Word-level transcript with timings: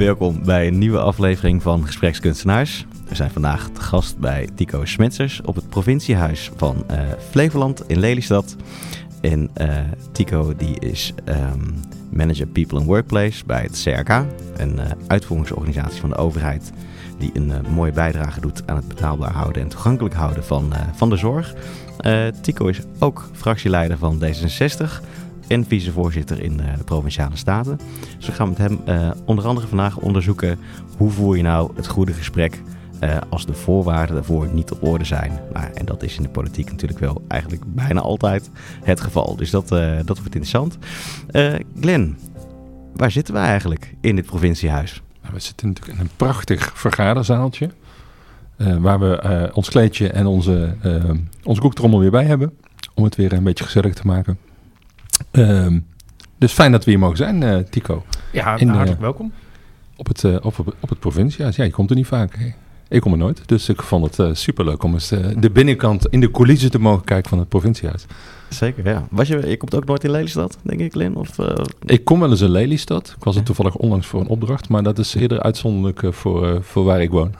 Welkom 0.00 0.44
bij 0.44 0.66
een 0.66 0.78
nieuwe 0.78 0.98
aflevering 0.98 1.62
van 1.62 1.86
Gesprekskunstenaars. 1.86 2.86
We 3.08 3.14
zijn 3.14 3.30
vandaag 3.30 3.68
te 3.68 3.80
gast 3.80 4.18
bij 4.18 4.48
Tico 4.54 4.84
Smetsers 4.84 5.40
op 5.44 5.54
het 5.54 5.68
provinciehuis 5.68 6.50
van 6.56 6.84
uh, 6.90 7.00
Flevoland 7.30 7.88
in 7.88 7.98
Lelystad. 7.98 8.56
En 9.20 9.50
uh, 9.60 9.78
Tico 10.12 10.56
die 10.56 10.78
is 10.78 11.14
um, 11.28 11.74
manager 12.10 12.46
People 12.46 12.78
and 12.78 12.86
Workplace 12.86 13.44
bij 13.46 13.62
het 13.62 13.82
CRK, 13.82 14.24
een 14.56 14.74
uh, 14.74 14.84
uitvoeringsorganisatie 15.06 16.00
van 16.00 16.10
de 16.10 16.16
overheid 16.16 16.72
die 17.18 17.30
een 17.34 17.52
mooie 17.70 17.92
bijdrage 17.92 18.40
doet 18.40 18.62
aan 18.66 18.76
het 18.76 18.88
betaalbaar 18.88 19.32
houden 19.32 19.62
en 19.62 19.68
toegankelijk 19.68 20.14
houden 20.14 20.44
van, 20.44 20.72
van 20.94 21.10
de 21.10 21.16
zorg. 21.16 21.54
Tico 22.40 22.66
is 22.66 22.80
ook 22.98 23.30
fractieleider 23.32 23.98
van 23.98 24.22
D66 24.24 25.00
en 25.50 25.64
vicevoorzitter 25.64 26.42
in 26.42 26.56
de 26.56 26.84
Provinciale 26.84 27.36
Staten. 27.36 27.78
Dus 28.16 28.26
we 28.26 28.32
gaan 28.32 28.48
met 28.48 28.58
hem 28.58 28.80
uh, 28.88 29.10
onder 29.24 29.46
andere 29.46 29.66
vandaag 29.66 29.96
onderzoeken 29.96 30.58
hoe 30.96 31.10
voer 31.10 31.36
je 31.36 31.42
nou 31.42 31.70
het 31.76 31.86
goede 31.86 32.12
gesprek 32.12 32.62
uh, 33.00 33.16
als 33.28 33.46
de 33.46 33.54
voorwaarden 33.54 34.14
daarvoor 34.14 34.48
niet 34.52 34.72
op 34.72 34.82
orde 34.82 35.04
zijn. 35.04 35.40
Nou, 35.52 35.66
en 35.74 35.86
dat 35.86 36.02
is 36.02 36.16
in 36.16 36.22
de 36.22 36.28
politiek 36.28 36.70
natuurlijk 36.70 36.98
wel 36.98 37.24
eigenlijk 37.28 37.62
bijna 37.66 38.00
altijd 38.00 38.50
het 38.84 39.00
geval. 39.00 39.36
Dus 39.36 39.50
dat, 39.50 39.72
uh, 39.72 39.96
dat 40.04 40.18
wordt 40.18 40.34
interessant. 40.34 40.78
Glenn, 41.80 42.18
waar 42.94 43.10
zitten 43.10 43.34
wij 43.34 43.44
eigenlijk 43.44 43.94
in 44.00 44.16
dit 44.16 44.26
provinciehuis? 44.26 45.02
Nou, 45.22 45.34
we 45.34 45.40
zitten 45.40 45.68
natuurlijk 45.68 45.98
in 45.98 46.04
een 46.04 46.10
prachtig 46.16 46.72
vergaderzaaltje. 46.74 47.70
waar 48.56 49.00
we 49.00 49.50
ons 49.52 49.68
kleedje 49.68 50.08
en 50.08 50.26
onze, 50.26 50.74
onze 51.42 51.60
koektrommel 51.60 52.00
weer 52.00 52.10
bij 52.10 52.24
hebben. 52.24 52.52
Om 52.94 53.04
het 53.04 53.16
weer 53.16 53.32
een 53.32 53.44
beetje 53.44 53.64
gezellig 53.64 53.94
te 53.94 54.06
maken. 54.06 54.38
Um, 55.32 55.86
dus 56.38 56.52
fijn 56.52 56.72
dat 56.72 56.84
we 56.84 56.90
hier 56.90 57.00
mogen 57.00 57.16
zijn, 57.16 57.42
uh, 57.42 57.56
Tico. 57.56 58.04
Ja, 58.32 58.56
in, 58.56 58.68
hartelijk 58.68 58.96
uh, 58.96 59.02
welkom. 59.02 59.32
Op 59.96 60.06
het, 60.06 60.22
uh, 60.22 60.36
op, 60.42 60.58
op 60.80 60.88
het 60.88 60.98
provinciehuis. 60.98 61.56
Ja, 61.56 61.64
je 61.64 61.70
komt 61.70 61.90
er 61.90 61.96
niet 61.96 62.06
vaak. 62.06 62.36
Hè? 62.36 62.46
Ik 62.88 63.00
kom 63.00 63.12
er 63.12 63.18
nooit. 63.18 63.42
Dus 63.46 63.68
ik 63.68 63.82
vond 63.82 64.16
het 64.16 64.38
superleuk 64.38 64.82
om 64.82 64.92
eens 64.92 65.08
de 65.38 65.50
binnenkant 65.52 66.06
in 66.06 66.20
de 66.20 66.30
coulissen 66.30 66.70
te 66.70 66.78
mogen 66.78 67.04
kijken 67.04 67.28
van 67.28 67.38
het 67.38 67.48
provinciehuis. 67.48 68.06
Zeker, 68.48 68.86
ja. 68.86 69.06
Was 69.10 69.28
je, 69.28 69.48
je 69.48 69.56
komt 69.56 69.74
ook 69.74 69.84
nooit 69.84 70.04
in 70.04 70.10
Lelystad, 70.10 70.58
denk 70.62 70.80
ik, 70.80 70.94
Lin? 70.94 71.16
Of, 71.16 71.36
Ik 71.84 72.04
kom 72.04 72.20
wel 72.20 72.30
eens 72.30 72.40
in 72.40 72.50
Lelystad. 72.50 73.14
Ik 73.16 73.24
was 73.24 73.36
er 73.36 73.42
toevallig 73.42 73.74
onlangs 73.76 74.06
voor 74.06 74.20
een 74.20 74.26
opdracht. 74.26 74.68
Maar 74.68 74.82
dat 74.82 74.98
is 74.98 75.14
eerder 75.14 75.40
uitzonderlijk 75.42 76.14
voor, 76.14 76.62
voor 76.62 76.84
waar 76.84 77.02
ik 77.02 77.10
woon. 77.10 77.34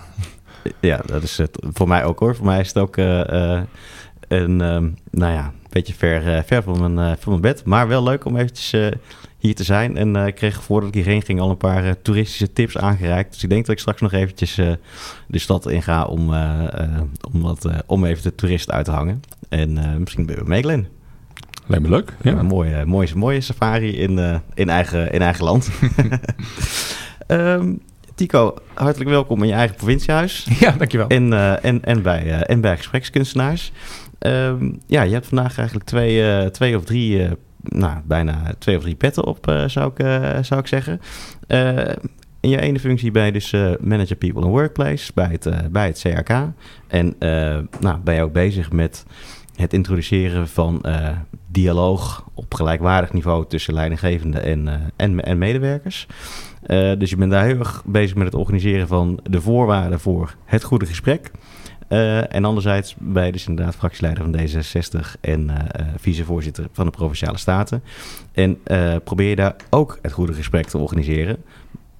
Ja, 0.80 1.00
dat 1.06 1.22
is 1.22 1.36
het 1.36 1.58
voor 1.72 1.88
mij 1.88 2.04
ook 2.04 2.18
hoor. 2.18 2.36
Voor 2.36 2.46
mij 2.46 2.60
is 2.60 2.68
het 2.68 2.78
ook 2.78 2.96
een, 2.96 4.60
um, 4.60 4.96
nou 5.10 5.32
ja, 5.32 5.52
beetje 5.70 5.94
ver, 5.94 6.36
uh, 6.36 6.42
ver 6.46 6.62
van, 6.62 6.80
mijn, 6.80 7.10
uh, 7.10 7.16
van 7.18 7.30
mijn 7.30 7.40
bed. 7.40 7.64
Maar 7.64 7.88
wel 7.88 8.02
leuk 8.02 8.24
om 8.24 8.36
eventjes 8.36 8.72
uh, 8.72 8.86
hier 9.38 9.54
te 9.54 9.64
zijn. 9.64 9.96
En 9.96 10.16
ik 10.16 10.34
kreeg 10.34 10.62
voordat 10.62 10.88
ik 10.88 10.94
hierheen 10.94 11.22
ging 11.22 11.40
al 11.40 11.50
een 11.50 11.56
paar 11.56 12.02
toeristische 12.02 12.52
tips 12.52 12.78
aangereikt. 12.78 13.32
Dus 13.32 13.42
ik 13.42 13.48
denk 13.48 13.66
dat 13.66 13.74
ik 13.74 13.80
straks 13.80 14.00
nog 14.00 14.12
eventjes 14.12 14.54
de 15.26 15.38
stad 15.38 15.68
in 15.68 15.82
ga 15.82 16.04
om, 16.04 16.34
om, 17.32 17.40
wat, 17.40 17.68
om 17.86 18.04
even 18.04 18.22
de 18.22 18.34
toerist 18.34 18.70
uit 18.70 18.84
te 18.84 18.90
hangen. 18.90 19.22
En 19.48 19.98
misschien 19.98 20.26
ben 20.26 20.36
je 20.36 20.42
mee, 20.44 20.62
Glenn. 20.62 20.88
Lijkt 21.66 21.84
me 21.84 21.90
leuk. 21.90 22.12
Ja. 22.22 22.32
Een 22.32 22.46
mooie, 22.46 22.84
mooie, 22.84 23.08
mooie 23.14 23.40
safari 23.40 23.96
in, 23.96 24.42
in, 24.54 24.68
eigen, 24.68 25.12
in 25.12 25.22
eigen 25.22 25.44
land. 25.44 25.70
um, 27.26 27.80
Tico, 28.14 28.54
hartelijk 28.74 29.10
welkom 29.10 29.42
in 29.42 29.48
je 29.48 29.54
eigen 29.54 29.76
provinciehuis. 29.76 30.46
Ja, 30.58 30.70
dankjewel. 30.70 31.08
En, 31.08 31.32
en, 31.62 31.84
en, 31.84 32.02
bij, 32.02 32.42
en 32.42 32.60
bij 32.60 32.76
gesprekskunstenaars. 32.76 33.72
Um, 34.26 34.80
ja, 34.86 35.02
je 35.02 35.12
hebt 35.12 35.26
vandaag 35.26 35.56
eigenlijk 35.56 35.88
twee, 35.88 36.42
uh, 36.42 36.46
twee 36.46 36.76
of 36.76 36.84
drie, 36.84 37.18
uh, 37.18 37.30
nou, 37.62 38.00
bijna 38.04 38.54
twee 38.58 38.76
of 38.76 38.82
drie 38.82 38.94
petten 38.94 39.26
op, 39.26 39.48
uh, 39.48 39.68
zou, 39.68 39.92
ik, 39.96 40.04
zou 40.44 40.60
ik 40.60 40.66
zeggen. 40.66 41.00
in 42.40 42.50
je 42.50 42.60
ene 42.60 42.80
functie 42.80 43.12
je 43.12 43.32
dus 43.32 43.54
Manager 43.80 44.16
People 44.16 44.42
and 44.42 44.50
Workplace 44.50 45.12
bij 45.14 45.28
het, 45.30 45.72
bij 45.72 45.86
het 45.86 46.00
CRK. 46.00 46.30
En 46.86 47.14
nou, 47.80 47.98
ben 48.04 48.14
je 48.14 48.22
ook 48.22 48.32
bezig 48.32 48.72
met 48.72 49.04
het 49.54 49.72
introduceren 49.72 50.48
van 50.48 50.84
dialoog 51.46 52.24
op 52.34 52.54
gelijkwaardig 52.54 53.12
niveau 53.12 53.46
tussen 53.48 53.74
leidinggevenden 53.74 54.42
en, 54.42 54.92
en, 54.96 55.24
en 55.24 55.38
medewerkers. 55.38 56.06
dus 56.98 57.10
je 57.10 57.16
bent 57.16 57.30
daar 57.30 57.44
heel 57.44 57.58
erg 57.58 57.82
bezig 57.86 58.16
met 58.16 58.26
het 58.26 58.34
organiseren 58.34 58.88
van 58.88 59.20
de 59.22 59.40
voorwaarden 59.40 60.00
voor 60.00 60.34
het 60.44 60.62
goede 60.62 60.86
gesprek. 60.86 61.30
Uh, 61.90 62.34
en 62.34 62.44
anderzijds 62.44 62.94
ben 62.98 63.26
je 63.26 63.32
dus 63.32 63.46
inderdaad 63.46 63.74
fractieleider 63.74 64.24
van 64.24 64.36
D66 64.36 65.20
en 65.20 65.48
uh, 65.48 65.56
vicevoorzitter 65.96 66.66
van 66.72 66.84
de 66.84 66.90
Provinciale 66.90 67.38
Staten. 67.38 67.82
En 68.32 68.58
probeer 69.04 69.28
je 69.28 69.36
daar 69.36 69.56
ook 69.70 69.98
het 70.02 70.12
goede 70.12 70.32
gesprek 70.32 70.66
te 70.66 70.78
organiseren. 70.78 71.36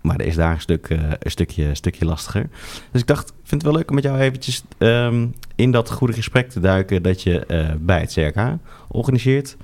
Maar 0.01 0.19
dat 0.19 0.27
is 0.27 0.35
daar 0.35 0.53
een, 0.53 0.61
stuk, 0.61 0.89
een 0.89 1.31
stukje, 1.31 1.75
stukje 1.75 2.05
lastiger. 2.05 2.49
Dus 2.91 3.01
ik 3.01 3.07
dacht, 3.07 3.29
ik 3.29 3.35
vind 3.43 3.63
het 3.63 3.71
wel 3.71 3.81
leuk 3.81 3.89
om 3.89 3.95
met 3.95 4.05
jou 4.05 4.19
eventjes 4.19 4.65
um, 4.79 5.35
in 5.55 5.71
dat 5.71 5.91
goede 5.91 6.13
gesprek 6.13 6.51
te 6.51 6.61
duiken 6.61 7.03
dat 7.03 7.23
je 7.23 7.47
bij 7.81 8.01
het 8.01 8.13
CRK 8.13 8.57
organiseert. 8.89 9.57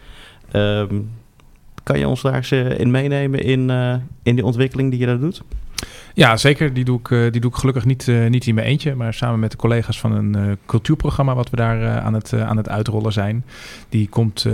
Um, 0.53 1.11
kan 1.83 1.99
je 1.99 2.09
ons 2.09 2.23
daar 2.23 2.35
eens 2.35 2.53
in 2.53 2.91
meenemen 2.91 3.43
in, 3.43 3.71
in 4.23 4.35
die 4.35 4.45
ontwikkeling 4.45 4.91
die 4.91 5.01
je 5.01 5.07
daar 5.07 5.21
doet? 5.21 5.43
Ja, 6.17 6.37
zeker. 6.37 6.73
Die 6.73 6.85
doe 6.85 6.99
ik, 6.99 7.09
uh, 7.09 7.33
die 7.33 7.41
doe 7.41 7.51
ik 7.51 7.57
gelukkig 7.57 7.85
niet, 7.85 8.07
uh, 8.07 8.27
niet 8.29 8.47
in 8.47 8.55
mijn 8.55 8.67
eentje, 8.67 8.95
maar 8.95 9.15
samen 9.15 9.39
met 9.39 9.51
de 9.51 9.57
collega's 9.57 10.01
van 10.01 10.13
een 10.13 10.37
uh, 10.37 10.53
cultuurprogramma 10.67 11.35
wat 11.35 11.51
we 11.51 11.57
daar 11.57 12.01
aan, 12.01 12.15
het, 12.15 12.33
aan 12.33 12.57
het 12.57 12.69
uitrollen 12.69 13.13
zijn. 13.13 13.45
Die 13.89 14.09
komt, 14.09 14.47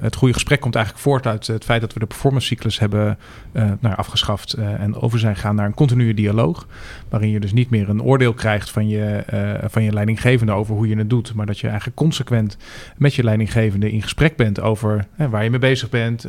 het 0.00 0.16
goede 0.16 0.34
gesprek 0.34 0.60
komt 0.60 0.74
eigenlijk 0.74 1.04
voort 1.04 1.26
uit 1.26 1.46
het 1.46 1.64
feit 1.64 1.80
dat 1.80 1.92
we 1.92 1.98
de 2.00 2.06
performance 2.06 2.46
cyclus 2.46 2.78
hebben 2.78 3.18
nou, 3.52 3.96
afgeschaft 3.96 4.52
en 4.52 5.00
over 5.00 5.18
zijn 5.18 5.34
gegaan 5.34 5.54
naar 5.54 5.66
een 5.66 5.74
continue 5.74 6.14
dialoog. 6.14 6.66
Waarin 7.08 7.30
je 7.30 7.40
dus 7.40 7.52
niet 7.52 7.70
meer 7.70 7.88
een 7.88 8.02
oordeel 8.02 8.32
krijgt 8.32 8.70
van 8.70 8.88
je, 8.88 9.24
van 9.68 9.82
je 9.82 9.92
leidinggevende 9.92 10.52
over 10.52 10.74
hoe 10.74 10.88
je 10.88 10.96
het 10.96 11.10
doet, 11.10 11.34
maar 11.34 11.46
dat 11.46 11.58
je 11.58 11.66
eigenlijk 11.66 11.96
consequent 11.96 12.56
met 12.96 13.14
je 13.14 13.24
leidinggevende 13.24 13.90
in 13.90 14.02
gesprek 14.02 14.36
bent 14.36 14.60
over 14.60 15.06
waar 15.30 15.44
je 15.44 15.50
mee 15.50 15.58
bezig 15.58 15.88
bent, 15.88 16.26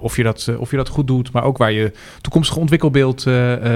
of, 0.00 0.16
je 0.16 0.22
dat, 0.22 0.50
of 0.58 0.70
je 0.70 0.76
dat 0.76 0.88
goed 0.88 1.06
doet, 1.06 1.32
maar 1.32 1.44
ook 1.44 1.58
waar 1.58 1.72
je 1.72 1.92
toekomstige 2.20 2.60
ontwikkelbeeld 2.60 3.26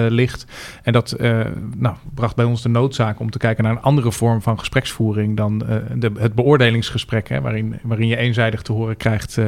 ligt. 0.06 0.47
En 0.82 0.92
dat 0.92 1.16
uh, 1.20 1.41
nou, 1.76 1.97
bracht 2.14 2.36
bij 2.36 2.44
ons 2.44 2.62
de 2.62 2.69
noodzaak 2.69 3.20
om 3.20 3.31
te 3.31 3.38
kijken 3.38 3.64
naar 3.64 3.72
een 3.72 3.82
andere 3.82 4.12
vorm 4.12 4.42
van 4.42 4.59
gespreksvoering 4.59 5.36
dan 5.36 5.62
uh, 5.69 5.76
de, 5.94 6.12
het 6.19 6.34
beoordelingsgesprek, 6.34 7.28
hè, 7.28 7.41
waarin, 7.41 7.78
waarin 7.82 8.08
je 8.08 8.16
eenzijdig 8.16 8.62
te 8.62 8.72
horen 8.72 8.97
krijgt 8.97 9.38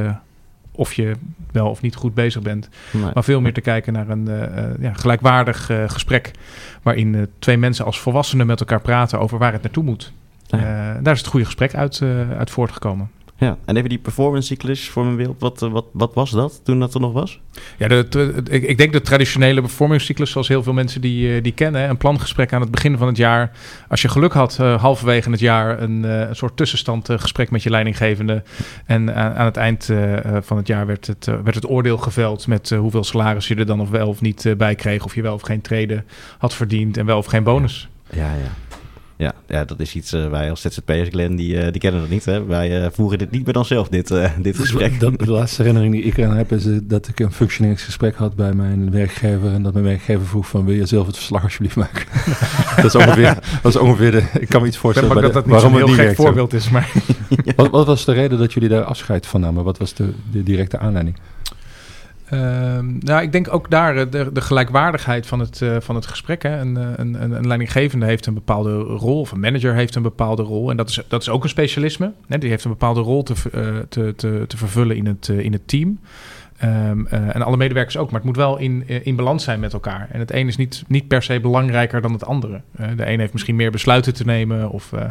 of 0.72 0.92
je 0.92 1.12
wel 1.52 1.68
of 1.68 1.80
niet 1.80 1.94
goed 1.94 2.14
bezig 2.14 2.42
bent. 2.42 2.68
Nee. 2.92 3.10
Maar 3.14 3.24
veel 3.24 3.40
meer 3.40 3.52
te 3.52 3.60
kijken 3.60 3.92
naar 3.92 4.08
een 4.08 4.28
ja, 4.80 4.92
gelijkwaardig 4.92 5.70
gesprek 5.86 6.30
waarin 6.82 7.28
twee 7.38 7.56
mensen 7.56 7.84
als 7.84 8.00
volwassenen 8.00 8.46
met 8.46 8.60
elkaar 8.60 8.80
praten 8.80 9.20
over 9.20 9.38
waar 9.38 9.52
het 9.52 9.62
naartoe 9.62 9.84
moet. 9.84 10.12
Ja. 10.46 10.98
daar 11.02 11.14
is 11.14 11.18
het 11.18 11.28
goede 11.28 11.46
gesprek 11.46 11.74
uit, 11.74 12.02
uit 12.38 12.50
voortgekomen. 12.50 13.10
Ja, 13.40 13.56
en 13.64 13.76
even 13.76 13.88
die 13.88 13.98
performance 13.98 14.46
cyclus 14.46 14.88
voor 14.88 15.04
mijn 15.04 15.16
beeld. 15.16 15.36
Wat, 15.38 15.60
wat, 15.60 15.84
wat 15.92 16.14
was 16.14 16.30
dat 16.30 16.60
toen 16.64 16.78
dat 16.78 16.94
er 16.94 17.00
nog 17.00 17.12
was? 17.12 17.40
Ja, 17.78 17.88
de, 17.88 18.42
ik, 18.50 18.62
ik, 18.62 18.78
denk 18.78 18.92
de 18.92 19.00
traditionele 19.00 19.60
performance 19.60 20.04
cyclus, 20.04 20.30
zoals 20.30 20.48
heel 20.48 20.62
veel 20.62 20.72
mensen 20.72 21.00
die, 21.00 21.34
eh, 21.34 21.42
die 21.42 21.52
kennen. 21.52 21.88
Een 21.88 21.96
plangesprek 21.96 22.52
aan 22.52 22.60
het 22.60 22.70
begin 22.70 22.98
van 22.98 23.06
het 23.06 23.16
jaar. 23.16 23.50
Als 23.88 24.02
je 24.02 24.08
geluk 24.08 24.32
had, 24.32 24.58
uh, 24.60 24.80
halverwege 24.80 25.30
het 25.30 25.40
jaar 25.40 25.82
een, 25.82 26.04
uh, 26.04 26.18
een 26.18 26.36
soort 26.36 26.56
tussenstandgesprek 26.56 27.50
met 27.50 27.62
je 27.62 27.70
leidinggevende. 27.70 28.42
En 28.86 29.14
aan, 29.14 29.34
aan 29.34 29.44
het 29.44 29.56
eind 29.56 29.90
van 30.40 30.56
het 30.56 30.66
jaar 30.66 30.86
werd 30.86 31.06
het, 31.06 31.24
werd 31.24 31.54
het 31.54 31.70
oordeel 31.70 31.98
geveld 31.98 32.46
met 32.46 32.70
hoeveel 32.70 33.04
salaris 33.04 33.48
je 33.48 33.54
er 33.54 33.66
dan 33.66 33.80
of 33.80 33.90
wel 33.90 34.08
of 34.08 34.20
niet 34.20 34.54
bij 34.56 34.74
kreeg. 34.74 35.04
Of 35.04 35.14
je 35.14 35.22
wel 35.22 35.34
of 35.34 35.42
geen 35.42 35.60
treden 35.60 36.04
had 36.38 36.54
verdiend 36.54 36.96
en 36.96 37.06
wel 37.06 37.18
of 37.18 37.26
geen 37.26 37.42
bonus. 37.42 37.88
Ja, 38.10 38.32
ja. 38.32 38.69
Ja, 38.69 38.69
ja, 39.46 39.64
dat 39.64 39.80
is 39.80 39.94
iets, 39.94 40.12
uh, 40.12 40.28
wij 40.28 40.50
als 40.50 40.60
ZZP'ers, 40.60 41.08
Glenn, 41.08 41.36
die, 41.36 41.54
uh, 41.54 41.62
die 41.62 41.80
kennen 41.80 42.00
dat 42.00 42.10
niet. 42.10 42.24
Hè? 42.24 42.44
Wij 42.44 42.82
uh, 42.82 42.86
voeren 42.92 43.18
dit 43.18 43.30
niet 43.30 43.44
meer 43.44 43.54
dan 43.54 43.64
zelf, 43.64 43.88
dit, 43.88 44.08
dit 44.42 44.56
gesprek. 44.56 45.00
Dat, 45.00 45.18
de 45.18 45.30
laatste 45.30 45.62
herinnering 45.62 45.94
die 45.94 46.02
ik 46.02 46.22
aan 46.22 46.36
heb, 46.36 46.52
is 46.52 46.64
dat 46.82 47.08
ik 47.08 47.20
een 47.20 47.32
functioneringsgesprek 47.32 48.14
had 48.14 48.34
bij 48.36 48.52
mijn 48.52 48.90
werkgever. 48.90 49.52
En 49.52 49.62
dat 49.62 49.72
mijn 49.72 49.84
werkgever 49.84 50.26
vroeg 50.26 50.48
van, 50.48 50.64
wil 50.64 50.74
je 50.74 50.86
zelf 50.86 51.06
het 51.06 51.16
verslag 51.16 51.42
alsjeblieft 51.42 51.76
maken? 51.76 52.06
dat, 52.76 52.84
is 52.84 52.94
ongeveer, 52.94 53.38
dat 53.62 53.74
is 53.74 53.76
ongeveer 53.76 54.10
de, 54.10 54.22
ik 54.40 54.48
kan 54.48 54.60
me 54.60 54.66
iets 54.66 54.76
voorstellen. 54.76 55.16
Ik 55.16 55.22
dat 55.22 55.32
dat 55.32 55.44
niet 55.44 55.54
waarom 55.54 55.74
een 55.74 55.86
heel 55.86 55.94
gek 55.94 56.16
voorbeeld 56.16 56.52
is, 56.52 56.70
maar... 56.70 56.92
wat, 57.56 57.70
wat, 57.70 57.86
was 57.86 58.04
de 58.04 58.12
reden 58.12 58.38
dat 58.38 58.52
jullie 58.52 58.68
daar 58.68 58.84
afscheid 58.84 59.26
van 59.26 59.40
namen? 59.40 59.64
Wat 59.64 59.78
was 59.78 59.94
de, 59.94 60.12
de 60.32 60.42
directe 60.42 60.78
aanleiding? 60.78 61.16
Uh, 62.32 62.40
nou, 62.98 63.22
ik 63.22 63.32
denk 63.32 63.52
ook 63.52 63.70
daar 63.70 63.96
eh, 63.96 64.10
de, 64.10 64.32
de 64.32 64.40
gelijkwaardigheid 64.40 65.26
van 65.26 65.40
het, 65.40 65.60
uh, 65.60 65.76
van 65.80 65.94
het 65.94 66.06
gesprek. 66.06 66.42
Hè. 66.42 66.60
Een, 66.60 66.76
eh, 66.76 66.84
een, 66.96 67.22
een, 67.22 67.30
een, 67.30 67.46
leidinggevende 67.46 68.06
heeft 68.06 68.26
een 68.26 68.34
bepaalde 68.34 68.78
rol, 68.78 69.20
of 69.20 69.32
een 69.32 69.40
manager 69.40 69.74
heeft 69.74 69.94
een 69.94 70.02
bepaalde 70.02 70.42
rol. 70.42 70.70
En 70.70 70.76
dat 70.76 70.88
is, 70.88 71.02
dat 71.08 71.22
is 71.22 71.28
ook 71.28 71.42
een 71.42 71.48
specialisme. 71.48 72.12
Hè. 72.26 72.38
Die 72.38 72.50
heeft 72.50 72.64
een 72.64 72.70
bepaalde 72.70 73.00
rol 73.00 73.22
te, 73.22 73.34
te, 73.88 74.12
te, 74.16 74.44
te 74.46 74.56
vervullen 74.56 74.96
in 74.96 75.06
het, 75.06 75.28
in 75.28 75.52
het 75.52 75.68
team. 75.68 75.98
Ehm, 76.60 77.06
eh, 77.06 77.34
en 77.34 77.42
alle 77.42 77.56
medewerkers 77.56 77.96
ook. 77.96 78.10
Maar 78.10 78.20
het 78.20 78.28
moet 78.28 78.36
wel 78.36 78.58
in, 78.58 78.84
eh, 78.86 79.06
in 79.06 79.16
balans 79.16 79.44
zijn 79.44 79.60
met 79.60 79.72
elkaar. 79.72 80.08
En 80.10 80.18
het 80.18 80.32
een 80.32 80.46
is 80.46 80.56
niet, 80.56 80.84
niet 80.88 81.08
per 81.08 81.22
se 81.22 81.40
belangrijker 81.40 82.00
dan 82.00 82.12
het 82.12 82.24
andere. 82.24 82.60
Eh, 82.76 82.88
de 82.96 83.10
een 83.10 83.20
heeft 83.20 83.32
misschien 83.32 83.56
meer 83.56 83.70
besluiten 83.70 84.14
te 84.14 84.24
nemen 84.24 84.70
of 84.70 84.92
eh, 84.92 85.02
eh, 85.02 85.08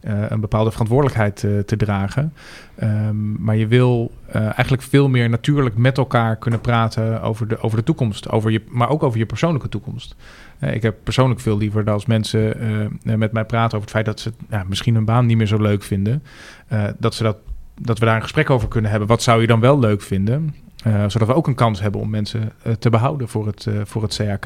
een 0.00 0.40
bepaalde 0.40 0.70
verantwoordelijkheid 0.70 1.44
eh, 1.44 1.58
te 1.58 1.76
dragen. 1.76 2.32
Ehm, 2.76 3.42
maar 3.42 3.56
je 3.56 3.66
wil 3.66 4.12
eh, 4.26 4.42
eigenlijk 4.42 4.82
veel 4.82 5.08
meer 5.08 5.28
natuurlijk 5.28 5.76
met 5.76 5.98
elkaar 5.98 6.36
kunnen 6.36 6.60
praten 6.60 7.22
over 7.22 7.48
de, 7.48 7.60
over 7.60 7.78
de 7.78 7.84
toekomst. 7.84 8.30
Over 8.30 8.50
je, 8.50 8.62
maar 8.68 8.88
ook 8.88 9.02
over 9.02 9.18
je 9.18 9.26
persoonlijke 9.26 9.68
toekomst. 9.68 10.16
Eh, 10.58 10.74
ik 10.74 10.82
heb 10.82 10.96
persoonlijk 11.02 11.40
veel 11.40 11.58
liever 11.58 11.84
dat 11.84 11.94
als 11.94 12.06
mensen 12.06 12.60
eh, 12.60 13.16
met 13.16 13.32
mij 13.32 13.44
praten 13.44 13.78
over 13.78 13.80
het 13.80 13.90
feit 13.90 14.04
dat 14.06 14.20
ze 14.20 14.32
ja, 14.50 14.64
misschien 14.68 14.94
hun 14.94 15.04
baan 15.04 15.26
niet 15.26 15.36
meer 15.36 15.46
zo 15.46 15.60
leuk 15.60 15.82
vinden. 15.82 16.22
eh, 16.68 16.84
dat, 16.98 17.14
ze 17.14 17.22
dat, 17.22 17.36
dat 17.80 17.98
we 17.98 18.04
daar 18.04 18.16
een 18.16 18.22
gesprek 18.22 18.50
over 18.50 18.68
kunnen 18.68 18.90
hebben. 18.90 19.08
Wat 19.08 19.22
zou 19.22 19.40
je 19.40 19.46
dan 19.46 19.60
wel 19.60 19.78
leuk 19.78 20.02
vinden? 20.02 20.54
Eh, 20.84 21.04
zodat 21.06 21.28
we 21.28 21.34
ook 21.34 21.46
een 21.46 21.54
kans 21.54 21.80
hebben 21.80 22.00
om 22.00 22.10
mensen 22.10 22.52
eh, 22.62 22.72
te 22.72 22.90
behouden 22.90 23.28
voor 23.28 23.46
het, 23.46 23.66
eh, 23.66 23.74
voor 23.84 24.02
het 24.02 24.16
CAK. 24.16 24.44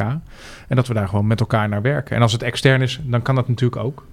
En 0.68 0.76
dat 0.76 0.86
we 0.86 0.94
daar 0.94 1.08
gewoon 1.08 1.26
met 1.26 1.40
elkaar 1.40 1.68
naar 1.68 1.82
werken. 1.82 2.16
En 2.16 2.22
als 2.22 2.32
het 2.32 2.42
extern 2.42 2.82
is, 2.82 3.00
dan 3.04 3.22
kan 3.22 3.34
dat 3.34 3.48
natuurlijk 3.48 3.82
ook. 3.84 4.06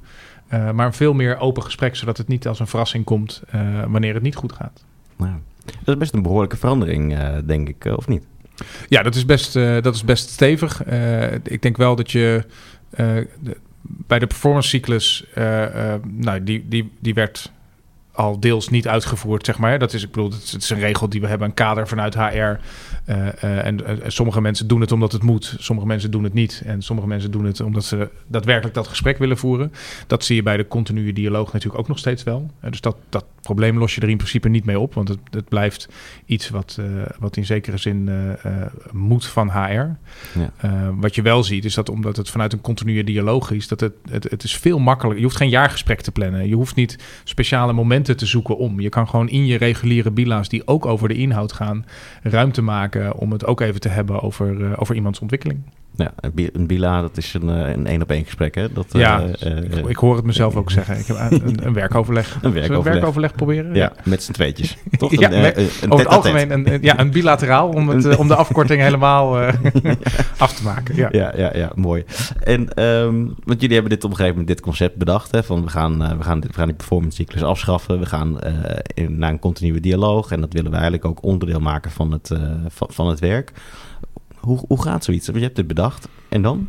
Eh, 0.49 0.71
maar 0.71 0.85
een 0.85 0.93
veel 0.93 1.13
meer 1.13 1.37
open 1.37 1.63
gesprek, 1.63 1.95
zodat 1.95 2.17
het 2.17 2.27
niet 2.27 2.47
als 2.47 2.59
een 2.59 2.67
verrassing 2.67 3.03
komt 3.05 3.41
eh, 3.49 3.83
wanneer 3.87 4.13
het 4.13 4.23
niet 4.23 4.35
goed 4.35 4.51
gaat. 4.51 4.83
Nou, 5.17 5.31
dat 5.65 5.87
is 5.87 5.97
best 5.97 6.13
een 6.13 6.21
behoorlijke 6.21 6.57
verandering, 6.57 7.17
eh, 7.17 7.37
denk 7.45 7.67
ik, 7.69 7.85
of 7.85 8.07
niet? 8.07 8.23
Ja, 8.87 9.03
dat 9.03 9.15
is 9.15 9.25
best, 9.25 9.53
dat 9.53 9.95
is 9.95 10.03
best 10.03 10.29
stevig. 10.29 10.83
Ik 11.43 11.61
denk 11.61 11.77
wel 11.77 11.95
dat 11.95 12.11
je 12.11 12.43
de- 13.39 13.57
bij 13.81 14.19
de 14.19 14.27
performance 14.27 14.69
cyclus, 14.69 15.25
nou, 16.03 16.43
die, 16.43 16.65
die, 16.67 16.91
die 16.99 17.13
werd 17.13 17.51
al 18.19 18.39
deels 18.39 18.69
niet 18.69 18.87
uitgevoerd, 18.87 19.45
zeg 19.45 19.57
maar. 19.57 19.79
Dat 19.79 19.93
is, 19.93 20.03
ik 20.03 20.11
bedoel, 20.11 20.29
het 20.29 20.55
is, 20.59 20.69
een 20.69 20.79
regel 20.79 21.09
die 21.09 21.21
we 21.21 21.27
hebben, 21.27 21.47
een 21.47 21.53
kader 21.53 21.87
vanuit 21.87 22.15
HR. 22.15 22.19
Eh, 22.19 22.57
eh, 23.05 23.65
en 23.65 23.85
eh, 23.85 23.95
sommige 24.07 24.41
mensen 24.41 24.67
doen 24.67 24.81
het 24.81 24.91
omdat 24.91 25.11
het 25.11 25.23
moet, 25.23 25.55
sommige 25.57 25.87
mensen 25.87 26.11
doen 26.11 26.23
het 26.23 26.33
niet. 26.33 26.61
En 26.65 26.81
sommige 26.81 27.07
mensen 27.07 27.31
doen 27.31 27.45
het 27.45 27.61
omdat 27.61 27.83
ze 27.83 28.09
daadwerkelijk 28.27 28.75
dat 28.75 28.87
gesprek 28.87 29.17
willen 29.17 29.37
voeren. 29.37 29.73
Dat 30.07 30.25
zie 30.25 30.35
je 30.35 30.43
bij 30.43 30.57
de 30.57 30.67
continue 30.67 31.13
dialoog 31.13 31.53
natuurlijk 31.53 31.79
ook 31.81 31.87
nog 31.87 31.97
steeds 31.97 32.23
wel. 32.23 32.51
Dus 32.69 32.81
dat, 32.81 32.95
dat 33.09 33.25
probleem 33.53 33.77
los 33.77 33.95
je 33.95 34.01
er 34.01 34.09
in 34.09 34.17
principe 34.17 34.49
niet 34.49 34.65
mee 34.65 34.79
op, 34.79 34.93
want 34.93 35.07
het, 35.07 35.19
het 35.29 35.49
blijft 35.49 35.89
iets 36.25 36.49
wat, 36.49 36.77
eh, 36.79 36.85
wat 37.19 37.37
in 37.37 37.45
zekere 37.45 37.77
zin 37.77 38.07
eh, 38.07 38.45
eh, 38.45 38.71
moet 38.91 39.25
van 39.25 39.49
HR. 39.49 39.97
Ja. 40.39 40.93
Wat 40.95 41.15
je 41.15 41.21
wel 41.21 41.43
ziet 41.43 41.65
is 41.65 41.73
dat 41.73 41.89
omdat 41.89 42.17
het 42.17 42.29
vanuit 42.29 42.53
een 42.53 42.61
continue 42.61 43.03
dialoog 43.03 43.51
is, 43.51 43.67
dat 43.67 43.79
het, 43.79 43.93
het, 44.09 44.23
het 44.29 44.43
is 44.43 44.57
veel 44.57 44.79
makkelijker. 44.79 45.19
Je 45.19 45.25
hoeft 45.25 45.37
geen 45.37 45.49
jaargesprek 45.49 46.01
te 46.01 46.11
plannen. 46.11 46.47
Je 46.47 46.55
hoeft 46.55 46.75
niet 46.75 46.97
speciale 47.23 47.73
momenten 47.73 48.17
te 48.17 48.25
zoeken 48.25 48.57
om. 48.57 48.79
Je 48.79 48.89
kan 48.89 49.09
gewoon 49.09 49.29
in 49.29 49.45
je 49.45 49.57
reguliere 49.57 50.11
bila's 50.11 50.49
die 50.49 50.67
ook 50.67 50.85
over 50.85 51.07
de 51.07 51.15
inhoud 51.15 51.51
gaan, 51.51 51.85
ruimte 52.23 52.61
maken 52.61 53.15
om 53.15 53.31
het 53.31 53.45
ook 53.45 53.61
even 53.61 53.79
te 53.79 53.89
hebben 53.89 54.21
over, 54.21 54.79
over 54.79 54.95
iemands 54.95 55.19
ontwikkeling. 55.19 55.61
Ja, 55.95 56.13
een 56.19 56.31
bi- 56.33 56.49
een 56.53 56.67
bila, 56.67 57.01
dat 57.01 57.17
is 57.17 57.33
een 57.33 57.49
eh, 57.49 57.71
een 57.71 57.87
één-op-één 57.87 58.23
gesprek, 58.25 58.55
hè? 58.55 58.71
Dat, 58.73 58.85
eh, 58.93 59.01
Ja, 59.01 59.21
eh, 59.39 59.57
ik, 59.57 59.87
ik 59.87 59.95
hoor 59.97 60.15
het 60.15 60.25
mezelf 60.25 60.55
ook 60.55 60.71
zeggen. 60.71 60.99
Ik 60.99 61.05
heb 61.05 61.17
een, 61.29 61.65
een 61.65 61.73
werkoverleg. 61.73 62.25
Zullen 62.41 62.41
we 62.41 62.47
een 62.47 62.53
werkoverleg. 62.53 62.93
werkoverleg 62.93 63.33
proberen? 63.35 63.73
ja, 63.75 63.91
met 64.03 64.23
z'n 64.23 64.31
tweetjes. 64.31 64.77
Toch? 64.97 65.11
Ja, 65.19 65.27
Een, 65.27 65.33
eh, 65.33 65.41
met- 65.41 65.57
een 65.57 65.91
Over 65.91 66.05
het 66.05 66.15
algemeen 66.15 66.51
een, 66.51 66.73
een- 66.73 66.81
ja, 66.81 66.99
een 66.99 67.11
bilateraal 67.11 67.69
om, 67.69 67.89
het, 67.89 68.05
eh, 68.05 68.19
om 68.19 68.27
de 68.27 68.35
afkorting 68.35 68.81
helemaal 68.87 69.39
eh, 69.41 69.53
af 70.37 70.53
te 70.53 70.63
maken. 70.63 70.95
Ja. 70.95 71.09
Ja, 71.11 71.33
ja, 71.37 71.55
ja, 71.57 71.71
mooi. 71.75 72.03
En, 72.39 72.73
ehm, 72.73 73.25
want 73.43 73.61
jullie 73.61 73.73
hebben 73.73 73.89
dit 73.89 74.03
op 74.03 74.09
een 74.09 74.15
gegeven 74.15 74.37
moment, 74.39 74.47
dit 74.47 74.61
concept 74.61 74.97
bedacht, 74.97 75.31
hè, 75.31 75.43
van 75.43 75.61
we 75.63 75.69
gaan, 75.69 76.03
eh, 76.03 76.17
we 76.17 76.23
gaan, 76.23 76.39
we 76.41 76.53
gaan 76.53 76.67
die 76.67 76.75
performance 76.75 77.15
cyclus 77.15 77.43
afschaffen, 77.43 77.99
we 77.99 78.05
gaan 78.05 78.39
eh, 78.41 78.53
in, 78.93 79.17
naar 79.17 79.29
een 79.31 79.39
continue 79.39 79.79
dialoog 79.79 80.31
en 80.31 80.41
dat 80.41 80.53
willen 80.53 80.67
we 80.69 80.75
eigenlijk 80.77 81.05
ook 81.05 81.23
onderdeel 81.23 81.59
maken 81.59 81.91
van 81.91 82.11
het, 82.11 82.31
eh, 82.31 82.39
van, 82.67 82.87
van 82.91 83.07
het 83.07 83.19
werk. 83.19 83.51
Hoe, 84.41 84.63
hoe 84.67 84.81
gaat 84.81 85.03
zoiets? 85.03 85.25
Je 85.25 85.39
hebt 85.39 85.55
dit 85.55 85.67
bedacht 85.67 86.07
en 86.29 86.41
dan? 86.41 86.67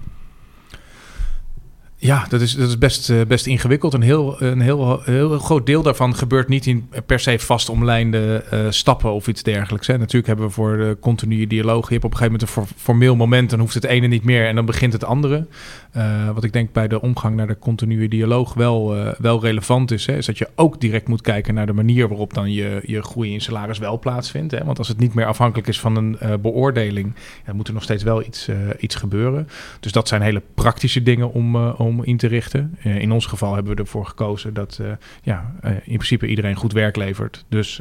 Ja, 2.02 2.26
dat 2.28 2.40
is, 2.40 2.54
dat 2.54 2.68
is 2.68 2.78
best, 2.78 3.10
eh, 3.10 3.20
best 3.28 3.46
ingewikkeld. 3.46 3.94
Een 3.94 4.02
heel, 4.02 4.42
een 4.42 4.60
heel, 4.60 5.00
heel 5.04 5.38
groot 5.38 5.66
deel 5.66 5.82
daarvan 5.82 6.16
gebeurt 6.16 6.48
niet 6.48 6.66
in 6.66 6.88
per 7.06 7.20
se 7.20 7.38
vast 7.38 7.68
omlijnde 7.68 8.44
eh, 8.50 8.66
stappen 8.68 9.12
of 9.12 9.28
iets 9.28 9.42
dergelijks. 9.42 9.86
Hè. 9.86 9.98
Natuurlijk 9.98 10.26
hebben 10.26 10.46
we 10.46 10.52
voor 10.52 10.76
de 10.76 10.96
continue 11.00 11.46
dialoog. 11.46 11.86
Je 11.86 11.92
hebt 11.92 12.04
op 12.04 12.10
een 12.10 12.16
gegeven 12.16 12.38
moment 12.40 12.42
een 12.42 12.62
for- 12.62 12.82
formeel 12.82 13.16
moment, 13.16 13.50
dan 13.50 13.58
hoeft 13.60 13.74
het 13.74 13.84
ene 13.84 14.06
niet 14.06 14.24
meer 14.24 14.46
en 14.46 14.54
dan 14.54 14.64
begint 14.64 14.92
het 14.92 15.04
andere. 15.04 15.46
Eh, 15.92 16.30
wat 16.30 16.44
ik 16.44 16.52
denk 16.52 16.72
bij 16.72 16.88
de 16.88 17.00
omgang 17.00 17.36
naar 17.36 17.46
de 17.46 17.58
continue 17.58 18.08
dialoog 18.08 18.54
wel, 18.54 18.94
wel 19.18 19.40
relevant 19.40 19.90
is, 19.90 20.06
hè, 20.06 20.16
is 20.16 20.26
dat 20.26 20.38
je 20.38 20.48
ook 20.54 20.80
direct 20.80 21.08
moet 21.08 21.20
kijken 21.20 21.54
naar 21.54 21.66
de 21.66 21.72
manier 21.72 22.08
waarop 22.08 22.34
dan 22.34 22.52
je, 22.52 22.80
je 22.84 23.02
groei 23.02 23.32
in 23.32 23.40
salaris 23.40 23.78
wel 23.78 23.98
plaatsvindt. 23.98 24.52
Hè. 24.52 24.64
Want 24.64 24.78
als 24.78 24.88
het 24.88 24.98
niet 24.98 25.14
meer 25.14 25.26
afhankelijk 25.26 25.68
is 25.68 25.80
van 25.80 25.96
een 25.96 26.18
beoordeling, 26.42 27.14
ja, 27.46 27.52
moet 27.52 27.68
er 27.68 27.74
nog 27.74 27.82
steeds 27.82 28.02
wel 28.02 28.22
iets, 28.22 28.48
iets 28.78 28.94
gebeuren. 28.94 29.48
Dus 29.80 29.92
dat 29.92 30.08
zijn 30.08 30.22
hele 30.22 30.42
praktische 30.54 31.02
dingen 31.02 31.32
om, 31.32 31.56
om 31.90 32.04
in 32.04 32.16
te 32.16 32.26
richten. 32.26 32.76
Eh, 32.82 33.00
in 33.00 33.12
ons 33.12 33.26
geval 33.26 33.54
hebben 33.54 33.74
we 33.74 33.82
ervoor 33.82 34.06
gekozen 34.06 34.54
dat 34.54 34.78
eh, 34.80 34.86
ja, 35.22 35.54
eh, 35.60 35.70
in 35.72 35.94
principe 35.94 36.26
iedereen 36.26 36.54
goed 36.54 36.72
werk 36.72 36.96
levert. 36.96 37.44
Dus 37.48 37.80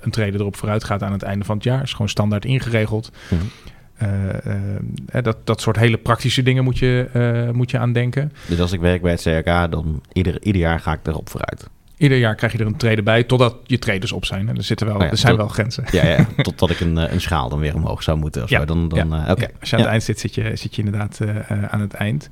een 0.00 0.10
treden 0.10 0.40
erop 0.40 0.56
vooruit 0.56 0.84
gaat 0.84 1.02
aan 1.02 1.12
het 1.12 1.22
einde 1.22 1.44
van 1.44 1.54
het 1.54 1.64
jaar. 1.64 1.82
Is 1.82 1.92
gewoon 1.92 2.08
standaard 2.08 2.44
ingeregeld. 2.44 3.12
Mhm. 3.28 3.40
Dat, 5.22 5.36
dat 5.44 5.60
soort 5.60 5.76
hele 5.76 5.96
praktische 5.96 6.42
dingen 6.42 6.64
moet 6.64 6.78
je, 6.78 7.50
moet 7.52 7.70
je 7.70 7.78
aan 7.78 7.92
denken. 7.92 8.32
Dus 8.48 8.60
als 8.60 8.72
ik 8.72 8.80
werk 8.80 9.02
bij 9.02 9.10
het 9.10 9.22
CRK, 9.22 9.70
dan 9.70 10.02
ieder, 10.12 10.42
ieder 10.42 10.60
jaar 10.60 10.80
ga 10.80 10.92
ik 10.92 11.06
erop 11.06 11.28
vooruit. 11.28 11.70
Ieder 12.00 12.18
jaar 12.18 12.34
krijg 12.34 12.52
je 12.52 12.58
er 12.58 12.66
een 12.66 12.76
treden 12.76 13.04
bij, 13.04 13.22
totdat 13.22 13.56
je 13.64 13.78
traders 13.78 14.12
op 14.12 14.24
zijn. 14.24 14.48
En 14.48 14.56
er, 14.56 14.62
zitten 14.62 14.86
wel, 14.86 14.96
Oh 14.96 15.02
ja, 15.02 15.10
er 15.10 15.16
zijn 15.16 15.32
tot- 15.32 15.40
wel 15.40 15.50
grenzen. 15.50 15.84
Ja, 15.90 16.06
ja 16.06 16.26
totdat 16.42 16.70
ik 16.70 16.80
een, 16.80 16.98
eh, 16.98 17.12
een 17.12 17.20
schaal 17.20 17.48
dan 17.48 17.58
weer 17.58 17.74
omhoog 17.74 18.02
zou 18.02 18.18
moeten. 18.18 18.42
Of 18.42 18.48
Ja, 18.48 18.58
zo. 18.58 18.64
Dan, 18.64 18.88
dan, 18.88 19.08
ja, 19.08 19.26
eh, 19.36 19.44
als 19.60 19.70
je 19.70 19.76
aan 19.76 19.82
het 19.82 19.90
eind 19.90 20.02
zit, 20.02 20.20
zit 20.20 20.34
je, 20.34 20.56
zit 20.56 20.74
je 20.74 20.82
inderdaad 20.82 21.20
eh, 21.20 21.64
aan 21.64 21.80
het 21.80 21.92
eind. 21.94 22.30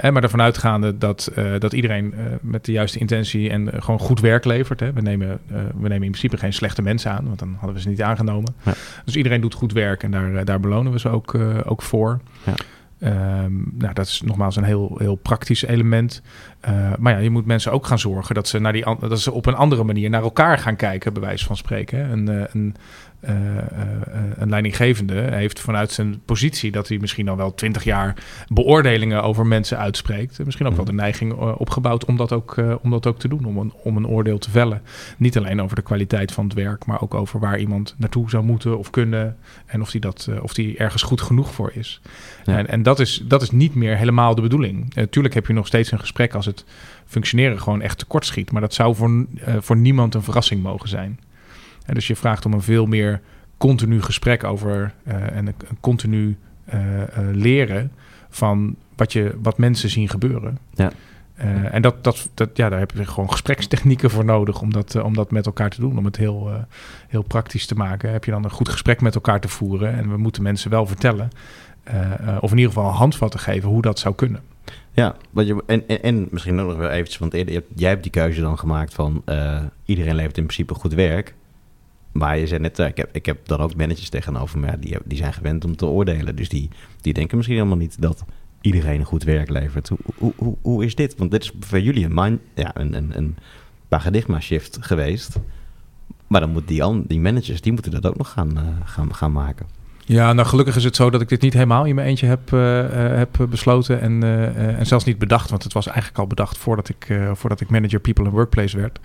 En 0.00 0.12
maar 0.12 0.22
ervan 0.22 0.40
uitgaande 0.40 0.98
dat, 0.98 1.32
dat 1.58 1.72
iedereen 1.72 2.14
met 2.40 2.64
de 2.64 2.72
juiste 2.72 2.98
intentie 2.98 3.50
en 3.50 3.70
gewoon 3.82 3.98
goed 3.98 4.20
werk 4.20 4.44
levert. 4.44 4.80
Hè. 4.80 4.92
We, 4.92 5.00
nemen, 5.00 5.40
we 5.48 5.88
nemen 5.88 6.02
in 6.02 6.10
principe 6.10 6.36
geen 6.36 6.52
slechte 6.52 6.82
mensen 6.82 7.10
aan, 7.10 7.24
want 7.26 7.38
dan 7.38 7.54
hadden 7.58 7.74
we 7.74 7.80
ze 7.80 7.88
niet 7.88 8.02
aangenomen. 8.02 8.54
Dus 9.04 9.16
iedereen 9.16 9.40
doet 9.40 9.54
goed 9.54 9.72
werk 9.72 10.02
en 10.02 10.10
daar, 10.10 10.44
daar 10.44 10.60
belonen 10.60 10.92
we 10.92 10.98
ze 10.98 11.08
ook, 11.08 11.34
ook 11.64 11.82
voor. 11.82 12.20
Ja. 12.46 12.54
Ehm, 13.00 13.52
nou, 13.78 13.94
dat 13.94 14.06
is 14.06 14.22
nogmaals 14.22 14.56
een 14.56 14.64
heel, 14.64 14.94
heel 14.98 15.14
praktisch 15.14 15.62
element. 15.62 16.22
Eh, 16.60 16.92
maar 16.98 17.12
ja, 17.12 17.18
je 17.18 17.30
moet 17.30 17.46
mensen 17.46 17.72
ook 17.72 17.86
gaan 17.86 17.98
zorgen 17.98 18.34
dat 18.34 18.48
ze, 18.48 18.58
naar 18.58 18.72
die, 18.72 18.84
dat 19.00 19.20
ze 19.20 19.32
op 19.32 19.46
een 19.46 19.54
andere 19.54 19.84
manier 19.84 20.10
naar 20.10 20.22
elkaar 20.22 20.58
gaan 20.58 20.76
kijken, 20.76 21.12
bij 21.12 21.22
wijze 21.22 21.44
van 21.44 21.56
spreken. 21.56 22.10
Een, 22.10 22.28
eh, 22.28 22.44
een, 22.52 22.74
eh, 23.20 23.58
eh, 23.58 23.64
een 24.36 24.48
leidinggevende 24.48 25.14
heeft 25.14 25.60
vanuit 25.60 25.90
zijn 25.90 26.20
positie 26.24 26.70
dat 26.70 26.88
hij 26.88 26.98
misschien 26.98 27.28
al 27.28 27.36
wel 27.36 27.54
twintig 27.54 27.84
jaar 27.84 28.14
beoordelingen 28.48 29.22
over 29.22 29.46
mensen 29.46 29.78
uitspreekt. 29.78 30.44
Misschien 30.44 30.66
ook 30.66 30.76
wel 30.76 30.84
de 30.84 30.92
neiging 30.92 31.32
eh, 31.32 31.60
opgebouwd 31.60 32.04
om 32.04 32.16
dat 32.16 32.32
ook, 32.32 32.56
om 32.82 32.90
dat 32.90 33.06
ook 33.06 33.18
te 33.18 33.28
doen, 33.28 33.44
om 33.44 33.58
een, 33.58 33.72
om 33.82 33.96
een 33.96 34.06
oordeel 34.06 34.38
te 34.38 34.50
vellen. 34.50 34.82
Niet 35.16 35.36
alleen 35.36 35.62
over 35.62 35.76
de 35.76 35.82
kwaliteit 35.82 36.32
van 36.32 36.44
het 36.44 36.54
werk, 36.54 36.86
maar 36.86 37.00
ook 37.00 37.14
over 37.14 37.40
waar 37.40 37.58
iemand 37.58 37.94
naartoe 37.96 38.30
zou 38.30 38.44
moeten 38.44 38.78
of 38.78 38.90
kunnen. 38.90 39.36
En 39.66 39.80
of 39.80 39.90
die, 39.90 40.00
dat, 40.00 40.28
of 40.42 40.54
die 40.54 40.76
ergens 40.76 41.02
goed 41.02 41.20
genoeg 41.20 41.54
voor 41.54 41.72
is. 41.74 42.00
Ja. 42.44 42.58
En, 42.58 42.68
en 42.68 42.82
dat, 42.82 43.00
is, 43.00 43.22
dat 43.24 43.42
is 43.42 43.50
niet 43.50 43.74
meer 43.74 43.96
helemaal 43.96 44.34
de 44.34 44.42
bedoeling. 44.42 44.94
Natuurlijk 44.94 45.34
heb 45.34 45.46
je 45.46 45.52
nog 45.52 45.66
steeds 45.66 45.90
een 45.90 46.00
gesprek 46.00 46.34
als 46.34 46.46
het 46.46 46.64
functioneren 47.06 47.60
gewoon 47.60 47.82
echt 47.82 47.98
tekort 47.98 48.26
schiet. 48.26 48.52
Maar 48.52 48.60
dat 48.60 48.74
zou 48.74 48.94
voor, 48.94 49.26
voor 49.58 49.76
niemand 49.76 50.14
een 50.14 50.22
verrassing 50.22 50.62
mogen 50.62 50.88
zijn. 50.88 51.18
En 51.88 51.94
dus 51.94 52.06
je 52.06 52.16
vraagt 52.16 52.46
om 52.46 52.52
een 52.52 52.62
veel 52.62 52.86
meer 52.86 53.20
continu 53.56 54.02
gesprek 54.02 54.44
over 54.44 54.94
eh, 55.04 55.36
en 55.36 55.46
een, 55.46 55.54
een 55.68 55.80
continu 55.80 56.36
eh, 56.64 57.02
eh, 57.02 57.08
leren 57.32 57.92
van 58.28 58.76
wat, 58.96 59.12
je, 59.12 59.34
wat 59.42 59.58
mensen 59.58 59.90
zien 59.90 60.08
gebeuren. 60.08 60.58
Ja. 60.74 60.92
En 61.70 61.82
dat, 61.82 62.04
dat, 62.04 62.28
dat, 62.34 62.56
ja, 62.56 62.68
daar 62.68 62.78
heb 62.78 62.90
je 62.90 63.06
gewoon 63.06 63.30
gesprekstechnieken 63.30 64.10
voor 64.10 64.24
nodig 64.24 64.60
om 64.60 64.72
dat, 64.72 65.02
om 65.02 65.14
dat 65.14 65.30
met 65.30 65.46
elkaar 65.46 65.70
te 65.70 65.80
doen. 65.80 65.98
Om 65.98 66.04
het 66.04 66.16
heel, 66.16 66.66
heel 67.08 67.22
praktisch 67.22 67.66
te 67.66 67.74
maken. 67.74 68.12
Heb 68.12 68.24
je 68.24 68.30
dan 68.30 68.44
een 68.44 68.50
goed 68.50 68.68
gesprek 68.68 69.00
met 69.00 69.14
elkaar 69.14 69.40
te 69.40 69.48
voeren. 69.48 69.94
En 69.94 70.10
we 70.10 70.16
moeten 70.16 70.42
mensen 70.42 70.70
wel 70.70 70.86
vertellen, 70.86 71.28
of 72.40 72.50
in 72.50 72.58
ieder 72.58 72.72
geval 72.72 72.90
handvatten 72.90 73.40
geven 73.40 73.68
hoe 73.68 73.82
dat 73.82 73.98
zou 73.98 74.14
kunnen. 74.14 74.40
Ja, 74.92 75.16
wat 75.30 75.46
je, 75.46 75.62
en, 75.66 75.88
en, 75.88 76.02
en 76.02 76.28
misschien 76.30 76.54
nog 76.54 76.76
wel 76.76 76.90
eventjes, 76.90 77.18
want 77.18 77.32
jij 77.74 77.88
hebt 77.88 78.02
die 78.02 78.12
keuze 78.12 78.40
dan 78.40 78.58
gemaakt 78.58 78.94
van 78.94 79.22
iedereen 79.84 80.14
levert 80.14 80.38
in 80.38 80.44
principe 80.44 80.74
goed 80.74 80.94
werk. 80.94 81.34
Maar 82.18 82.38
je 82.38 82.46
zei 82.46 82.60
net, 82.60 82.78
eh, 82.78 82.86
ik, 82.86 82.96
heb, 82.96 83.08
ik 83.12 83.26
heb 83.26 83.46
dan 83.46 83.60
ook 83.60 83.76
managers 83.76 84.08
tegenover 84.08 84.58
me, 84.58 84.78
die, 84.78 84.96
die 85.04 85.18
zijn 85.18 85.32
gewend 85.32 85.64
om 85.64 85.76
te 85.76 85.86
oordelen. 85.86 86.36
Dus 86.36 86.48
die, 86.48 86.68
die 87.00 87.12
denken 87.12 87.36
misschien 87.36 87.56
helemaal 87.56 87.78
niet 87.78 88.00
dat 88.00 88.24
iedereen 88.60 89.04
goed 89.04 89.22
werk 89.22 89.48
levert. 89.48 89.88
Hoe, 89.88 89.98
hoe, 90.16 90.32
hoe, 90.36 90.56
hoe 90.62 90.84
is 90.84 90.94
dit? 90.94 91.16
Want 91.16 91.30
dit 91.30 91.42
is 91.42 91.52
voor 91.60 91.80
jullie 91.80 92.04
een, 92.04 92.14
mind, 92.14 92.40
ja, 92.54 92.70
een, 92.76 92.94
een, 92.94 93.16
een 93.16 93.36
paradigma 93.88 94.40
shift 94.40 94.78
geweest. 94.80 95.38
Maar 96.26 96.40
dan 96.40 96.50
moeten 96.50 96.74
die, 96.74 97.06
die 97.06 97.20
managers, 97.20 97.60
die 97.60 97.72
moeten 97.72 97.92
dat 97.92 98.06
ook 98.06 98.16
nog 98.16 98.30
gaan, 98.30 98.58
eh, 98.58 98.64
gaan, 98.84 99.14
gaan 99.14 99.32
maken. 99.32 99.66
Ja, 100.08 100.32
nou 100.32 100.48
gelukkig 100.48 100.76
is 100.76 100.84
het 100.84 100.96
zo 100.96 101.10
dat 101.10 101.20
ik 101.20 101.28
dit 101.28 101.40
niet 101.40 101.52
helemaal 101.52 101.84
in 101.84 101.94
mijn 101.94 102.06
eentje 102.06 102.26
heb, 102.26 102.52
uh, 102.52 102.84
heb 103.16 103.46
besloten 103.50 104.00
en, 104.00 104.24
uh, 104.24 104.78
en 104.78 104.86
zelfs 104.86 105.04
niet 105.04 105.18
bedacht. 105.18 105.50
Want 105.50 105.62
het 105.62 105.72
was 105.72 105.86
eigenlijk 105.86 106.18
al 106.18 106.26
bedacht 106.26 106.58
voordat 106.58 106.88
ik, 106.88 107.18
voordat 107.32 107.60
ik 107.60 107.70
manager 107.70 108.00
People 108.00 108.24
and 108.24 108.32
Workplace 108.32 108.76
werd. 108.76 108.98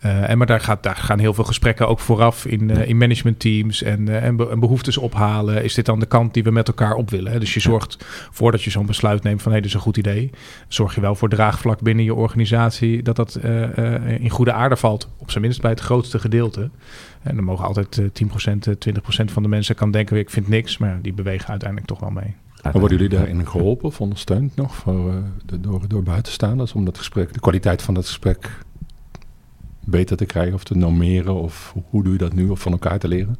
en 0.00 0.38
maar 0.38 0.46
daar, 0.46 0.60
gaat, 0.60 0.82
daar 0.82 0.96
gaan 0.96 1.18
heel 1.18 1.34
veel 1.34 1.44
gesprekken 1.44 1.88
ook 1.88 2.00
vooraf 2.00 2.46
in, 2.46 2.70
in 2.70 2.96
managementteams 2.96 3.82
en, 3.82 4.22
en, 4.22 4.36
be 4.36 4.48
en, 4.48 4.60
behoeftes 4.60 4.98
ophalen. 4.98 5.64
Is 5.64 5.74
dit 5.74 5.86
dan 5.86 6.00
de 6.00 6.06
kant 6.06 6.34
die 6.34 6.42
we 6.42 6.50
met 6.50 6.68
elkaar 6.68 6.94
op 6.94 7.10
willen? 7.10 7.40
Dus 7.40 7.54
je 7.54 7.60
zorgt 7.60 8.04
voordat 8.30 8.62
je 8.62 8.70
zo'n 8.70 8.86
besluit 8.86 9.22
neemt 9.22 9.42
van 9.42 9.52
hé, 9.52 9.58
hey, 9.58 9.60
dit 9.60 9.68
is 9.70 9.74
een 9.74 9.84
goed 9.84 9.96
idee. 9.96 10.30
Zorg 10.68 10.94
je 10.94 11.00
wel 11.00 11.14
voor 11.14 11.28
draagvlak 11.28 11.80
binnen 11.80 12.04
je 12.04 12.14
organisatie 12.14 13.02
dat 13.02 13.16
dat 13.16 13.38
in 14.18 14.30
goede 14.30 14.52
aarde 14.52 14.76
valt. 14.76 15.08
Op 15.18 15.30
zijn 15.30 15.42
minst 15.42 15.60
bij 15.60 15.70
het 15.70 15.80
grootste 15.80 16.18
gedeelte. 16.18 16.70
En 17.26 17.34
dan 17.34 17.44
mogen 17.44 17.64
altijd 17.66 18.00
10%, 18.00 18.04
20% 18.88 19.24
van 19.24 19.42
de 19.42 19.48
mensen 19.48 19.74
kan 19.74 19.90
denken, 19.90 20.16
ik 20.16 20.30
vind 20.30 20.48
niks, 20.48 20.78
maar 20.78 21.02
die 21.02 21.12
bewegen 21.12 21.48
uiteindelijk 21.48 21.88
toch 21.88 22.00
wel 22.00 22.10
mee. 22.10 22.34
Maar 22.62 22.72
worden 22.72 22.98
jullie 22.98 23.18
daarin 23.18 23.46
geholpen 23.46 23.86
of 23.86 24.00
ondersteund 24.00 24.56
nog 24.56 24.74
voor, 24.74 25.12
uh, 25.12 25.16
door, 25.60 25.88
door 25.88 26.02
buitenstaanders 26.02 26.72
om 26.72 26.84
dat 26.84 26.98
gesprek, 26.98 27.32
de 27.32 27.40
kwaliteit 27.40 27.82
van 27.82 27.94
dat 27.94 28.06
gesprek 28.06 28.58
beter 29.84 30.16
te 30.16 30.24
krijgen 30.24 30.54
of 30.54 30.64
te 30.64 30.76
normeren? 30.76 31.34
Of 31.34 31.74
hoe 31.90 32.02
doe 32.02 32.12
je 32.12 32.18
dat 32.18 32.32
nu 32.32 32.48
of 32.48 32.60
van 32.60 32.72
elkaar 32.72 32.98
te 32.98 33.08
leren? 33.08 33.36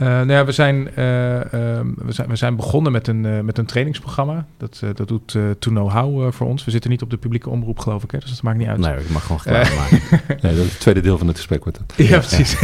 Uh, 0.00 0.06
nou 0.06 0.32
ja, 0.32 0.44
we 0.44 0.52
zijn, 0.52 0.76
uh, 0.76 0.94
we 0.94 1.92
zijn, 2.08 2.28
we 2.28 2.36
zijn 2.36 2.56
begonnen 2.56 2.92
met 2.92 3.08
een, 3.08 3.24
uh, 3.24 3.40
met 3.40 3.58
een 3.58 3.66
trainingsprogramma. 3.66 4.46
Dat, 4.56 4.82
dat 4.94 5.08
doet 5.08 5.32
To 5.58 5.70
Know 5.70 5.90
How 5.90 6.32
voor 6.32 6.46
ons. 6.46 6.64
We 6.64 6.70
zitten 6.70 6.90
niet 6.90 7.02
op 7.02 7.10
de 7.10 7.16
publieke 7.16 7.50
omroep, 7.50 7.78
geloof 7.78 8.02
ik. 8.02 8.10
Hè? 8.10 8.18
Dus 8.18 8.30
dat 8.30 8.42
maakt 8.42 8.58
niet 8.58 8.68
uit. 8.68 8.78
Nee, 8.78 8.96
ik 8.96 9.10
mag 9.10 9.22
gewoon 9.22 9.40
klaar 9.40 9.72
maken. 9.76 10.00
nee, 10.42 10.54
dat 10.54 10.64
is 10.64 10.70
het 10.70 10.80
tweede 10.80 11.00
deel 11.00 11.18
van 11.18 11.26
het 11.26 11.36
gesprek. 11.36 11.64
Wordt 11.64 11.78
het. 11.78 12.08
Ja, 12.08 12.18
precies. 12.18 12.56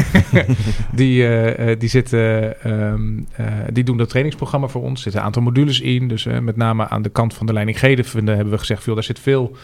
die, 0.93 1.77
die, 1.77 1.89
zitten, 1.89 2.55
um, 2.73 3.27
die 3.73 3.85
doen 3.85 3.97
dat 3.97 4.09
trainingsprogramma 4.09 4.67
voor 4.67 4.83
ons. 4.83 4.97
Er 4.97 5.03
zitten 5.03 5.21
een 5.21 5.27
aantal 5.27 5.43
modules 5.43 5.81
in. 5.81 6.09
Dus 6.09 6.25
met 6.25 6.57
name 6.57 6.89
aan 6.89 7.03
de 7.03 7.09
kant 7.09 7.35
van 7.35 7.47
de 7.47 7.53
leidinggevende 7.53 8.33
hebben 8.33 8.53
we 8.53 8.59
gezegd... 8.59 8.83
Veel, 8.83 8.95
daar 8.95 9.05
zit 9.05 9.19
veel 9.19 9.57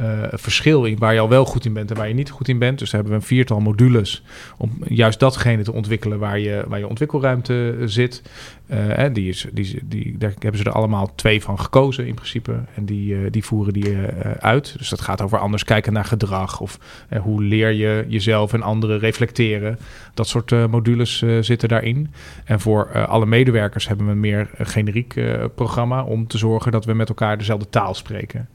uh, 0.00 0.22
verschil 0.30 0.84
in 0.84 0.98
waar 0.98 1.14
je 1.14 1.20
al 1.20 1.28
wel 1.28 1.44
goed 1.44 1.64
in 1.64 1.72
bent 1.72 1.90
en 1.90 1.96
waar 1.96 2.08
je 2.08 2.14
niet 2.14 2.30
goed 2.30 2.48
in 2.48 2.58
bent. 2.58 2.78
Dus 2.78 2.92
hebben 2.92 3.12
we 3.12 3.18
een 3.18 3.24
viertal 3.24 3.60
modules 3.60 4.22
om 4.56 4.78
juist 4.84 5.20
datgene 5.20 5.62
te 5.62 5.72
ontwikkelen 5.72 6.18
waar 6.18 6.38
je, 6.38 6.64
waar 6.68 6.78
je 6.78 6.88
ontwikkelruimte 6.88 7.76
zit. 7.84 8.22
Uh, 8.70 9.04
die 9.12 9.28
is, 9.28 9.46
die, 9.52 9.80
die, 9.84 10.18
daar 10.18 10.32
hebben 10.38 10.60
ze 10.60 10.66
er 10.66 10.72
allemaal 10.72 11.14
twee 11.14 11.42
van 11.42 11.60
gekozen 11.60 12.06
in 12.06 12.14
principe. 12.14 12.52
En 12.74 12.84
die, 12.84 13.14
uh, 13.14 13.26
die 13.30 13.44
voeren 13.44 13.72
die 13.72 13.96
uit. 14.38 14.74
Dus 14.78 14.88
dat 14.88 15.00
gaat 15.00 15.22
over 15.22 15.38
anders 15.38 15.64
kijken 15.64 15.92
naar 15.92 16.04
gedrag. 16.04 16.60
Of 16.60 16.78
hoe 17.22 17.42
leer 17.42 17.70
je 17.70 18.04
jezelf 18.08 18.52
en 18.52 18.62
anderen 18.62 18.98
reflecteren. 18.98 19.78
Dat 20.14 20.28
soort 20.28 20.50
modules 20.50 21.24
zitten 21.40 21.68
daarin. 21.68 22.12
En 22.44 22.60
voor 22.60 23.06
alle 23.06 23.26
medewerkers 23.26 23.88
hebben 23.88 24.06
we 24.06 24.12
een 24.12 24.20
meer 24.20 24.50
generiek 24.58 25.20
programma 25.54 26.02
om 26.02 26.26
te 26.26 26.38
zorgen 26.38 26.72
dat 26.72 26.84
we 26.84 26.92
met 26.92 27.08
elkaar 27.08 27.38
dezelfde 27.38 27.68
taal 27.68 27.94
spreken 27.94 28.48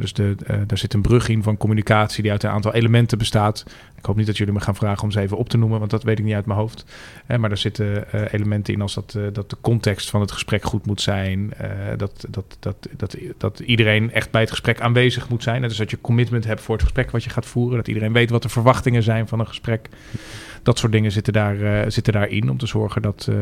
dus 0.00 0.12
de, 0.12 0.36
uh, 0.50 0.56
daar 0.66 0.78
zit 0.78 0.94
een 0.94 1.02
brug 1.02 1.28
in 1.28 1.42
van 1.42 1.56
communicatie 1.56 2.22
die 2.22 2.32
uit 2.32 2.42
een 2.42 2.50
aantal 2.50 2.74
elementen 2.74 3.18
bestaat. 3.18 3.64
Ik 3.98 4.04
hoop 4.04 4.16
niet 4.16 4.26
dat 4.26 4.36
jullie 4.36 4.52
me 4.52 4.60
gaan 4.60 4.74
vragen 4.74 5.02
om 5.02 5.10
ze 5.10 5.20
even 5.20 5.36
op 5.36 5.48
te 5.48 5.56
noemen, 5.56 5.78
want 5.78 5.90
dat 5.90 6.02
weet 6.02 6.18
ik 6.18 6.24
niet 6.24 6.34
uit 6.34 6.46
mijn 6.46 6.58
hoofd. 6.58 6.84
Maar 7.38 7.50
er 7.50 7.56
zitten 7.56 8.04
uh, 8.14 8.20
elementen 8.32 8.74
in 8.74 8.80
als 8.80 8.94
dat, 8.94 9.18
dat 9.32 9.50
de 9.50 9.56
context 9.60 10.10
van 10.10 10.20
het 10.20 10.32
gesprek 10.32 10.64
goed 10.64 10.86
moet 10.86 11.00
zijn. 11.00 11.52
dat, 11.96 12.26
dat, 12.28 12.56
dat, 12.60 12.88
dat, 12.96 13.16
dat 13.38 13.58
iedereen 13.58 14.12
echt 14.12 14.30
bij 14.30 14.40
het 14.40 14.50
gesprek 14.50 14.80
aanwezig 14.80 15.28
moet 15.28 15.42
zijn. 15.42 15.62
dus 15.62 15.76
dat 15.76 15.90
je 15.90 16.00
commitment 16.00 16.44
hebt 16.44 16.60
voor 16.60 16.74
het 16.74 16.84
gesprek 16.84 17.10
wat 17.10 17.24
je 17.24 17.30
gaat 17.30 17.46
voeren. 17.46 17.76
Dat 17.76 17.88
iedereen 17.88 18.12
weet 18.12 18.30
wat 18.30 18.42
de 18.42 18.48
verwachtingen 18.48 19.02
zijn 19.02 19.28
van 19.28 19.40
een 19.40 19.48
gesprek. 19.48 19.88
Dat 20.66 20.78
soort 20.78 20.92
dingen 20.92 21.12
zitten, 21.12 21.32
daar, 21.32 21.56
uh, 21.56 21.82
zitten 21.88 22.12
daarin 22.12 22.50
om 22.50 22.58
te 22.58 22.66
zorgen 22.66 23.02
dat 23.02 23.28
uh, 23.30 23.36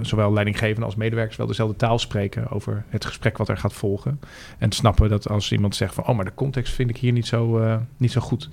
zowel 0.00 0.32
leidinggevenden 0.32 0.84
als 0.84 0.94
medewerkers 0.94 1.36
wel 1.36 1.46
dezelfde 1.46 1.76
taal 1.76 1.98
spreken 1.98 2.50
over 2.50 2.84
het 2.88 3.04
gesprek 3.04 3.38
wat 3.38 3.48
er 3.48 3.56
gaat 3.56 3.72
volgen. 3.72 4.20
En 4.58 4.72
snappen 4.72 5.08
dat 5.08 5.28
als 5.28 5.52
iemand 5.52 5.76
zegt 5.76 5.94
van, 5.94 6.06
oh, 6.06 6.16
maar 6.16 6.24
de 6.24 6.34
context 6.34 6.74
vind 6.74 6.90
ik 6.90 6.96
hier 6.96 7.12
niet 7.12 7.26
zo, 7.26 7.60
niet 7.96 8.12
zo 8.12 8.20
goed. 8.20 8.48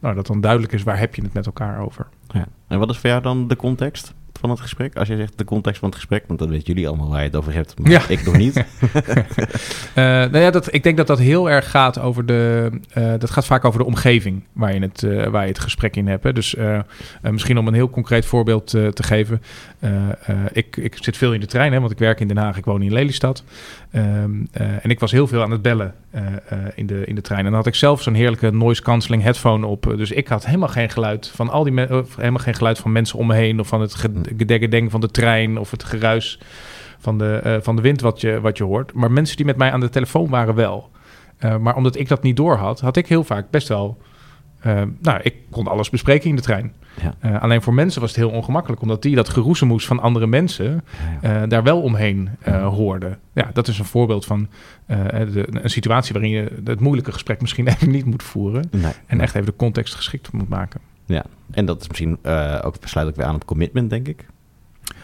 Nou, 0.00 0.14
dat 0.14 0.26
dan 0.26 0.40
duidelijk 0.40 0.72
is 0.72 0.82
waar 0.82 0.98
heb 0.98 1.14
je 1.14 1.22
het 1.22 1.32
met 1.32 1.46
elkaar 1.46 1.80
over. 1.80 2.06
Ja. 2.28 2.46
En 2.68 2.78
wat 2.78 2.90
is 2.90 2.98
voor 2.98 3.10
jou 3.10 3.22
dan 3.22 3.48
de 3.48 3.56
context? 3.56 4.14
Van 4.38 4.50
het 4.50 4.60
gesprek? 4.60 4.96
Als 4.96 5.08
je 5.08 5.16
zegt 5.16 5.38
de 5.38 5.44
context 5.44 5.78
van 5.78 5.88
het 5.88 5.98
gesprek, 5.98 6.24
want 6.26 6.38
dan 6.38 6.48
weten 6.48 6.66
jullie 6.66 6.88
allemaal 6.88 7.08
waar 7.08 7.20
je 7.20 7.26
het 7.26 7.36
over 7.36 7.52
hebt, 7.52 7.78
maar 7.78 7.90
ja. 7.90 8.02
ik 8.08 8.24
nog 8.24 8.36
niet. 8.36 8.56
uh, 8.56 8.64
nou 10.32 10.38
ja, 10.38 10.50
dat, 10.50 10.74
ik 10.74 10.82
denk 10.82 10.96
dat 10.96 11.06
dat 11.06 11.18
heel 11.18 11.50
erg 11.50 11.70
gaat 11.70 11.98
over 11.98 12.26
de. 12.26 12.70
Uh, 12.98 13.12
dat 13.18 13.30
gaat 13.30 13.46
vaak 13.46 13.64
over 13.64 13.78
de 13.78 13.86
omgeving 13.86 14.42
waar 14.52 14.74
je 14.74 14.80
het, 14.80 15.02
uh, 15.02 15.26
waar 15.26 15.42
je 15.42 15.48
het 15.48 15.58
gesprek 15.58 15.96
in 15.96 16.08
hebt. 16.08 16.24
Hè. 16.24 16.32
Dus 16.32 16.56
misschien 17.22 17.58
om 17.58 17.66
een 17.66 17.74
heel 17.74 17.90
concreet 17.90 18.26
voorbeeld 18.26 18.66
te 18.66 19.02
geven. 19.02 19.42
ik, 20.52 20.76
ik 20.76 20.96
zit 21.00 21.16
veel 21.16 21.32
in 21.32 21.40
de 21.40 21.46
trein, 21.46 21.72
hè, 21.72 21.80
want 21.80 21.92
ik 21.92 21.98
werk 21.98 22.20
in 22.20 22.28
Den 22.28 22.36
Haag, 22.36 22.56
ik 22.56 22.64
woon 22.64 22.82
in 22.82 22.92
Lelystad. 22.92 23.44
Um, 23.96 24.48
en 24.52 24.90
ik 24.90 25.00
was 25.00 25.12
heel 25.12 25.26
veel 25.26 25.42
aan 25.42 25.50
het 25.50 25.62
bellen 25.62 25.94
in, 26.74 26.86
de, 26.86 27.04
in 27.04 27.14
de 27.14 27.20
trein. 27.20 27.40
En 27.40 27.46
dan 27.46 27.54
had 27.54 27.66
ik 27.66 27.74
zelf 27.74 28.02
zo'n 28.02 28.14
heerlijke 28.14 28.50
noise 28.50 28.82
cancelling 28.82 29.22
headphone 29.22 29.66
op. 29.66 29.94
Dus 29.96 30.10
ik 30.10 30.28
had 30.28 30.46
helemaal 30.46 30.68
geen 30.68 30.90
geluid 30.90 31.28
van 31.28 31.48
al 31.48 31.64
die 31.64 31.80
helemaal 32.16 32.42
geen 32.42 32.54
geluid 32.54 32.78
van 32.78 32.92
mensen 32.92 33.18
om 33.18 33.26
me 33.26 33.34
heen 33.34 33.60
of 33.60 33.68
van 33.68 33.80
het 33.80 33.94
gedekkedeng 33.94 34.90
van 34.90 35.00
de 35.00 35.10
trein 35.10 35.58
of 35.58 35.70
het 35.70 35.84
geruis 35.84 36.40
van 36.98 37.18
de, 37.18 37.58
van 37.62 37.76
de 37.76 37.82
wind 37.82 38.00
wat 38.00 38.20
je, 38.20 38.40
wat 38.40 38.58
je 38.58 38.64
hoort. 38.64 38.92
Maar 38.92 39.10
mensen 39.10 39.36
die 39.36 39.46
met 39.46 39.56
mij 39.56 39.72
aan 39.72 39.80
de 39.80 39.88
telefoon 39.88 40.28
waren 40.28 40.54
wel. 40.54 40.90
Maar 41.60 41.76
omdat 41.76 41.96
ik 41.96 42.08
dat 42.08 42.22
niet 42.22 42.36
door 42.36 42.56
had, 42.56 42.80
had 42.80 42.96
ik 42.96 43.06
heel 43.06 43.24
vaak 43.24 43.50
best 43.50 43.68
wel... 43.68 43.98
Uh, 44.66 44.82
nou, 45.00 45.20
ik 45.22 45.34
kon 45.50 45.66
alles 45.66 45.90
bespreken 45.90 46.28
in 46.28 46.36
de 46.36 46.42
trein. 46.42 46.72
Ja. 47.20 47.36
alleen 47.36 47.62
voor 47.62 47.74
mensen 47.74 48.00
was 48.00 48.10
het 48.10 48.18
heel 48.18 48.30
ongemakkelijk, 48.30 48.82
omdat 48.82 49.02
die 49.02 49.14
dat 49.14 49.28
geroezemoes 49.28 49.86
van 49.86 50.00
andere 50.00 50.26
mensen 50.26 50.84
ja. 51.22 51.46
daar 51.46 51.62
wel 51.62 51.82
omheen 51.82 52.30
hoorden. 52.50 53.18
Ja, 53.32 53.50
dat 53.52 53.68
is 53.68 53.78
een 53.78 53.84
voorbeeld 53.84 54.24
van 54.24 54.48
de, 54.86 55.46
een 55.50 55.70
situatie 55.70 56.12
waarin 56.12 56.30
je 56.30 56.52
het 56.64 56.80
moeilijke 56.80 57.12
gesprek 57.12 57.40
misschien 57.40 57.66
even 57.72 57.90
niet 57.90 58.04
moet 58.04 58.22
voeren. 58.22 58.68
Nee. 58.70 58.92
En 59.06 59.20
echt 59.20 59.34
even 59.34 59.46
de 59.46 59.56
context 59.56 59.94
geschikt 59.94 60.32
moet 60.32 60.48
maken. 60.48 60.80
Ja, 61.06 61.24
en 61.50 61.64
dat 61.64 61.80
is 61.80 61.88
misschien 61.88 62.18
ook 62.62 62.76
sluit 62.84 63.08
ook 63.08 63.16
weer 63.16 63.26
aan 63.26 63.34
op 63.34 63.44
commitment, 63.44 63.90
denk 63.90 64.08
ik. 64.08 64.26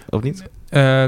Of 0.08 0.22
niet? 0.22 0.44
Uh, 0.72 1.04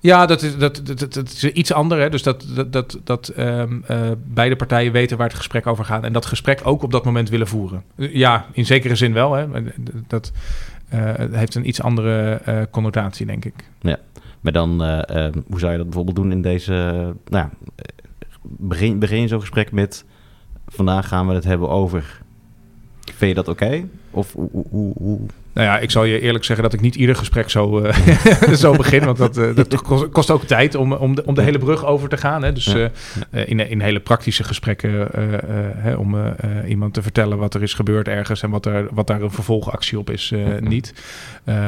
ja, 0.00 0.26
dat 0.26 0.42
is, 0.42 0.56
dat, 0.56 0.82
is 1.24 1.44
iets 1.44 1.72
anders. 1.72 2.10
Dus 2.10 2.22
dat, 2.22 2.44
dat, 2.70 2.98
dat, 3.04 3.32
um, 3.38 3.84
uh, 3.90 4.10
beide 4.24 4.56
partijen 4.56 4.92
weten 4.92 5.16
waar 5.16 5.26
het 5.26 5.36
gesprek 5.36 5.66
over 5.66 5.84
gaat. 5.84 6.04
En 6.04 6.12
dat 6.12 6.26
gesprek 6.26 6.60
ook 6.64 6.82
op 6.82 6.92
dat 6.92 7.04
moment 7.04 7.28
willen 7.28 7.46
voeren. 7.46 7.82
Ja, 7.96 8.46
in 8.52 8.66
zekere 8.66 8.94
zin 8.94 9.12
wel. 9.12 9.32
Hè? 9.32 9.46
Dat 10.06 10.32
heeft 11.30 11.54
een 11.54 11.68
iets 11.68 11.82
andere 11.82 12.40
connotatie, 12.70 13.26
denk 13.26 13.44
ik. 13.44 13.54
Ja, 13.80 13.98
maar 14.40 14.52
dan, 14.52 14.68
hoe 15.46 15.58
zou 15.58 15.72
je 15.72 15.76
dat 15.76 15.86
bijvoorbeeld 15.86 16.16
doen 16.16 16.32
in 16.32 16.42
deze... 16.42 17.14
nou, 17.28 17.48
begin, 18.42 18.98
begin 18.98 19.28
zo'n 19.28 19.40
gesprek 19.40 19.72
met... 19.72 20.04
Vandaag 20.66 21.08
gaan 21.08 21.28
we 21.28 21.34
het 21.34 21.44
hebben 21.44 21.68
over 21.68 22.20
Vind 23.20 23.36
je 23.36 23.42
dat 23.44 23.48
oké? 23.48 23.84
Of 24.10 24.32
hoe, 24.32 24.50
hoe, 24.70 24.92
hoe, 24.96 25.20
Nou 25.52 25.66
ja, 25.66 25.78
ik 25.78 25.90
zal 25.90 26.04
je 26.04 26.20
eerlijk 26.20 26.44
zeggen 26.44 26.64
dat 26.64 26.74
ik 26.74 26.80
niet 26.80 26.94
ieder 26.94 27.16
gesprek 27.16 27.50
zo, 27.50 27.82
uh, 27.82 27.92
zo 28.54 28.72
begin. 28.72 29.04
Want 29.04 29.16
dat, 29.16 29.38
uh, 29.38 29.54
dat 29.54 29.82
kost, 29.82 30.08
kost, 30.08 30.30
ook 30.30 30.44
tijd 30.44 30.74
om, 30.74 30.92
om, 30.92 31.14
de, 31.14 31.24
om 31.24 31.34
de 31.34 31.42
hele 31.42 31.58
brug 31.58 31.84
over 31.84 32.08
te 32.08 32.16
gaan. 32.16 32.42
Hè. 32.42 32.52
Dus 32.52 32.74
uh, 32.74 32.86
in, 33.30 33.70
in 33.70 33.80
hele 33.80 34.00
praktische 34.00 34.44
gesprekken 34.44 35.08
hè, 35.76 35.94
om 35.94 36.16
iemand 36.68 36.94
te 36.94 37.02
vertellen 37.02 37.38
wat 37.38 37.54
er 37.54 37.62
is 37.62 37.74
gebeurd 37.74 38.08
ergens 38.08 38.42
en 38.42 38.50
wat, 38.50 38.66
er, 38.66 38.88
wat 38.90 39.06
daar 39.06 39.22
een 39.22 39.30
vervolgactie 39.30 39.98
op 39.98 40.10
is, 40.10 40.32
niet. 40.60 40.94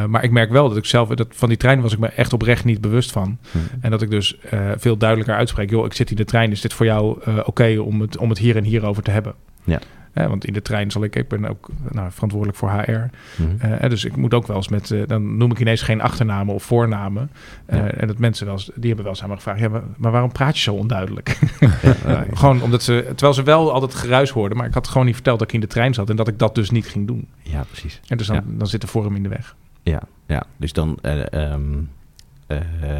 maar 0.06 0.24
ik 0.24 0.30
merk 0.30 0.50
wel 0.50 0.68
dat 0.68 0.76
ik 0.76 0.84
zelf, 0.84 1.08
dat, 1.08 1.28
van 1.30 1.48
die 1.48 1.58
trein 1.58 1.80
was 1.80 1.92
ik 1.92 1.98
me 1.98 2.06
echt 2.06 2.32
oprecht 2.32 2.64
niet 2.64 2.80
bewust 2.80 3.12
van. 3.12 3.38
En 3.80 3.90
dat 3.90 4.02
ik 4.02 4.10
dus 4.10 4.36
veel 4.76 4.96
duidelijker 4.96 5.36
uitspreek, 5.36 5.70
joh, 5.70 5.84
ik 5.84 5.92
zit 5.92 6.10
in 6.10 6.16
de 6.16 6.24
trein, 6.24 6.50
is 6.50 6.60
dit 6.60 6.72
voor 6.72 6.86
jou 6.86 7.18
oké 7.44 7.78
om, 7.78 8.00
het, 8.00 8.16
om 8.16 8.28
het 8.28 8.38
hier 8.38 8.56
en 8.56 8.64
hier 8.64 8.84
over 8.86 9.02
te 9.02 9.10
hebben? 9.10 9.34
Ja 9.64 9.78
want 10.12 10.44
in 10.44 10.52
de 10.52 10.62
trein 10.62 10.90
zal 10.90 11.04
ik, 11.04 11.16
ik 11.16 11.28
ben 11.28 11.44
ook 11.44 11.68
nou, 11.90 12.12
verantwoordelijk 12.12 12.58
voor 12.58 12.70
HR. 12.70 12.90
Mm 12.90 13.50
uh, 13.64 13.88
dus 13.88 14.04
ik 14.04 14.16
moet 14.16 14.34
ook 14.34 14.46
wel 14.46 14.56
eens 14.56 14.68
met, 14.68 14.90
uh, 14.90 15.02
dan 15.06 15.36
noem 15.36 15.50
ik 15.50 15.58
ineens 15.58 15.82
geen 15.82 16.00
achternamen 16.00 16.54
of 16.54 16.62
voornamen. 16.62 17.30
Ja. 17.68 17.90
En 17.90 18.06
dat 18.06 18.18
mensen 18.18 18.46
wel 18.46 18.54
eens, 18.54 18.70
die 18.74 18.86
hebben 18.86 19.04
wel 19.04 19.12
eens 19.12 19.22
aan 19.22 19.28
me 19.28 19.34
gevraagd, 19.34 19.60
ja, 19.60 19.68
maar, 19.68 19.82
maar 19.96 20.10
waarom 20.10 20.32
praat 20.32 20.56
je 20.56 20.62
zo 20.62 20.74
onduidelijk? 20.74 21.38
Ja, 22.06 22.24
gewoon 22.32 22.62
omdat 22.62 22.82
ze, 22.82 23.04
terwijl 23.06 23.34
ze 23.34 23.42
wel 23.42 23.72
altijd 23.72 23.94
geruis 23.94 24.30
hoorden, 24.30 24.58
maar 24.58 24.66
ik 24.66 24.74
had 24.74 24.88
gewoon 24.88 25.06
niet 25.06 25.14
verteld 25.14 25.38
dat 25.38 25.48
ik 25.48 25.54
in 25.54 25.60
de 25.60 25.66
trein 25.66 25.94
zat 25.94 26.10
en 26.10 26.16
dat 26.16 26.28
ik 26.28 26.38
dat 26.38 26.54
dus 26.54 26.70
niet 26.70 26.86
ging 26.86 27.06
doen. 27.06 27.28
Ja, 27.42 27.64
precies. 27.70 28.00
En 28.06 28.16
dus 28.16 28.26
dan, 28.26 28.42
dan 28.46 28.66
zit 28.66 28.80
de 28.80 28.86
vorm 28.86 29.16
in 29.16 29.22
de 29.22 29.28
weg. 29.28 29.56
Ja, 29.82 30.02
ja. 30.26 30.42
dus 30.56 30.72
dan, 30.72 30.98
um, 31.32 31.90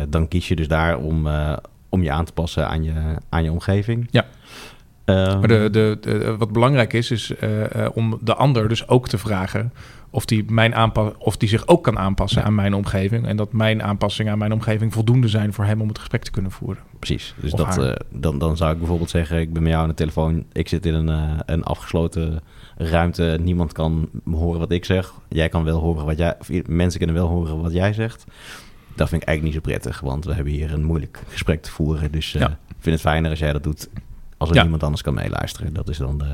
dan 0.08 0.28
kies 0.28 0.48
je 0.48 0.56
dus 0.56 0.68
daar 0.68 0.98
om, 0.98 1.28
om 1.88 2.02
je 2.02 2.10
aan 2.10 2.24
te 2.24 2.32
passen 2.32 2.68
aan 2.68 2.82
je, 2.82 3.16
aan 3.28 3.44
je 3.44 3.50
omgeving. 3.50 4.08
Ja. 4.10 4.26
Um, 5.12 5.38
maar 5.38 5.48
de, 5.48 5.68
de, 5.70 5.98
de, 6.00 6.36
wat 6.36 6.52
belangrijk 6.52 6.92
is, 6.92 7.10
is 7.10 7.32
uh, 7.40 7.60
uh, 7.60 7.88
om 7.94 8.18
de 8.20 8.34
ander 8.34 8.68
dus 8.68 8.88
ook 8.88 9.08
te 9.08 9.18
vragen 9.18 9.72
of 10.10 10.24
die, 10.24 10.44
mijn 10.50 10.74
aanpa 10.74 11.12
of 11.18 11.36
die 11.36 11.48
zich 11.48 11.66
ook 11.66 11.84
kan 11.84 11.98
aanpassen 11.98 12.40
ja. 12.40 12.46
aan 12.46 12.54
mijn 12.54 12.74
omgeving. 12.74 13.26
En 13.26 13.36
dat 13.36 13.52
mijn 13.52 13.82
aanpassingen 13.82 14.32
aan 14.32 14.38
mijn 14.38 14.52
omgeving 14.52 14.92
voldoende 14.92 15.28
zijn 15.28 15.52
voor 15.52 15.64
hem 15.64 15.80
om 15.80 15.88
het 15.88 15.98
gesprek 15.98 16.22
te 16.22 16.30
kunnen 16.30 16.50
voeren. 16.50 16.82
Precies. 16.98 17.34
Dus 17.40 17.52
dat, 17.52 17.78
uh, 17.78 17.92
dan, 18.10 18.38
dan 18.38 18.56
zou 18.56 18.72
ik 18.72 18.78
bijvoorbeeld 18.78 19.10
zeggen: 19.10 19.40
ik 19.40 19.52
ben 19.52 19.62
met 19.62 19.70
jou 19.70 19.82
aan 19.82 19.88
de 19.88 19.94
telefoon. 19.94 20.44
Ik 20.52 20.68
zit 20.68 20.86
in 20.86 20.94
een, 20.94 21.40
een 21.46 21.62
afgesloten 21.62 22.40
ruimte. 22.76 23.38
Niemand 23.42 23.72
kan 23.72 24.08
horen 24.30 24.58
wat 24.58 24.72
ik 24.72 24.84
zeg. 24.84 25.12
Jij 25.28 25.48
kan 25.48 25.64
wel 25.64 25.80
horen 25.80 26.04
wat 26.04 26.18
jij. 26.18 26.34
Of 26.40 26.48
mensen 26.66 26.98
kunnen 26.98 27.16
wel 27.16 27.28
horen 27.28 27.60
wat 27.62 27.72
jij 27.72 27.92
zegt. 27.92 28.24
dat 28.94 29.08
vind 29.08 29.22
ik 29.22 29.28
eigenlijk 29.28 29.42
niet 29.42 29.64
zo 29.64 29.70
prettig, 29.72 30.00
want 30.00 30.24
we 30.24 30.34
hebben 30.34 30.52
hier 30.52 30.72
een 30.72 30.84
moeilijk 30.84 31.22
gesprek 31.28 31.62
te 31.62 31.70
voeren. 31.70 32.12
Dus 32.12 32.34
eh, 32.34 32.40
Ja. 32.40 32.48
ik 32.48 32.76
vind 32.78 32.94
het 32.94 33.04
fijner 33.04 33.30
als 33.30 33.38
jij 33.38 33.52
dat 33.52 33.62
doet, 33.62 33.88
als 34.42 34.50
er 34.50 34.56
Ja. 34.56 34.62
niemand 34.62 34.82
anders 34.82 35.02
kan 35.02 35.14
meeluisteren. 35.14 35.72
Dat 35.72 35.88
is 35.88 35.98
dan 35.98 36.18
de... 36.18 36.30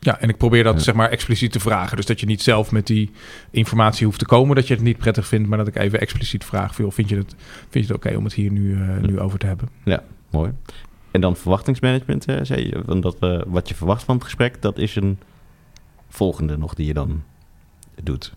Ja, 0.00 0.18
en 0.20 0.28
ik 0.28 0.36
probeer 0.36 0.64
dat 0.64 0.74
Ja. 0.74 0.80
zeg 0.80 0.94
maar 0.94 1.10
expliciet 1.10 1.52
te 1.52 1.60
vragen. 1.60 1.96
Dus 1.96 2.06
dat 2.06 2.20
je 2.20 2.26
niet 2.26 2.42
zelf 2.42 2.72
met 2.72 2.86
die 2.86 3.10
informatie 3.50 4.06
hoeft 4.06 4.18
te 4.18 4.26
komen 4.26 4.56
dat 4.56 4.66
je 4.66 4.74
het 4.74 4.82
niet 4.82 4.98
prettig 4.98 5.26
vindt, 5.26 5.48
maar 5.48 5.58
dat 5.58 5.66
ik 5.66 5.76
even 5.76 6.00
expliciet 6.00 6.44
vraag: 6.44 6.74
vind 6.74 7.08
je 7.08 7.16
het, 7.16 7.34
vind 7.68 7.86
je 7.86 7.92
het 7.92 8.04
oké 8.04 8.16
om 8.16 8.24
het 8.24 8.32
hier 8.32 8.50
nu, 8.50 8.74
eh, 8.74 8.96
nu 8.96 9.20
over 9.20 9.38
te 9.38 9.46
hebben? 9.46 9.68
Mooi. 10.30 10.52
En 11.10 11.20
dan 11.20 11.36
verwachtingsmanagement, 11.36 12.24
eh, 12.24 12.36
zei 12.42 12.66
je. 12.66 12.82
Want 12.86 13.02
dat, 13.02 13.18
we 13.18 13.44
wat 13.46 13.68
je 13.68 13.74
verwacht 13.74 14.04
van 14.04 14.14
het 14.14 14.24
gesprek, 14.24 14.62
dat 14.62 14.78
is 14.78 14.96
een 14.96 15.18
volgende 16.08 16.56
nog 16.56 16.74
die 16.74 16.86
je 16.86 16.94
dan 16.94 17.22
doet. 18.02 18.34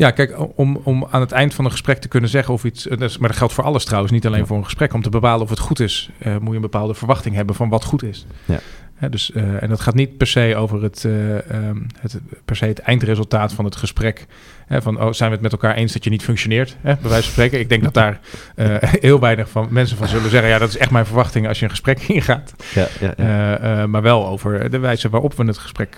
Ja, 0.00 0.10
kijk, 0.10 0.36
om, 0.58 0.80
om 0.82 1.06
aan 1.10 1.20
het 1.20 1.32
eind 1.32 1.54
van 1.54 1.64
een 1.64 1.70
gesprek 1.70 1.98
te 1.98 2.08
kunnen 2.08 2.30
zeggen 2.30 2.54
of 2.54 2.64
iets. 2.64 2.88
eh, 2.88 2.98
Maar 2.98 3.28
dat 3.28 3.36
geldt 3.36 3.52
voor 3.52 3.64
alles 3.64 3.84
trouwens, 3.84 4.12
niet 4.12 4.26
alleen 4.26 4.46
voor 4.46 4.56
een 4.56 4.64
gesprek. 4.64 4.92
Om 4.94 5.02
te 5.02 5.10
bepalen 5.10 5.42
of 5.42 5.50
het 5.50 5.58
goed 5.58 5.80
is, 5.80 6.10
eh, 6.18 6.36
moet 6.36 6.48
je 6.48 6.54
een 6.54 6.60
bepaalde 6.60 6.94
verwachting 6.94 7.34
hebben 7.34 7.54
van 7.54 7.68
wat 7.68 7.84
goed 7.84 8.02
is. 8.02 8.26
Ja. 8.44 8.60
Dus, 9.08 9.32
eh, 9.32 9.62
en 9.62 9.68
dat 9.68 9.80
gaat 9.80 9.94
niet 9.94 10.16
per 10.16 10.26
se 10.26 10.56
over 10.56 10.82
het, 10.82 11.04
eh, 11.04 11.50
ehm, 11.50 11.76
het, 11.98 12.20
per 12.44 12.56
se 12.56 12.64
het 12.64 12.78
eindresultaat 12.78 13.52
van 13.52 13.64
het 13.64 13.76
gesprek. 13.76 14.26
Hè, 14.70 14.82
van, 14.82 15.00
oh, 15.00 15.12
zijn 15.12 15.28
we 15.28 15.34
het 15.34 15.42
met 15.42 15.52
elkaar 15.52 15.74
eens 15.74 15.92
dat 15.92 16.04
je 16.04 16.10
niet 16.10 16.22
functioneert? 16.22 16.76
Hè, 16.80 16.94
bij 16.94 17.10
wijze 17.10 17.22
van 17.22 17.32
spreken. 17.32 17.60
Ik 17.60 17.68
denk 17.68 17.82
dat 17.82 17.94
daar 17.94 18.20
eh, 18.54 18.76
heel 19.06 19.20
weinig 19.20 19.50
van 19.50 19.66
mensen 19.70 19.96
van 19.96 20.08
zullen 20.08 20.30
zeggen... 20.30 20.50
ja, 20.50 20.58
dat 20.58 20.68
is 20.68 20.76
echt 20.76 20.90
mijn 20.90 21.06
verwachting 21.06 21.48
als 21.48 21.58
je 21.58 21.64
een 21.64 21.70
gesprek 21.70 22.00
ingaat. 22.08 22.54
Ja, 22.74 22.86
ja, 23.00 23.14
Eh, 23.16 23.82
eh, 23.82 23.88
maar 23.88 24.02
wel 24.02 24.26
over 24.26 24.70
de 24.70 24.78
wijze 24.78 25.08
waarop 25.08 25.34
we 25.34 25.44
het 25.44 25.58
gesprek 25.58 25.96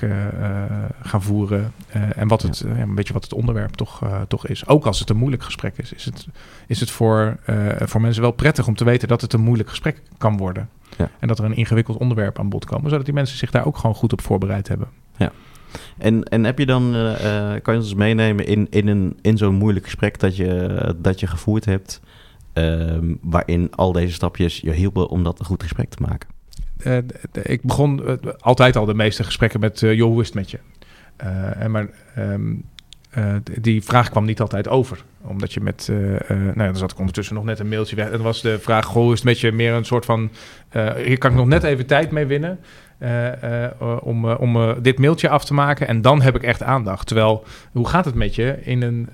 gaan 1.02 1.22
voeren. 1.22 1.72
en 2.16 2.28
wat 2.28 2.42
het, 2.42 2.64
ja, 2.76 2.82
een 2.82 2.94
beetje 2.94 3.12
wat 3.12 3.22
het 3.22 3.32
onderwerp 3.32 3.74
toch, 3.74 4.00
toch 4.28 4.46
is. 4.46 4.66
Ook 4.66 4.86
als 4.86 4.98
het 4.98 5.10
een 5.10 5.16
moeilijk 5.16 5.42
gesprek 5.42 5.78
is, 5.78 5.92
is 5.92 6.04
het, 6.04 6.26
is 6.66 6.80
het 6.80 6.90
voor, 6.90 7.36
voor 7.80 8.00
mensen 8.00 8.22
wel 8.22 8.30
prettig 8.30 8.66
om 8.66 8.76
te 8.76 8.84
weten 8.84 9.08
dat 9.08 9.20
het 9.20 9.32
een 9.32 9.40
moeilijk 9.40 9.68
gesprek 9.68 10.02
kan 10.18 10.36
worden. 10.36 10.68
Ja. 10.98 11.10
En 11.18 11.28
dat 11.28 11.38
er 11.38 11.44
een 11.44 11.56
ingewikkeld 11.56 11.98
onderwerp 11.98 12.38
aan 12.38 12.48
bod 12.48 12.64
komen, 12.64 12.90
zodat 12.90 13.04
die 13.04 13.14
mensen 13.14 13.38
zich 13.38 13.50
daar 13.50 13.66
ook 13.66 13.76
gewoon 13.76 13.96
goed 13.96 14.12
op 14.12 14.20
voorbereid 14.20 14.68
hebben. 14.68 14.88
En, 15.98 16.22
en 16.22 16.44
heb 16.44 16.58
je 16.58 16.66
dan, 16.66 16.94
eh, 16.94 17.54
eh, 17.54 17.62
kan 17.62 17.74
je 17.74 17.80
ons 17.80 17.94
meenemen 17.94 18.46
in, 18.46 18.66
in, 18.70 18.88
een, 18.88 19.18
in 19.20 19.36
zo'n 19.36 19.54
moeilijk 19.54 19.84
gesprek 19.84 20.18
dat 20.18 20.36
je, 20.36 20.94
dat 20.98 21.20
je 21.20 21.26
gevoerd 21.26 21.64
hebt, 21.64 22.00
ehm, 22.52 23.14
waarin 23.20 23.68
al 23.74 23.92
deze 23.92 24.12
stapjes 24.12 24.60
je 24.60 24.72
hielpen 24.72 25.08
om 25.08 25.22
dat 25.22 25.38
een 25.38 25.44
goed 25.44 25.62
gesprek 25.62 25.88
te 25.90 26.02
maken? 26.02 26.28
Eh, 26.78 26.96
ik 27.42 27.62
begon 27.62 28.20
altijd 28.40 28.76
al 28.76 28.84
de 28.84 28.94
meeste 28.94 29.24
gesprekken 29.24 29.60
met 29.60 29.80
joh, 29.80 30.10
hoe 30.10 30.20
is 30.20 30.26
het 30.26 30.36
met 30.36 30.50
je? 30.50 30.58
En 31.56 31.70
maar 31.70 31.88
ehm, 32.14 32.54
eh, 33.10 33.34
die 33.60 33.82
vraag 33.82 34.10
kwam 34.10 34.24
niet 34.24 34.40
altijd 34.40 34.68
over. 34.68 35.04
Omdat 35.20 35.52
je 35.52 35.60
met, 35.60 35.88
nou 36.28 36.52
ja, 36.56 36.64
dan 36.64 36.76
zat 36.76 36.90
ik 36.92 36.98
ondertussen 36.98 37.34
nog 37.34 37.44
net 37.44 37.58
een 37.58 37.68
mailtje 37.68 37.96
weg. 37.96 38.04
En 38.04 38.12
dan 38.12 38.22
was 38.22 38.42
de 38.42 38.58
vraag, 38.58 38.84
goh, 38.84 39.06
is 39.06 39.18
het 39.18 39.24
met 39.24 39.40
je? 39.40 39.52
Meer 39.52 39.72
een 39.72 39.84
soort 39.84 40.04
van, 40.04 40.30
hier 40.96 41.18
kan 41.18 41.30
ik 41.30 41.36
nog 41.36 41.46
net 41.46 41.62
even 41.62 41.86
tijd 41.86 42.10
mee 42.10 42.26
winnen. 42.26 42.58
Eh, 43.02 43.64
eh, 43.64 43.70
om 44.00 44.30
eh, 44.30 44.40
om 44.40 44.82
dit 44.82 44.98
mailtje 44.98 45.28
af 45.28 45.44
te 45.44 45.54
maken. 45.54 45.88
En 45.88 46.02
dan 46.02 46.22
heb 46.22 46.36
ik 46.36 46.42
echt 46.42 46.62
aandacht. 46.62 47.06
Terwijl, 47.06 47.44
hoe 47.72 47.88
gaat 47.88 48.04
het 48.04 48.14
met 48.14 48.34
je 48.34 48.58
in 48.62 48.82
een 48.82 49.08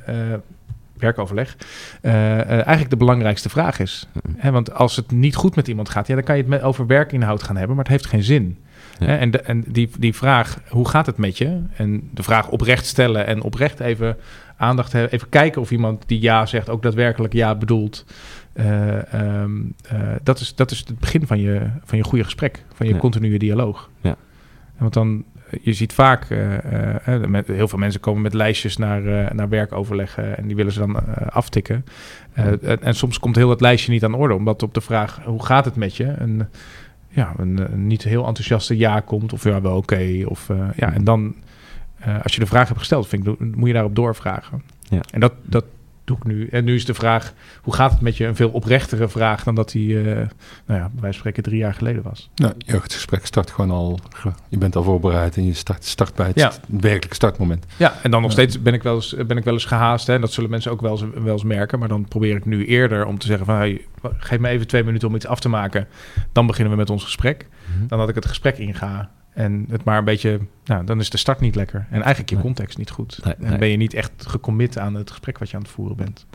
werkoverleg? 0.97 1.57
eigenlijk 2.03 2.91
de 2.91 2.97
belangrijkste 2.97 3.49
vraag 3.49 3.79
is. 3.79 4.09
Hè, 4.37 4.51
want 4.51 4.75
als 4.75 4.97
het 4.97 5.11
niet 5.11 5.37
goed 5.37 5.57
met 5.57 5.69
iemand 5.69 5.89
gaat, 5.89 6.07
ja, 6.07 6.15
dan 6.15 6.25
kan 6.25 6.37
je 6.37 6.41
het 6.41 6.51
met, 6.51 6.63
over 6.63 6.87
werkinhoud 6.87 7.43
gaan 7.43 7.57
hebben, 7.57 7.77
maar 7.77 7.85
het 7.85 7.93
heeft 7.93 8.07
geen 8.07 8.23
zin. 8.23 8.59
Ja. 8.99 9.19
En 9.19 9.31
de, 9.31 9.41
en 9.41 9.65
die, 9.67 9.91
die 9.99 10.15
vraag, 10.15 10.59
hoe 10.69 10.89
gaat 10.89 11.07
het 11.07 11.17
met 11.17 11.39
je? 11.39 11.63
En 11.77 12.09
de 12.15 12.23
vraag 12.23 12.49
oprecht 12.49 12.87
stellen 12.87 13.27
en 13.27 13.43
oprecht 13.43 13.81
even 13.81 14.17
aandacht 14.57 14.93
hebben, 14.93 15.13
even 15.13 15.29
kijken 15.29 15.61
of 15.61 15.71
iemand 15.71 16.03
die 16.07 16.21
ja 16.21 16.47
zegt 16.47 16.69
ook 16.69 16.83
daadwerkelijk 16.83 17.33
ja 17.33 17.55
bedoelt. 17.55 18.05
Eh, 18.59 19.13
ehm, 19.15 19.51
eh, 19.89 19.99
dat, 20.23 20.41
is, 20.41 20.55
dat 20.55 20.71
is 20.71 20.79
het 20.79 20.99
begin 20.99 21.27
van 21.27 21.41
je, 21.41 21.61
van 21.85 21.99
je 21.99 22.05
goede 22.05 22.25
gesprek, 22.25 22.65
van 22.75 22.87
je 22.87 22.93
Ja. 22.93 22.99
continue 22.99 23.39
dialoog. 23.39 23.91
Ja. 24.01 24.17
Want 24.79 24.93
dan, 24.93 25.25
je 25.63 25.73
ziet 25.73 25.93
vaak, 25.93 26.31
eh, 26.31 27.15
eh, 27.15 27.25
met, 27.29 27.47
heel 27.47 27.69
veel 27.69 27.79
mensen 27.79 28.01
komen 28.01 28.23
met 28.23 28.35
lijstjes 28.35 28.77
naar, 28.77 29.07
eh, 29.07 29.31
naar 29.31 29.49
werkoverleggen 29.49 30.37
en 30.39 30.47
die 30.47 30.57
willen 30.57 30.73
ze 30.73 30.79
dan 30.79 30.97
eh, 30.97 31.27
aftikken. 31.27 31.85
Eh, 32.33 32.47
en, 32.47 32.83
en 32.83 32.95
soms 32.95 33.19
komt 33.19 33.37
heel 33.37 33.51
het 33.51 33.61
lijstje 33.61 33.93
niet 33.93 34.05
aan 34.05 34.15
orde, 34.15 34.35
omdat 34.35 34.63
op 34.63 34.75
de 34.75 34.81
vraag 34.81 35.21
hoe 35.25 35.45
gaat 35.45 35.65
het 35.65 35.77
met 35.77 35.97
je? 35.97 36.05
Een, 36.19 36.47
ja, 37.09 37.35
een, 37.37 37.73
een 37.73 37.87
niet 37.87 38.03
heel 38.03 38.27
enthousiaste 38.27 38.77
ja 38.77 39.01
komt, 39.01 39.33
of 39.33 39.45
ja, 39.45 39.61
wel 39.61 39.77
oké. 39.77 40.23
of 40.25 40.51
eh, 40.51 40.69
ja, 40.77 40.93
en 40.93 41.05
dan, 41.05 41.35
eh, 41.99 42.23
als 42.23 42.35
je 42.35 42.41
de 42.41 42.47
vraag 42.47 42.67
hebt 42.67 42.79
gesteld, 42.79 43.09
vind 43.09 43.27
ik, 43.27 43.41
moet 43.57 43.67
je 43.67 43.73
daarop 43.75 43.95
doorvragen. 43.95 44.63
Ja. 44.89 45.01
En 45.11 45.21
dat, 45.21 45.33
dat 45.43 45.65
doe 46.09 46.17
ik 46.17 46.25
nu. 46.25 46.47
En 46.49 46.65
nu 46.65 46.75
is 46.75 46.85
de 46.85 46.95
vraag, 46.95 47.33
hoe 47.63 47.75
gaat 47.75 47.91
het 47.91 48.01
met 48.01 48.17
je? 48.17 48.27
Een 48.27 48.37
veel 48.37 48.51
oprechtere 48.51 49.09
vraag 49.09 49.45
dan 49.45 49.55
dat 49.55 49.71
die, 49.71 49.99
eh, 49.99 50.05
nou 50.67 50.81
ja, 50.81 50.91
van 51.01 51.15
spreken 51.15 51.43
drie 51.43 51.59
jaar 51.59 51.75
geleden 51.75 52.03
was. 52.03 52.31
Nou, 52.35 52.53
je 52.59 52.81
gesprek 52.81 53.27
start 53.27 53.51
gewoon 53.51 53.71
al. 53.71 53.99
Je 54.49 54.59
bent 54.59 54.77
al 54.77 54.83
voorbereid 54.83 55.37
en 55.37 55.45
je 55.47 55.55
start, 55.55 55.85
start 55.85 56.15
bij 56.15 56.27
het 56.27 56.39
Ja. 56.39 56.51
st- 56.51 56.61
werkelijke 56.67 57.15
startmoment. 57.15 57.67
Ja, 57.77 57.95
en 58.03 58.11
dan 58.11 58.23
nog 58.23 58.33
steeds 58.33 58.63
ben 58.63 58.75
ik 58.75 58.83
wel 58.83 58.95
eens, 58.95 59.15
ben 59.27 59.37
ik 59.37 59.45
wel 59.45 59.55
eens 59.55 59.65
gehaast. 59.65 60.07
Hè? 60.07 60.15
En 60.15 60.21
dat 60.21 60.33
zullen 60.33 60.51
mensen 60.51 60.71
ook 60.71 60.81
wel 60.81 60.91
eens, 60.91 61.05
wel 61.23 61.33
eens 61.33 61.45
merken. 61.45 61.79
Maar 61.79 61.89
dan 61.89 62.09
probeer 62.09 62.37
ik 62.37 62.45
nu 62.45 62.67
eerder 62.67 63.07
om 63.07 63.19
te 63.19 63.27
zeggen 63.27 63.47
van... 63.47 63.55
Hey, 63.57 63.85
geef 64.19 64.39
me 64.39 64.49
even 64.49 64.67
twee 64.67 64.85
minuten 64.85 65.09
om 65.09 65.15
iets 65.15 65.27
af 65.27 65.41
te 65.41 65.49
maken. 65.49 65.87
Dan 66.33 66.47
beginnen 66.47 66.73
we 66.73 66.79
met 66.79 66.91
ons 66.91 67.05
gesprek. 67.05 67.47
Dan 67.87 67.99
dat 67.99 68.09
ik 68.09 68.15
het 68.15 68.27
gesprek 68.27 68.59
inga. 68.59 69.11
En 69.39 69.67
het 69.69 69.85
maar 69.85 69.99
een 69.99 70.05
beetje... 70.05 70.41
Nou, 70.65 70.85
dan 70.85 71.01
is 71.01 71.11
de 71.11 71.17
start 71.17 71.41
niet 71.41 71.55
lekker. 71.55 71.87
En 71.91 72.01
eigenlijk 72.01 72.29
je 72.29 72.35
Nee. 72.35 72.45
context 72.45 72.79
niet 72.79 72.91
goed. 72.91 73.21
Nee, 73.25 73.35
En 73.35 73.49
nee. 73.49 73.59
ben 73.59 73.69
je 73.69 73.77
niet 73.77 73.95
echt 73.95 74.27
gecommit 74.27 74.79
aan 74.79 74.95
het 74.95 75.11
gesprek 75.11 75.39
wat 75.39 75.51
je 75.51 75.57
aan 75.57 75.63
het 75.63 75.71
voeren 75.71 75.97
bent. 75.97 76.27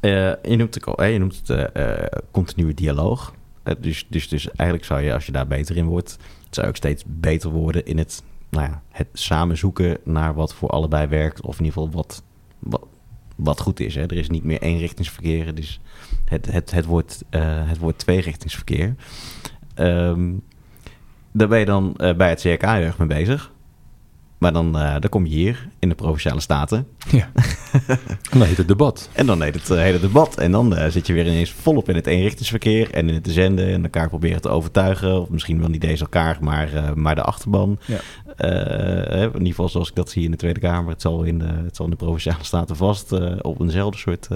Eh, 0.00 0.10
je 0.42 0.56
noemt 0.56 0.74
het, 0.74 0.84
al, 0.86 1.04
je 1.04 1.18
noemt 1.18 1.42
het 1.46 1.72
eh, 1.72 2.20
continue 2.30 2.74
dialoog. 2.74 3.34
Dus, 3.80 4.06
dus, 4.08 4.28
dus 4.28 4.50
eigenlijk 4.50 4.84
zou 4.84 5.00
je, 5.00 5.14
als 5.14 5.26
je 5.26 5.32
daar 5.32 5.46
beter 5.46 5.76
in 5.76 5.86
wordt, 5.86 6.16
zou 6.50 6.66
je 6.66 6.72
ook 6.72 6.78
steeds 6.78 7.04
beter 7.06 7.50
worden 7.50 7.86
in 7.86 7.98
het, 7.98 8.22
nou 8.50 8.68
ja, 8.68 8.82
het 8.90 9.08
samen 9.12 9.56
zoeken 9.56 9.98
naar 10.04 10.34
wat 10.34 10.54
voor 10.54 10.68
allebei 10.68 11.06
werkt. 11.06 11.40
Of 11.40 11.58
in 11.58 11.64
ieder 11.64 11.82
geval 11.82 11.96
wat, 11.96 12.22
wat, 12.58 12.86
wat 13.36 13.60
goed 13.60 13.80
is. 13.80 13.94
Hè. 13.94 14.02
Er 14.02 14.16
is 14.16 14.28
niet 14.28 14.44
meer 14.44 14.62
eenrichtingsverkeer. 14.62 15.54
Dus 15.54 15.80
het, 16.24 16.52
het, 16.52 16.70
het, 16.70 16.84
wordt, 16.84 17.24
eh, 17.30 17.68
het 17.68 17.78
wordt 17.78 17.98
tweerichtingsverkeer. 17.98 18.94
Ehm 19.74 20.30
daar 21.38 21.48
ben 21.48 21.58
je 21.58 21.64
dan 21.64 21.94
eh, 21.96 22.14
bij 22.14 22.28
het 22.28 22.40
CRK 22.40 22.62
heel 22.62 22.70
erg 22.70 22.98
mee 22.98 23.08
bezig. 23.08 23.52
Maar 24.38 24.52
dan, 24.52 24.78
eh, 24.78 24.92
dan 24.92 25.08
kom 25.08 25.26
je 25.26 25.34
hier 25.34 25.68
in 25.78 25.88
de 25.88 25.94
Provinciale 25.94 26.40
Staten. 26.40 26.86
Ja. 27.10 27.30
En 28.30 28.38
dan 28.38 28.48
heet 28.48 28.56
het 28.56 28.68
debat. 28.68 29.10
En 29.12 29.26
dan 29.26 29.42
heet 29.42 29.54
het 29.54 29.70
eh, 29.70 29.78
hele 29.78 30.00
debat. 30.00 30.38
En 30.38 30.52
dan 30.52 30.90
zit 30.90 31.06
je 31.06 31.12
weer 31.12 31.26
ineens 31.26 31.50
volop 31.50 31.88
in 31.88 31.94
het 31.94 32.06
eenrichtingsverkeer 32.06 32.90
en 32.90 33.08
in 33.08 33.14
het 33.14 33.24
te 33.24 33.32
zenden 33.32 33.72
en 33.72 33.82
elkaar 33.82 34.08
proberen 34.08 34.40
te 34.40 34.48
overtuigen. 34.48 35.20
Of 35.20 35.28
misschien 35.28 35.60
wel 35.60 35.68
niet 35.68 35.80
deze 35.80 36.02
elkaar, 36.02 36.38
maar, 36.40 36.92
maar 36.94 37.14
de 37.14 37.22
achterban. 37.22 37.78
Ja. 37.84 37.98
In 39.16 39.32
ieder 39.32 39.46
geval 39.46 39.68
zoals 39.68 39.88
ik 39.88 39.94
dat 39.94 40.10
zie 40.10 40.24
in 40.24 40.30
de 40.30 40.36
Tweede 40.36 40.60
Kamer. 40.60 40.92
Het 40.92 41.02
zal 41.02 41.22
in 41.22 41.38
de, 41.38 41.46
het 41.64 41.76
zal 41.76 41.84
in 41.84 41.90
de 41.90 41.96
Provinciale 41.96 42.44
Staten 42.44 42.76
vast 42.76 43.12
op 43.42 43.60
eenzelfde 43.60 43.98
soort 43.98 44.28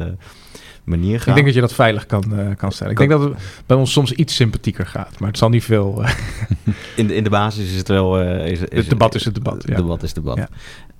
manier 0.84 1.20
gaan. 1.20 1.28
Ik 1.28 1.34
denk 1.34 1.46
dat 1.46 1.54
je 1.54 1.60
dat 1.60 1.72
veilig 1.74 2.06
kan, 2.06 2.38
eh, 2.38 2.56
kan 2.56 2.72
stellen. 2.72 2.92
Ik 2.92 2.98
Kan- 2.98 3.08
denk 3.08 3.20
dat 3.20 3.30
het 3.30 3.62
bij 3.66 3.76
ons 3.76 3.92
soms 3.92 4.12
iets 4.12 4.34
sympathieker 4.34 4.86
gaat. 4.86 5.18
Maar 5.18 5.28
het 5.28 5.38
zal 5.38 5.48
niet 5.48 5.64
veel... 5.64 6.02
eh, 6.04 6.14
in, 6.96 7.06
de, 7.06 7.14
in 7.14 7.24
de 7.24 7.30
basis 7.30 7.70
is 7.70 7.76
het 7.76 7.88
wel... 7.88 8.20
eh, 8.20 8.50
is, 8.50 8.60
Het 8.60 8.88
debat 8.88 9.14
is 9.14 9.24
het 9.24 9.34
debat, 9.34 9.64
ja. 9.66 9.76
debat 9.76 10.02
is 10.02 10.12
debat. 10.12 10.36
Ja. 10.36 10.48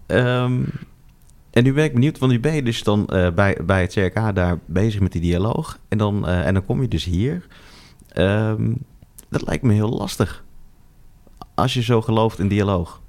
Ehm, 0.06 0.60
en 1.50 1.64
nu 1.64 1.72
ben 1.72 1.84
ik 1.84 1.92
benieuwd, 1.92 2.18
want 2.18 2.32
nu 2.32 2.40
ben 2.40 2.54
je 2.54 2.62
dus 2.62 2.82
dan 2.82 3.04
bij, 3.34 3.58
bij 3.64 3.80
het 3.80 3.92
CRK 3.92 4.34
daar 4.34 4.58
bezig 4.66 5.00
met 5.00 5.12
die 5.12 5.20
dialoog. 5.20 5.78
En 5.88 5.98
dan, 5.98 6.26
en 6.28 6.54
dan 6.54 6.64
kom 6.64 6.82
je 6.82 6.88
dus 6.88 7.04
hier. 7.04 7.46
Ehm, 8.08 8.72
dat 9.28 9.46
lijkt 9.46 9.62
me 9.62 9.72
heel 9.72 9.88
lastig. 9.90 10.44
Als 11.54 11.74
je 11.74 11.82
zo 11.82 12.02
gelooft 12.02 12.38
in 12.38 12.48
dialoog. 12.48 13.01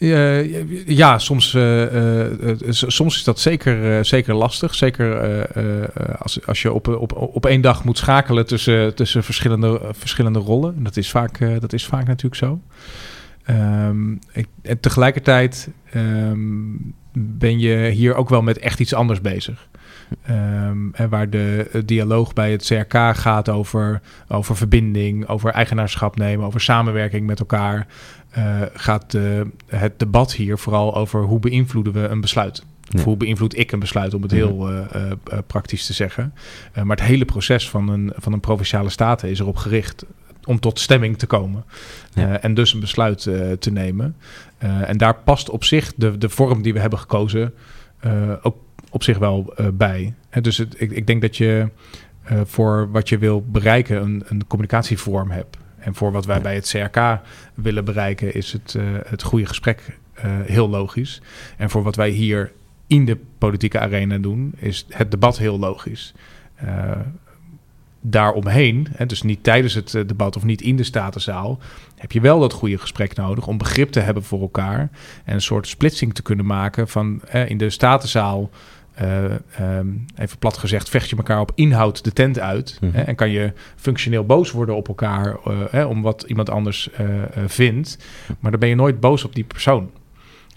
Ja, 0.00 1.18
soms, 1.18 1.54
eh, 1.54 1.82
eh, 1.82 2.50
eh, 2.50 2.56
soms 2.70 3.16
is 3.16 3.24
dat 3.24 3.40
zeker, 3.40 4.04
zeker 4.04 4.34
lastig. 4.34 4.74
Zeker 4.74 5.18
als, 6.18 6.46
als 6.46 6.62
je 6.62 6.72
op, 6.72 6.88
op, 6.88 7.16
op 7.16 7.46
één 7.46 7.60
dag 7.60 7.84
moet 7.84 7.98
schakelen 7.98 8.46
tussen, 8.46 8.94
tussen 8.94 9.24
verschillende, 9.24 9.80
verschillende 9.92 10.38
rollen. 10.38 10.82
Dat 10.82 10.96
is 10.96 11.10
vaak, 11.10 11.60
dat 11.60 11.72
is 11.72 11.86
vaak 11.86 12.06
natuurlijk 12.06 12.34
zo. 12.34 12.60
Ehm, 13.44 14.12
ik, 14.12 14.46
en 14.62 14.80
tegelijkertijd 14.80 15.70
ehm, 15.92 16.74
ben 17.12 17.58
je 17.58 17.88
hier 17.88 18.14
ook 18.14 18.28
wel 18.28 18.42
met 18.42 18.58
echt 18.58 18.80
iets 18.80 18.94
anders 18.94 19.20
bezig. 19.20 19.68
Ehm, 20.22 20.90
en 20.92 21.08
waar 21.08 21.30
de 21.30 21.82
dialoog 21.84 22.32
bij 22.32 22.50
het 22.52 22.64
CRK 22.64 23.16
gaat 23.16 23.48
over, 23.48 24.00
over 24.28 24.56
verbinding, 24.56 25.28
over 25.28 25.50
eigenaarschap 25.50 26.16
nemen, 26.16 26.46
over 26.46 26.60
samenwerking 26.60 27.26
met 27.26 27.38
elkaar 27.38 27.86
eh, 28.30 28.60
gaat 28.74 29.16
het 29.66 29.98
debat 29.98 30.32
hier 30.32 30.58
vooral 30.58 30.96
over 30.96 31.22
hoe 31.22 31.38
beïnvloeden 31.38 31.92
we 31.92 32.00
een 32.08 32.20
besluit. 32.20 32.64
Of 32.94 33.04
hoe 33.04 33.16
beïnvloed 33.16 33.58
ik 33.58 33.72
een 33.72 33.78
besluit, 33.78 34.14
om 34.14 34.22
het 34.22 34.32
Mhm. 34.32 34.40
heel 34.40 34.70
eh, 34.70 35.10
eh, 35.10 35.38
praktisch 35.46 35.86
te 35.86 35.92
zeggen. 35.92 36.34
Maar 36.82 36.96
het 36.96 37.06
hele 37.06 37.24
proces 37.24 37.70
van 37.70 37.88
een, 37.88 38.12
van 38.16 38.32
een 38.32 38.40
provinciale 38.40 38.88
staten 38.88 39.30
is 39.30 39.40
erop 39.40 39.56
gericht 39.56 40.04
om 40.44 40.60
tot 40.60 40.78
stemming 40.78 41.18
te 41.18 41.26
komen. 41.26 41.64
Ja. 42.14 42.40
En 42.40 42.54
dus 42.54 42.72
een 42.72 42.80
besluit 42.80 43.20
te 43.58 43.70
nemen. 43.72 44.16
En 44.58 44.98
daar 44.98 45.14
past 45.14 45.50
op 45.50 45.64
zich 45.64 45.92
de, 45.96 46.18
de 46.18 46.28
vorm 46.28 46.62
die 46.62 46.72
we 46.72 46.80
hebben 46.80 46.98
gekozen 46.98 47.54
ook 48.42 48.56
op 48.90 49.02
zich 49.02 49.18
wel 49.18 49.54
bij. 49.72 50.14
Dus 50.40 50.56
het, 50.56 50.74
ik, 50.78 50.90
ik 50.90 51.06
denk 51.06 51.20
dat 51.20 51.36
je 51.36 51.68
voor 52.44 52.90
wat 52.90 53.08
je 53.08 53.18
wil 53.18 53.44
bereiken 53.48 54.02
een, 54.02 54.22
een 54.26 54.46
communicatievorm 54.46 55.30
hebt. 55.30 55.56
En 55.80 55.94
voor 55.94 56.12
wat 56.12 56.26
wij 56.26 56.40
bij 56.40 56.54
het 56.54 56.68
CRK 56.68 57.20
willen 57.54 57.84
bereiken 57.84 58.34
is 58.34 58.52
het, 58.52 58.74
eh, 58.74 58.84
het 59.06 59.22
goede 59.22 59.46
gesprek 59.46 59.98
eh, 60.14 60.30
heel 60.42 60.68
logisch. 60.68 61.20
En 61.56 61.70
voor 61.70 61.82
wat 61.82 61.96
wij 61.96 62.10
hier 62.10 62.52
in 62.86 63.04
de 63.04 63.18
politieke 63.38 63.78
arena 63.78 64.18
doen 64.18 64.52
is 64.56 64.86
het 64.88 65.10
debat 65.10 65.38
heel 65.38 65.58
logisch. 65.58 66.14
Eh, 66.54 66.90
daaromheen, 68.00 68.86
hè, 68.90 69.06
dus 69.06 69.22
niet 69.22 69.42
tijdens 69.42 69.74
het 69.74 69.90
debat 69.90 70.36
of 70.36 70.44
niet 70.44 70.62
in 70.62 70.76
de 70.76 70.82
statenzaal, 70.82 71.58
heb 71.96 72.12
je 72.12 72.20
wel 72.20 72.40
dat 72.40 72.52
goede 72.52 72.78
gesprek 72.78 73.16
nodig 73.16 73.46
om 73.46 73.58
begrip 73.58 73.90
te 73.90 74.00
hebben 74.00 74.22
voor 74.22 74.40
elkaar 74.40 74.90
en 75.24 75.34
een 75.34 75.42
soort 75.42 75.66
splitsing 75.66 76.14
te 76.14 76.22
kunnen 76.22 76.46
maken 76.46 76.88
van 76.88 77.22
in 77.46 77.58
de 77.58 77.70
statenzaal. 77.70 78.50
Eh, 79.00 79.24
ehm, 79.56 79.88
even 80.16 80.38
plat 80.38 80.58
gezegd, 80.58 80.88
vecht 80.88 81.10
je 81.10 81.16
elkaar 81.16 81.40
op 81.40 81.52
inhoud 81.54 82.04
de 82.04 82.12
tent 82.12 82.38
uit. 82.38 82.78
Mhm. 82.80 82.92
hè, 82.96 83.02
en 83.02 83.14
kan 83.14 83.30
je 83.30 83.52
functioneel 83.76 84.24
boos 84.24 84.50
worden 84.50 84.76
op 84.76 84.88
elkaar 84.88 85.36
eh, 85.44 85.58
hè, 85.70 85.84
om 85.84 86.02
wat 86.02 86.22
iemand 86.22 86.50
anders 86.50 86.90
eh, 86.90 87.06
vindt. 87.46 87.98
Maar 88.40 88.50
dan 88.50 88.60
ben 88.60 88.68
je 88.68 88.74
nooit 88.74 89.00
boos 89.00 89.24
op 89.24 89.34
die 89.34 89.44
persoon. 89.44 89.90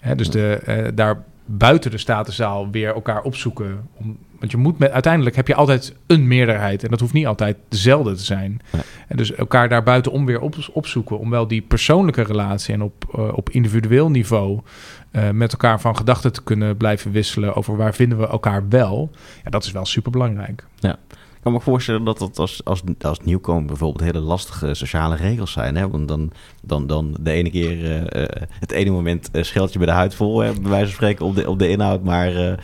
Hè, 0.00 0.14
dus 0.14 0.30
de, 0.30 0.60
eh, 0.64 0.88
daar 0.94 1.24
buiten 1.44 1.90
de 1.90 1.98
statenzaal 1.98 2.70
weer 2.70 2.94
elkaar 2.94 3.22
opzoeken. 3.22 3.88
Om, 3.94 4.18
want 4.44 4.56
je 4.56 4.62
moet 4.62 4.78
met, 4.78 4.90
uiteindelijk 4.90 5.36
heb 5.36 5.48
je 5.48 5.54
altijd 5.54 5.94
een 6.06 6.26
meerderheid. 6.26 6.82
En 6.84 6.90
dat 6.90 7.00
hoeft 7.00 7.12
niet 7.12 7.26
altijd 7.26 7.56
dezelfde 7.68 8.14
te 8.14 8.24
zijn. 8.24 8.60
Ja. 8.72 8.78
En 9.08 9.16
dus 9.16 9.34
elkaar 9.34 9.68
daar 9.68 9.82
buitenom 9.82 10.26
weer 10.26 10.40
op, 10.40 10.56
opzoeken. 10.72 11.18
Om 11.18 11.30
wel 11.30 11.46
die 11.46 11.62
persoonlijke 11.62 12.22
relatie 12.22 12.74
en 12.74 12.82
op, 12.82 13.04
eh, 13.14 13.36
op 13.36 13.50
individueel 13.50 14.10
niveau 14.10 14.60
eh, 15.10 15.30
met 15.30 15.52
elkaar 15.52 15.80
van 15.80 15.96
gedachten 15.96 16.32
te 16.32 16.42
kunnen 16.42 16.76
blijven 16.76 17.10
wisselen 17.10 17.54
over 17.54 17.76
waar 17.76 17.94
vinden 17.94 18.18
we 18.18 18.26
elkaar 18.26 18.68
wel. 18.68 19.10
Ja, 19.44 19.50
dat 19.50 19.64
is 19.64 19.72
wel 19.72 19.86
super 19.86 20.10
belangrijk. 20.10 20.64
Ik 20.80 20.96
kan 21.44 21.52
me 21.52 21.60
voorstellen 21.60 22.04
dat 22.04 22.18
het 22.18 22.38
als, 22.38 22.64
als, 22.64 22.82
als 23.00 23.20
nieuwkomer 23.20 23.64
bijvoorbeeld 23.64 24.04
hele 24.04 24.24
lastige 24.24 24.74
sociale 24.74 25.16
regels 25.16 25.52
zijn. 25.52 25.76
Hè? 25.76 25.88
Want 25.90 26.08
dan, 26.08 26.32
dan, 26.62 26.86
dan 26.86 27.16
de 27.20 27.30
ene 27.30 27.50
keer, 27.50 27.84
eh, 27.84 28.22
eh, 28.22 28.42
het 28.60 28.70
ene 28.70 28.90
moment 28.90 29.30
eh, 29.30 29.42
scheld 29.42 29.72
je 29.72 29.78
bij 29.78 29.86
de 29.86 29.92
huid 29.92 30.14
vol, 30.14 30.40
hè, 30.40 30.52
bij 30.52 30.70
wijze 30.70 30.84
van 30.84 30.94
spreken, 30.94 31.26
op 31.26 31.36
de, 31.36 31.48
op 31.48 31.58
de 31.58 31.68
inhoud. 31.68 32.02
Maar 32.02 32.58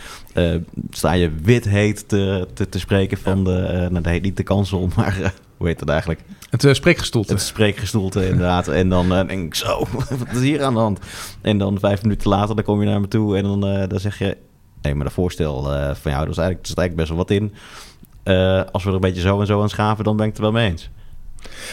sta 0.91 1.13
je 1.13 1.31
wit 1.43 1.65
heet 1.65 2.09
te, 2.09 2.49
te, 2.55 2.69
te 2.69 2.79
spreken 2.79 3.19
van 3.19 3.45
de, 3.45 3.51
nou 3.91 3.93
dat 3.93 4.05
heet 4.05 4.23
niet 4.23 4.37
de 4.37 4.43
kansel, 4.43 4.89
maar 4.97 5.35
hoe 5.57 5.67
heet 5.67 5.79
dat 5.79 5.89
eigenlijk? 5.89 6.21
Het 6.51 6.65
uh, 6.65 6.73
spreekgestoelte. 6.73 7.33
Het 7.33 7.43
spreekgestoelte 7.43 8.25
inderdaad. 8.29 8.69
En 8.69 8.89
dan 8.89 9.09
denk 9.09 9.31
ik 9.31 9.55
zo, 9.55 9.87
wat 10.19 10.33
is 10.33 10.41
hier 10.41 10.63
aan 10.63 10.75
de 10.75 10.81
hand? 10.81 10.99
En 11.41 11.59
dan 11.59 11.79
vijf 11.79 12.03
minuten 12.03 12.31
later, 12.31 12.55
dan 12.55 12.65
kom 12.65 12.81
je 12.81 12.87
naar 12.87 13.01
me 13.01 13.09
toe 13.09 13.37
en 13.37 13.43
dan, 13.43 13.61
dan 13.61 14.01
zeg 14.01 14.19
je... 14.19 14.37
Nee, 14.83 14.95
maar 14.95 15.05
dat 15.05 15.13
voorstel 15.13 15.63
van 15.95 16.13
jou, 16.13 16.25
dat 16.25 16.31
is 16.31 16.39
eigenlijk, 16.39 16.61
er 16.61 16.69
zit 16.69 16.79
eigenlijk 16.79 16.97
best 16.97 17.09
wel 17.09 17.19
wat 17.19 17.31
in. 17.31 17.53
Eh, 18.31 18.63
als 18.73 18.83
we 18.83 18.89
er 18.89 18.95
een 18.95 19.01
beetje 19.01 19.21
zo 19.21 19.41
en 19.41 19.47
zo 19.47 19.63
aan 19.63 19.69
schaven, 19.69 20.05
dan 20.05 20.17
ben 20.17 20.27
ik 20.27 20.31
het 20.31 20.41
er 20.41 20.53
wel 20.53 20.61
mee 20.61 20.71
eens. 20.71 20.91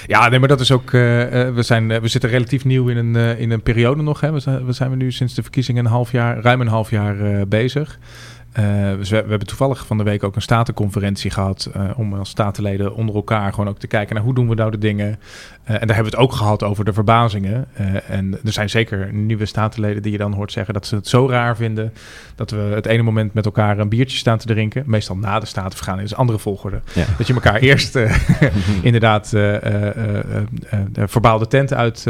Ja, 0.08 0.30
nee, 0.30 0.40
maar 0.40 0.48
dat 0.48 0.60
is 0.60 0.72
ook. 0.72 0.94
eh, 0.94 1.42
eh, 1.42 1.56
we, 1.56 1.64
zijn, 1.64 1.88
we 2.02 2.08
zitten 2.08 2.30
relatief 2.30 2.66
nieuw 2.66 2.88
in 2.88 2.98
een, 2.98 3.38
in 3.38 3.52
een 3.52 3.64
periode 3.64 4.02
nog. 4.02 4.22
Hè. 4.22 4.32
We, 4.32 4.40
zijn, 4.40 4.66
we 4.66 4.72
zijn 4.72 4.98
nu 4.98 5.12
sinds 5.12 5.34
de 5.34 5.42
verkiezingen 5.42 5.86
een 5.86 5.92
half 5.92 6.12
jaar, 6.12 6.40
ruim 6.40 6.62
een 6.62 6.68
half 6.68 6.90
jaar 6.90 7.48
bezig. 7.48 8.00
Eh, 8.58 8.98
dus 8.98 9.10
we, 9.10 9.22
we 9.22 9.30
hebben 9.30 9.48
toevallig 9.48 9.86
van 9.86 9.98
de 9.98 10.04
week 10.04 10.24
ook 10.24 10.36
een 10.36 10.42
statenconferentie 10.42 11.32
gehad. 11.32 11.70
eh, 11.74 11.90
om 11.96 12.14
als 12.14 12.30
statenleden 12.30 12.96
onder 12.96 13.16
elkaar 13.16 13.54
gewoon 13.54 13.70
ook 13.70 13.80
te 13.80 13.88
kijken 13.88 14.16
naar 14.16 14.24
hoe 14.24 14.34
doen 14.34 14.50
we 14.50 14.56
nou 14.56 14.72
de 14.72 14.78
dingen. 14.78 15.08
Eh, 15.08 15.74
en 15.82 15.88
daar 15.88 15.96
hebben 15.96 16.14
we 16.14 16.18
het 16.18 16.28
ook 16.28 16.34
gehad 16.34 16.64
over 16.64 16.86
de 16.86 16.94
verbazingen. 16.94 17.68
En 18.08 18.40
er 18.46 18.52
zijn 18.52 18.70
zeker 18.70 19.14
nieuwe 19.14 19.46
statenleden 19.46 20.02
die 20.02 20.12
je 20.12 20.18
dan 20.18 20.34
hoort 20.34 20.52
zeggen 20.52 20.74
dat 20.74 20.88
ze 20.88 20.96
het 20.96 21.08
zo 21.08 21.30
raar 21.30 21.56
vinden. 21.56 21.94
dat 22.36 22.52
we 22.52 22.58
het 22.58 22.86
ene 22.86 23.04
moment 23.04 23.34
met 23.34 23.46
elkaar 23.46 23.80
een 23.80 23.90
biertje 23.90 24.18
staan 24.18 24.38
te 24.38 24.48
drinken. 24.48 24.84
Meestal 24.86 25.18
na 25.18 25.40
de 25.40 25.46
statenvergadering, 25.46 26.08
is 26.08 26.14
een 26.14 26.22
andere 26.22 26.40
volgorde. 26.40 26.82
Ja. 26.94 27.06
Dat 27.18 27.28
je 27.28 27.34
elkaar 27.34 27.60
eerst 27.60 27.96
inderdaad 28.82 29.30
de 29.30 31.08
verbaalde 31.08 31.48
tent 31.48 31.74
uit, 31.74 32.08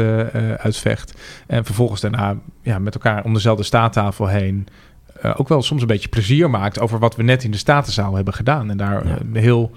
uitvecht. 0.56 1.14
En 1.46 1.64
vervolgens 1.64 2.00
daarna 2.00 2.36
ja, 2.62 2.78
met 2.78 2.94
elkaar 2.94 3.24
om 3.24 3.34
dezelfde 3.34 3.62
staattafel 3.62 4.26
heen. 4.26 4.66
Eh, 5.22 5.34
ook 5.36 5.48
wel 5.48 5.62
soms 5.62 5.80
een 5.80 5.86
beetje 5.86 6.08
plezier 6.08 6.50
maakt 6.50 6.80
over 6.80 6.98
wat 6.98 7.16
we 7.16 7.22
net 7.22 7.44
in 7.44 7.50
de 7.50 7.56
statenzaal 7.56 8.14
hebben 8.14 8.34
gedaan. 8.34 8.70
En 8.70 8.76
daar 8.76 9.06
Ja. 9.06 9.18
eh, 9.32 9.40
heel 9.42 9.70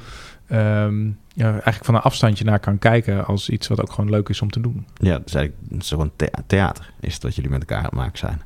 ehm, 0.48 1.06
ja, 1.34 1.50
eigenlijk 1.52 1.86
van 1.86 1.96
een 1.96 2.02
afstandje 2.02 2.44
naar 2.46 2.60
kan 2.60 2.80
kijken 2.80 3.26
als 3.26 3.50
iets 3.50 3.68
wat 3.68 3.82
ook 3.82 3.92
gewoon 3.92 4.10
leuk 4.10 4.30
is 4.30 4.42
om 4.42 4.50
te 4.50 4.62
doen. 4.62 4.86
Ja, 4.98 5.20
dus 5.20 5.34
eigenlijk 5.34 5.84
zo'n 5.84 6.12
thea- 6.16 6.44
theater 6.48 6.92
is 7.00 7.14
het 7.14 7.24
wat 7.24 7.36
jullie 7.36 7.50
met 7.52 7.60
elkaar 7.60 7.78
aan 7.78 7.84
het 7.84 7.94
maken 7.94 8.18
zijn. 8.18 8.42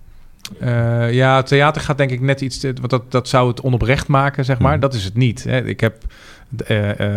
Eh, 0.59 1.13
ja, 1.13 1.41
theater 1.41 1.81
gaat 1.81 1.97
denk 1.97 2.11
ik 2.11 2.21
net 2.21 2.41
iets... 2.41 2.57
Te, 2.59 2.73
want 2.73 2.89
dat, 2.89 3.11
dat 3.11 3.27
zou 3.27 3.47
het 3.47 3.61
onoprecht 3.61 4.07
maken, 4.07 4.45
zeg 4.45 4.59
maar. 4.59 4.71
Mhm. 4.71 4.79
Dat 4.81 4.93
is 4.93 5.03
het 5.03 5.15
niet. 5.15 5.43
Hè. 5.43 5.63
Ik 5.65 5.79
heb... 5.79 6.03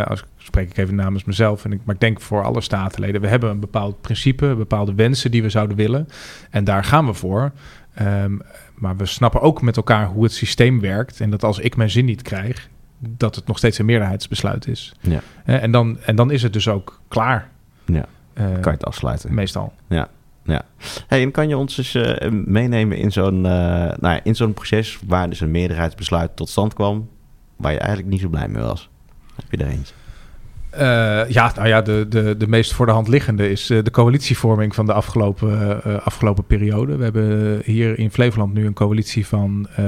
als 0.05 0.25
spreek 0.37 0.71
ik 0.71 0.77
even 0.77 0.95
namens 0.95 1.25
mezelf. 1.25 1.65
En 1.65 1.73
ik, 1.73 1.81
maar 1.85 1.95
ik 1.95 2.01
denk 2.01 2.21
voor 2.21 2.43
alle 2.43 2.61
statenleden... 2.61 3.21
we 3.21 3.29
hebben 3.29 3.51
een 3.51 3.61
bepaald 3.61 4.01
principe, 4.01 4.55
bepaalde 4.55 4.95
wensen 4.95 5.31
die 5.31 5.43
we 5.43 5.51
zouden 5.51 5.77
willen. 5.77 6.09
En 6.51 6.65
daar 6.65 6.85
gaan 6.85 7.07
we 7.07 7.15
voor. 7.15 7.53
Ehm, 7.95 8.33
maar 8.81 8.97
we 8.97 9.07
snappen 9.07 9.41
ook 9.41 9.63
met 9.63 9.77
elkaar 9.77 10.07
hoe 10.07 10.23
het 10.23 10.33
systeem 10.33 10.81
werkt. 10.81 11.21
En 11.21 11.31
dat 11.31 11.45
als 11.45 11.59
ik 11.59 11.77
mijn 11.77 11.91
zin 11.91 12.05
niet 12.05 12.23
krijg... 12.23 12.69
dat 12.99 13.35
het 13.35 13.47
nog 13.47 13.59
steeds 13.59 13.79
een 13.79 13.85
meerderheidsbesluit 13.85 14.67
is. 14.67 14.95
Ja. 15.01 15.21
En, 15.45 15.71
dan, 15.71 15.99
en 16.01 16.17
dan 16.17 16.31
is 16.31 16.43
het 16.43 16.53
dus 16.53 16.69
ook 16.69 17.01
klaar. 17.09 17.51
Ja. 17.85 18.05
Eh, 18.33 18.45
Kan 18.45 18.63
je 18.63 18.71
het 18.71 18.85
afsluiten? 18.85 19.35
meestal. 19.35 19.73
Hey, 21.07 21.23
en 21.23 21.31
kan 21.31 21.49
je 21.49 21.57
ons 21.57 21.79
eens 21.79 21.95
eh, 21.95 22.31
meenemen 22.31 22.97
in 22.99 23.13
zo'n 23.13 23.47
eh, 23.47 23.53
nou 24.01 24.15
ja, 24.15 24.21
in 24.23 24.35
zo'n 24.37 24.55
proces 24.55 24.99
waar 25.07 25.29
dus 25.29 25.41
een 25.41 25.51
meerderheidsbesluit 25.51 26.37
tot 26.37 26.49
stand 26.49 26.75
kwam, 26.75 27.09
waar 27.57 27.73
je 27.73 27.79
eigenlijk 27.79 28.09
niet 28.09 28.21
zo 28.21 28.29
blij 28.29 28.49
mee 28.49 28.63
was? 28.63 28.89
Heb 29.35 29.45
je 29.51 29.65
er 29.65 29.71
eentje? 29.71 29.95
Eh, 30.71 31.29
ja, 31.29 31.53
nou 31.57 31.69
ja, 31.69 31.83
de, 31.83 32.07
de, 32.09 32.37
de 32.37 32.49
meest 32.49 32.73
voor 32.73 32.87
de 32.87 32.93
hand 32.93 33.09
liggende 33.09 33.51
is 33.51 33.71
eh, 33.71 33.83
de 33.83 33.91
coalitievorming 33.91 34.75
van 34.75 34.87
de 34.87 34.93
afgelopen, 34.93 35.83
eh, 35.85 35.95
afgelopen 35.95 36.45
periode. 36.45 36.97
We 36.97 37.05
hebben 37.05 37.61
hier 37.65 37.99
in 37.99 38.11
Flevoland 38.11 38.55
nu 38.55 38.67
een 38.67 38.73
coalitie 38.73 39.27
van 39.27 39.69
eh, 39.77 39.85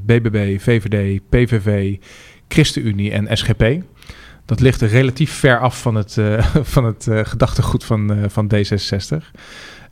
BBB, 0.00 0.60
VVD, 0.60 1.20
PVV, 1.28 1.96
ChristenUnie 2.48 3.10
en 3.12 3.36
SGP. 3.36 3.82
Dat 4.44 4.60
ligt 4.60 4.80
er 4.80 4.88
relatief 4.88 5.32
ver 5.32 5.60
af 5.60 5.80
van 5.80 5.94
het, 5.94 6.16
van 6.74 6.84
het 6.84 7.08
gedachtegoed 7.10 7.84
van, 7.84 8.16
van 8.28 8.50
D66. 8.54 9.16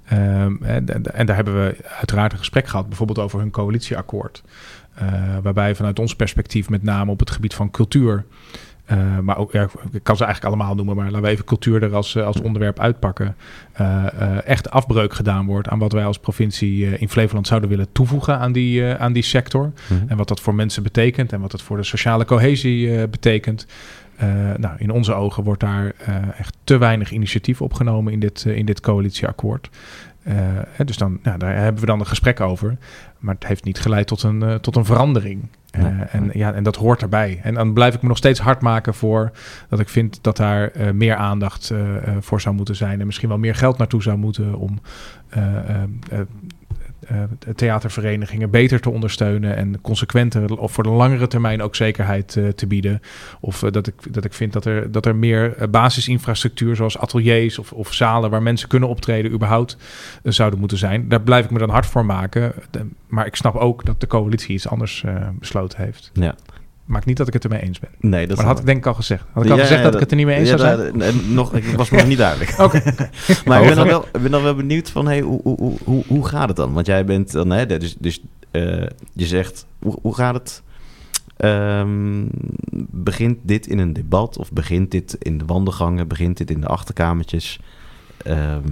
Ehm, 0.05 0.55
en, 0.63 1.13
en- 1.15 1.27
daar 1.27 1.37
hebben 1.37 1.65
we 1.65 1.77
uiteraard 1.99 2.33
een 2.33 2.39
gesprek 2.39 2.67
gehad, 2.67 2.89
bijvoorbeeld 2.89 3.19
over 3.19 3.39
hun 3.39 3.51
coalitieakkoord. 3.51 4.43
Waarbij 5.43 5.75
vanuit 5.75 5.99
ons 5.99 6.17
perspectief, 6.17 6.69
met 6.69 6.83
name 6.83 7.11
op 7.11 7.21
het 7.21 7.31
gebied 7.31 7.55
van 7.55 7.71
cultuur, 7.71 8.25
eh, 8.85 9.19
maar 9.19 9.39
ook, 9.39 9.53
ja, 9.53 9.69
ik 9.93 10.03
kan 10.03 10.17
ze 10.17 10.25
eigenlijk 10.25 10.55
allemaal 10.55 10.75
noemen, 10.75 10.97
maar 10.97 11.05
laten 11.05 11.23
we 11.23 11.29
even 11.29 11.45
cultuur 11.45 11.83
er 11.83 11.95
als, 11.95 12.15
eh, 12.15 12.27
als 12.27 12.41
onderwerp 12.41 12.81
uitpakken. 12.81 13.37
Eh, 13.73 14.07
eh, 14.07 14.47
echt 14.47 14.71
afbreuk 14.71 15.15
gedaan 15.15 15.47
wordt 15.47 15.69
aan 15.69 15.79
wat 15.79 15.93
wij 15.93 16.05
als 16.05 16.19
provincie 16.19 16.99
in 16.99 17.09
Flevoland 17.09 17.47
zouden 17.47 17.69
willen 17.69 17.93
toevoegen 17.93 18.39
aan 18.39 18.53
die, 18.53 18.85
aan 18.85 19.13
die 19.13 19.23
sector. 19.23 19.73
En 20.07 20.17
wat 20.17 20.29
dat 20.29 20.41
voor 20.41 20.55
mensen 20.55 20.83
betekent 20.83 21.33
en 21.33 21.41
wat 21.41 21.51
dat 21.51 21.63
voor 21.63 21.77
de 21.77 21.83
sociale 21.83 22.25
cohesie 22.25 23.09
betekent. 23.09 23.67
Nou, 24.57 24.75
in 24.79 24.91
onze 24.91 25.15
ogen 25.15 25.45
wordt 25.45 25.61
daar 25.61 25.93
echt 26.39 26.57
te 26.65 26.79
weinig 26.79 27.11
initiatief 27.11 27.63
opgenomen 27.63 28.13
in 28.13 28.21
dit, 28.21 28.45
in 28.45 28.67
dit 28.67 28.81
coalitieakkoord. 28.81 29.71
Dus 30.85 30.97
dan, 30.97 31.19
nou, 31.23 31.39
daar 31.39 31.57
hebben 31.57 31.81
we 31.81 31.87
dan 31.87 32.01
een 32.01 32.07
gesprek 32.07 32.41
over. 32.41 32.77
Maar 33.19 33.35
het 33.35 33.47
heeft 33.47 33.65
niet 33.65 33.81
geleid 33.81 34.07
tot 34.07 34.23
een, 34.23 34.61
tot 34.61 34.77
een 34.77 34.85
verandering. 34.85 35.49
Eh, 35.75 36.15
en, 36.15 36.31
ja, 36.33 36.53
en 36.53 36.63
dat 36.63 36.77
hoort 36.77 37.03
erbij. 37.03 37.41
En 37.43 37.55
dan 37.55 37.73
blijf 37.73 37.95
ik 37.95 38.03
me 38.03 38.09
nog 38.09 38.17
steeds 38.17 38.41
hard 38.41 38.61
maken 38.61 38.95
voor 38.95 39.31
dat 39.69 39.81
ik 39.81 39.89
vind 39.89 40.19
dat 40.23 40.37
daar 40.37 40.71
eh, 40.71 40.91
meer 40.91 41.17
aandacht 41.17 41.71
eh, 41.71 41.79
voor 42.21 42.41
zou 42.41 42.55
moeten 42.55 42.77
zijn. 42.77 43.01
En 43.01 43.07
misschien 43.07 43.29
wel 43.29 43.39
meer 43.39 43.55
geld 43.55 43.79
naartoe 43.79 44.03
zou 44.03 44.19
moeten 44.19 44.55
om 44.55 44.81
theaterverenigingen 47.55 48.51
beter 48.51 48.81
te 48.81 48.91
ondersteunen 48.91 49.57
en 49.57 49.81
consequenter 49.81 50.59
of 50.59 50.73
voor 50.73 50.85
de 50.85 50.91
langere 50.91 51.27
termijn 51.27 51.63
ook 51.63 51.75
zekerheid 51.77 52.37
eh, 52.37 52.49
te 52.49 52.67
bieden. 52.67 53.01
Of 53.41 53.63
eh, 53.63 53.71
dat, 53.71 53.87
ik, 53.87 53.95
dat 54.11 54.25
ik 54.25 54.33
vind 54.33 54.53
dat 54.53 54.65
er, 54.65 54.93
dat 54.93 55.07
er 55.07 55.17
meer 55.17 55.57
eh, 55.57 55.69
basisinfrastructuur 55.69 56.77
zoals 56.77 56.99
ateliers 56.99 57.59
of, 57.59 57.73
of 57.73 57.93
zalen 57.93 58.31
waar 58.31 58.43
mensen 58.43 58.69
kunnen 58.69 58.89
optreden 58.89 59.33
überhaupt 59.33 59.77
eh, 60.23 60.33
zouden 60.33 60.59
moeten 60.59 60.79
zijn. 60.79 61.09
Daar 61.09 61.21
blijf 61.21 61.45
ik 61.45 61.51
me 61.51 61.59
dan 61.59 61.71
hard 61.71 61.87
voor 61.87 62.05
maken. 62.05 62.53
Maar 63.09 63.27
ik 63.27 63.37
snap 63.37 63.55
ook 63.55 63.85
dat 63.85 64.01
de 64.01 64.07
coalitie 64.07 64.55
iets 64.55 64.69
anders 64.69 65.05
eh, 65.05 65.29
besloten 65.39 65.85
heeft. 65.85 66.11
Ja. 66.13 66.35
Maakt 66.85 67.07
niet 67.07 67.17
dat 67.17 67.27
ik 67.27 67.33
het 67.33 67.45
ermee 67.45 67.61
eens 67.61 67.79
ben. 67.81 67.91
Nee, 67.99 68.27
dat 68.27 68.37
maar 68.37 68.47
had 68.47 68.59
ik 68.59 68.67
denk 68.67 68.79
ik 68.79 68.87
al 68.87 68.95
gezegd. 68.95 69.25
Had 69.33 69.45
ik 69.45 69.51
al 69.51 69.57
Ja, 69.57 69.63
gezegd 69.63 69.79
ja, 69.81 69.85
dat 69.85 69.95
ik 69.95 70.01
het 70.01 70.11
er 70.11 70.17
niet 70.17 70.27
mee 70.27 70.37
eens 70.39 70.49
ja, 70.51 70.57
zou 70.59 70.93
zijn? 70.99 71.35
nog, 71.35 71.55
ik 71.55 71.65
was 71.65 71.91
nog 71.91 72.07
niet 72.07 72.19
duidelijk. 72.19 72.55
Oké. 72.65 72.83
maar 73.45 73.61
ik 73.61 73.67
ben 73.67 73.77
dan 73.77 73.87
wel, 73.87 74.05
ik 74.13 74.23
ben 74.23 74.31
dan 74.31 74.43
wel 74.43 74.55
benieuwd 74.55 74.91
van, 74.91 75.07
hey, 75.07 75.21
hoe, 75.21 75.41
hoe, 75.43 75.79
hoe- 75.85 76.05
hoe, 76.07 76.27
gaat 76.29 76.49
het 76.49 76.57
dan? 76.57 76.73
Want 76.73 76.87
jij 76.87 77.05
bent 77.05 77.33
dan, 77.33 77.51
hè, 77.51 77.67
dus, 77.67 77.97
dus 77.99 78.21
eh, 78.51 78.63
je 79.13 79.27
zegt, 79.27 79.67
hoe, 79.79 79.99
hoe 80.03 80.15
gaat 80.15 80.35
het? 80.35 80.63
Ehm, 81.37 82.25
begint 82.91 83.39
dit 83.43 83.67
in 83.67 83.79
een 83.79 83.93
debat 83.93 84.39
of 84.39 84.53
begint 84.53 84.91
dit 84.91 85.17
in 85.19 85.39
de 85.39 85.45
wandelgangen? 85.45 86.09
Begint 86.09 86.37
dit 86.37 86.51
in 86.51 86.61
de 86.61 86.67
achterkamertjes? 86.67 87.61
Ehm, 88.17 88.63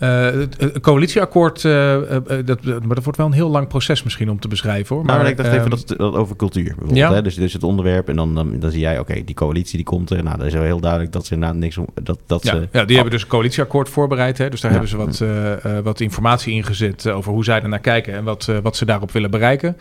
Uh, 0.00 0.24
het 0.58 0.80
coalitieakkoord, 0.80 1.62
uh, 1.62 1.94
uh, 1.94 2.18
dat, 2.44 2.64
maar 2.64 2.94
dat 2.94 3.02
wordt 3.04 3.18
wel 3.18 3.26
een 3.26 3.32
heel 3.32 3.50
lang 3.50 3.68
proces 3.68 4.02
misschien 4.02 4.30
om 4.30 4.40
te 4.40 4.48
beschrijven 4.48 4.96
hoor. 4.96 5.04
Maar, 5.04 5.16
maar 5.16 5.28
ik 5.28 5.36
dacht 5.36 5.52
even 5.52 5.70
dat, 5.70 5.88
dat 5.88 6.14
over 6.14 6.36
cultuur 6.36 6.64
bijvoorbeeld. 6.64 6.96
Ja. 6.96 7.12
Hè? 7.12 7.22
Dus, 7.22 7.34
dus 7.34 7.52
het 7.52 7.62
onderwerp 7.62 8.08
en 8.08 8.16
dan, 8.16 8.34
dan, 8.34 8.58
dan 8.58 8.70
zie 8.70 8.80
jij, 8.80 8.98
oké, 8.98 9.24
die 9.24 9.34
coalitie 9.34 9.76
die 9.76 9.84
komt 9.84 10.10
er. 10.10 10.22
Nou, 10.22 10.36
dat 10.36 10.46
is 10.46 10.52
wel 10.52 10.62
heel 10.62 10.80
duidelijk 10.80 11.12
dat 11.12 11.26
ze 11.26 11.34
inderdaad 11.34 11.58
niks. 11.58 11.78
Dat, 12.02 12.18
dat 12.26 12.42
ja, 12.42 12.50
ze, 12.50 12.68
ja, 12.72 12.84
die 12.84 12.94
hebben 12.94 13.12
dus 13.12 13.22
een 13.22 13.28
coalitieakkoord 13.28 13.88
voorbereid. 13.88 14.38
Hè? 14.38 14.48
Dus 14.50 14.60
daar 14.60 14.72
ja. 14.72 14.78
hebben 14.78 15.14
ze 15.18 15.62
wat, 15.62 15.84
wat 15.84 16.00
informatie 16.00 16.52
ingezet 16.52 17.08
over 17.08 17.32
hoe 17.32 17.44
zij 17.44 17.62
er 17.62 17.68
naar 17.68 17.78
kijken 17.78 18.14
en 18.14 18.24
wat, 18.24 18.50
wat 18.62 18.76
ze 18.76 18.84
daarop 18.84 19.12
willen 19.12 19.30
bereiken. 19.30 19.76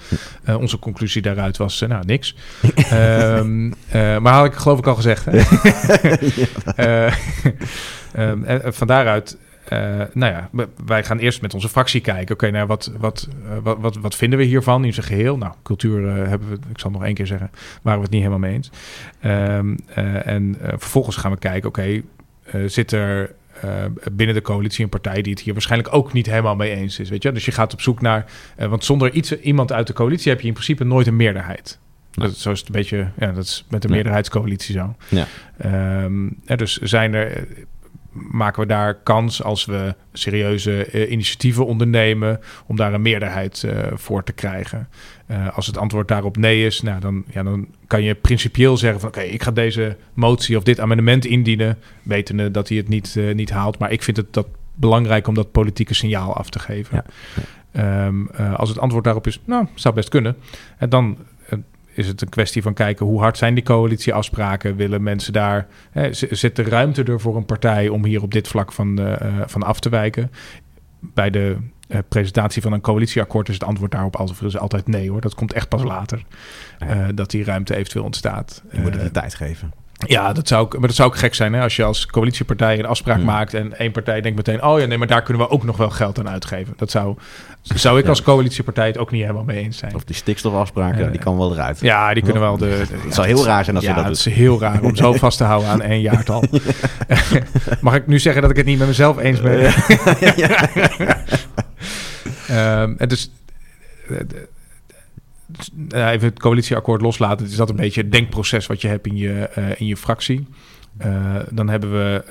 onze 0.59 0.79
conclusie 0.79 1.21
daaruit 1.21 1.57
was, 1.57 1.79
nou, 1.87 2.03
niks. 2.05 2.35
um, 2.93 3.73
maar 3.91 4.33
had 4.33 4.45
ik 4.45 4.53
geloof 4.53 4.79
ik 4.79 4.87
al 4.87 4.95
gezegd. 4.95 5.25
Hè? 5.25 5.37
um, 8.19 8.43
en 8.45 8.73
van 8.73 8.87
daaruit 8.87 9.37
uh, 9.73 10.01
nou 10.13 10.33
ja, 10.33 10.49
wij 10.85 11.03
gaan 11.03 11.17
eerst 11.17 11.41
met 11.41 11.53
onze 11.53 11.69
fractie 11.69 12.01
kijken. 12.01 12.23
Oké, 12.23 12.45
okay, 12.45 12.49
nou, 12.49 12.67
wat, 12.67 12.91
wat, 12.97 13.27
uh, 13.43 13.57
wat, 13.63 13.77
wat, 13.79 13.95
wat 13.95 14.15
vinden 14.15 14.39
we 14.39 14.45
hiervan 14.45 14.85
in 14.85 14.93
zijn 14.93 15.05
geheel? 15.05 15.37
Nou, 15.37 15.53
cultuur 15.63 16.01
uh, 16.01 16.27
hebben 16.27 16.49
we, 16.49 16.57
ik 16.69 16.79
zal 16.79 16.91
nog 16.91 17.03
één 17.03 17.13
keer 17.13 17.27
zeggen, 17.27 17.51
waren 17.81 17.99
we 17.99 18.05
het 18.05 18.13
niet 18.13 18.23
helemaal 18.23 18.49
mee 18.49 18.53
eens. 18.53 18.71
Um, 19.25 19.77
en 20.23 20.57
vervolgens 20.59 21.15
gaan 21.15 21.31
we 21.31 21.37
kijken, 21.37 21.69
oké, 21.69 22.01
okay, 22.45 22.67
zit 22.67 22.91
er 22.91 23.33
binnen 24.11 24.35
de 24.35 24.41
coalitie 24.41 24.83
een 24.83 24.89
partij 24.89 25.21
die 25.21 25.33
het 25.33 25.41
hier 25.41 25.53
waarschijnlijk 25.53 25.93
ook 25.93 26.13
niet 26.13 26.25
helemaal 26.25 26.55
mee 26.55 26.75
eens 26.75 26.99
is? 26.99 27.09
Weet 27.09 27.23
je? 27.23 27.31
Dus 27.31 27.45
je 27.45 27.51
gaat 27.51 27.73
op 27.73 27.81
zoek 27.81 28.01
naar, 28.01 28.25
want 28.57 28.83
zonder 28.83 29.11
iets, 29.11 29.39
iemand 29.39 29.71
uit 29.71 29.87
de 29.87 29.93
coalitie 29.93 30.31
heb 30.31 30.41
je 30.41 30.47
in 30.47 30.53
principe 30.53 30.83
nooit 30.83 31.07
een 31.07 31.15
meerderheid. 31.15 31.79
Dat, 32.11 32.35
zo 32.35 32.51
is 32.51 32.59
het 32.59 32.67
een 32.67 32.73
beetje, 32.73 33.09
ja, 33.17 33.31
dat 33.31 33.43
is 33.43 33.65
met 33.69 33.83
een 33.83 33.91
meerderheidscoalitie 33.91 34.75
zo. 34.75 34.95
Ja. 35.09 35.27
Um, 36.03 36.37
dus 36.55 36.77
zijn 36.77 37.13
er 37.13 37.47
maken 38.15 38.61
we 38.61 38.67
daar 38.67 38.93
kans 38.93 39.43
als 39.43 39.65
we 39.65 39.95
serieuze 40.13 40.87
uh, 40.91 41.11
initiatieven 41.11 41.65
ondernemen 41.65 42.39
om 42.65 42.75
daar 42.75 42.93
een 42.93 43.01
meerderheid 43.01 43.63
uh, 43.65 43.77
voor 43.93 44.23
te 44.23 44.33
krijgen. 44.33 44.89
Uh, 45.31 45.55
als 45.55 45.67
het 45.67 45.77
antwoord 45.77 46.07
daarop 46.07 46.37
nee 46.37 46.65
is, 46.65 46.81
nou, 46.81 46.99
dan, 46.99 47.23
ja, 47.31 47.43
dan 47.43 47.67
kan 47.87 48.03
je 48.03 48.15
principieel 48.15 48.77
zeggen 48.77 48.99
van 48.99 49.09
oké, 49.09 49.19
okay, 49.19 49.31
ik 49.31 49.43
ga 49.43 49.51
deze 49.51 49.97
motie 50.13 50.57
of 50.57 50.63
dit 50.63 50.79
amendement 50.79 51.25
indienen, 51.25 51.77
wetende 52.03 52.51
dat 52.51 52.67
hij 52.67 52.77
het 52.77 52.87
niet, 52.87 53.19
niet 53.33 53.49
haalt. 53.49 53.77
Maar 53.77 53.91
ik 53.91 54.03
vind 54.03 54.17
het 54.17 54.33
dat 54.33 54.47
belangrijk 54.73 55.27
om 55.27 55.33
dat 55.33 55.51
politieke 55.51 55.93
signaal 55.93 56.35
af 56.35 56.49
te 56.49 56.59
geven. 56.59 57.03
Ja. 57.71 58.05
Um, 58.05 58.29
als 58.55 58.69
het 58.69 58.79
antwoord 58.79 59.03
daarop 59.03 59.27
is, 59.27 59.39
nou, 59.45 59.67
zou 59.73 59.95
best 59.95 60.09
kunnen. 60.09 60.35
En 60.77 60.89
dan 60.89 61.17
is 61.95 62.07
het 62.07 62.21
een 62.21 62.29
kwestie 62.29 62.61
van 62.61 62.73
kijken 62.73 63.05
hoe 63.05 63.19
hard 63.19 63.37
zijn 63.37 63.53
die 63.53 63.63
coalitieafspraken? 63.63 64.75
Willen 64.75 65.03
mensen 65.03 65.33
daar, 65.33 65.67
hè, 65.91 66.13
zit 66.13 66.55
de 66.55 66.63
ruimte 66.63 67.03
er 67.03 67.19
voor 67.19 67.35
een 67.35 67.45
partij 67.45 67.87
om 67.87 68.05
hier 68.05 68.21
op 68.21 68.31
dit 68.31 68.47
vlak 68.47 68.71
van, 68.71 68.99
uh, 68.99 69.41
van 69.45 69.63
af 69.63 69.79
te 69.79 69.89
wijken? 69.89 70.31
Bij 70.99 71.29
de 71.29 71.57
uh, 71.87 71.97
presentatie 72.07 72.61
van 72.61 72.73
een 72.73 72.81
coalitieakkoord 72.81 73.47
is 73.49 73.53
het 73.53 73.63
antwoord 73.63 73.91
daarop 73.91 74.15
altijd, 74.15 74.57
altijd 74.57 74.87
nee 74.87 75.09
hoor. 75.09 75.21
Dat 75.21 75.35
komt 75.35 75.53
echt 75.53 75.69
pas 75.69 75.83
later. 75.83 76.23
Uh, 76.83 77.07
dat 77.15 77.31
die 77.31 77.43
ruimte 77.43 77.75
eventueel 77.75 78.05
ontstaat. 78.05 78.63
Je 78.71 78.79
moet 78.79 78.93
het 78.93 79.01
de 79.01 79.11
tijd 79.11 79.35
geven. 79.35 79.73
Ja, 79.97 80.33
dat 80.33 80.47
zou, 80.47 80.67
maar 80.71 80.87
dat 80.87 80.95
zou 80.95 81.09
ook 81.09 81.17
gek 81.17 81.35
zijn 81.35 81.53
hè? 81.53 81.61
als 81.61 81.75
je 81.75 81.83
als 81.83 82.05
coalitiepartij 82.05 82.79
een 82.79 82.85
afspraak 82.85 83.15
hmm. 83.15 83.25
maakt 83.25 83.53
en 83.53 83.77
één 83.77 83.91
partij 83.91 84.21
denkt 84.21 84.37
meteen, 84.37 84.63
oh 84.63 84.79
ja, 84.79 84.85
nee, 84.85 84.97
maar 84.97 85.07
daar 85.07 85.21
kunnen 85.21 85.47
we 85.47 85.49
ook 85.49 85.63
nog 85.63 85.77
wel 85.77 85.89
geld 85.89 86.19
aan 86.19 86.29
uitgeven. 86.29 86.73
Dat 86.77 86.91
zou, 86.91 87.15
zou 87.61 87.97
ik 87.97 88.03
ja. 88.03 88.09
als 88.09 88.21
coalitiepartij 88.21 88.87
het 88.87 88.97
ook 88.97 89.11
niet 89.11 89.21
helemaal 89.21 89.43
mee 89.43 89.63
eens 89.63 89.77
zijn. 89.77 89.95
Of 89.95 90.03
die 90.03 90.15
stikstofafspraken, 90.15 91.11
die 91.11 91.19
kan 91.19 91.37
wel 91.37 91.53
eruit. 91.53 91.79
Ja, 91.79 92.13
die 92.13 92.23
kunnen 92.23 92.41
wel 92.41 92.57
de. 92.57 92.85
de 92.89 92.97
het 93.05 93.13
zou 93.13 93.27
heel 93.27 93.45
raar 93.45 93.63
zijn 93.63 93.75
als 93.75 93.85
je 93.85 93.93
dat 93.93 94.05
het 94.05 94.17
is 94.17 94.25
heel 94.25 94.59
raar 94.59 94.81
om 94.81 94.95
zo 94.95 95.13
vast 95.13 95.37
te 95.37 95.43
houden 95.43 95.69
aan 95.69 95.81
één 95.81 96.01
jaartal. 96.11 96.43
Mag 97.81 97.95
ik 97.95 98.07
nu 98.07 98.19
zeggen 98.19 98.41
dat 98.41 98.51
ik 98.51 98.57
het 98.57 98.65
niet 98.65 98.77
met 98.77 98.87
mezelf 98.87 99.17
eens 99.17 99.41
ben? 99.41 99.73
um, 102.49 102.95
en 102.97 103.07
dus 103.07 103.31
even 105.89 106.27
het 106.27 106.39
coalitieakkoord 106.39 107.01
loslaten, 107.01 107.45
is 107.45 107.55
dat 107.55 107.69
een 107.69 107.75
beetje 107.75 108.01
het 108.01 108.11
denkproces 108.11 108.67
wat 108.67 108.81
je 108.81 108.87
hebt 108.87 109.07
in 109.07 109.17
je, 109.17 109.49
uh, 109.57 109.79
in 109.79 109.85
je 109.85 109.97
fractie. 109.97 110.47
Uh, 111.05 111.35
dan 111.51 111.69
hebben 111.69 111.91
we 111.91 112.23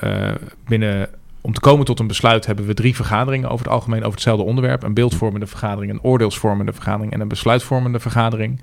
binnen, 0.67 1.09
om 1.41 1.53
te 1.53 1.61
komen 1.61 1.85
tot 1.85 2.01
een 2.01 2.07
besluit, 2.07 2.47
hebben 2.47 2.67
we 2.67 2.75
drie 2.75 2.95
vergaderingen 2.95 3.49
over 3.49 3.65
het 3.65 3.75
algemeen 3.75 4.01
over 4.01 4.13
hetzelfde 4.13 4.45
onderwerp. 4.45 4.83
Een 4.83 4.95
beeldvormende 4.95 5.47
vergadering, 5.47 5.93
een 5.93 6.03
oordeelsvormende 6.03 6.73
vergadering 6.73 7.13
en 7.13 7.21
een 7.21 7.29
besluitvormende 7.29 8.01
vergadering. 8.01 8.61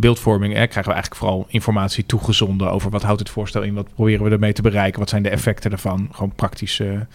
Beeldvorming 0.00 0.52
eh, 0.54 0.58
krijgen 0.58 0.84
we 0.84 0.92
eigenlijk 0.92 1.14
vooral 1.14 1.46
informatie 1.48 2.06
toegezonden 2.06 2.70
over 2.70 2.90
wat 2.90 3.02
houdt 3.02 3.20
het 3.20 3.30
voorstel 3.30 3.62
in, 3.62 3.74
wat 3.74 3.94
proberen 3.94 4.24
we 4.24 4.30
ermee 4.30 4.52
te 4.52 4.62
bereiken, 4.62 5.00
wat 5.00 5.08
zijn 5.08 5.22
de 5.22 5.28
effecten 5.28 5.72
ervan. 5.72 6.08
Gewoon 6.12 6.32
praktische 6.34 7.06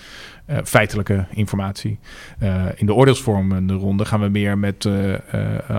uh, 0.49 0.57
feitelijke 0.63 1.25
informatie. 1.31 1.99
Uh, 2.39 2.65
in 2.75 2.85
de 2.85 2.93
oordeelsvormende 2.93 3.73
ronde 3.73 4.05
gaan 4.05 4.21
we 4.21 4.27
meer 4.27 4.57
met 4.57 4.85
uh, 4.85 5.13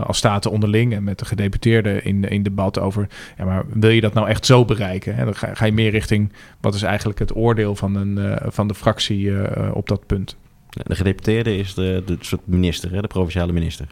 als 0.05 0.19
staten 0.19 0.51
onderling 0.51 0.95
en 0.95 1.05
met 1.05 1.19
de 1.19 1.25
gedeputeerden 1.25 2.05
in, 2.05 2.29
in 2.29 2.43
debat 2.43 2.79
over. 2.79 3.09
Ja, 3.39 3.45
maar 3.45 3.65
wil 3.69 3.91
je 3.91 4.01
dat 4.01 4.15
nou 4.15 4.29
echt 4.29 4.47
zo 4.47 4.65
bereiken? 4.65 5.15
Hè? 5.15 5.25
Dan 5.25 5.35
ga, 5.35 5.55
ga, 5.55 5.65
je 5.65 5.73
meer 5.73 5.91
richting 5.91 6.33
wat 6.61 6.75
is 6.75 6.83
eigenlijk 6.83 7.19
het 7.19 7.37
oordeel 7.37 7.77
van, 7.77 7.95
een, 7.95 8.39
van 8.53 8.69
de 8.69 8.75
fractie 8.75 9.33
op 9.73 9.89
dat 9.89 10.07
punt. 10.07 10.37
De 10.69 10.95
gedeputeerde 10.95 11.57
is 11.57 11.75
de, 11.75 12.03
de 12.07 12.17
soort 12.21 12.47
minister, 12.47 12.93
hè? 12.93 13.01
de 13.01 13.07
provinciale 13.07 13.53
minister. 13.53 13.87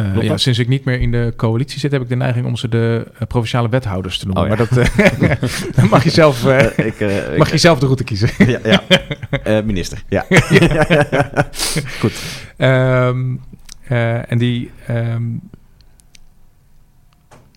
Uh, 0.00 0.22
ja, 0.22 0.36
sinds 0.36 0.58
ik 0.58 0.68
niet 0.68 0.84
meer 0.84 1.00
in 1.00 1.10
de 1.10 1.32
coalitie 1.36 1.80
zit, 1.80 1.92
heb 1.92 2.02
ik 2.02 2.08
de 2.08 2.16
neiging 2.16 2.46
om 2.46 2.56
ze 2.56 2.68
de 2.68 3.06
uh, 3.14 3.20
provinciale 3.28 3.68
wethouders 3.68 4.18
te 4.18 4.26
noemen. 4.26 4.42
Oh, 4.42 4.48
ja. 4.48 4.56
Maar 4.56 4.68
dat 4.68 5.78
uh, 5.78 5.90
mag, 5.90 6.04
je 6.04 6.10
zelf, 6.10 6.44
ik, 6.76 7.00
mag 7.38 7.50
je 7.50 7.58
zelf 7.58 7.78
de 7.78 7.86
route 7.86 8.04
kiezen. 8.04 8.30
ja, 8.52 8.58
ja. 9.44 9.62
minister. 9.62 10.02
Ja. 10.08 10.26
Goed. 12.00 12.12
Um, 12.58 13.40
en 14.28 14.38
die. 14.38 14.70
Um, 14.90 15.40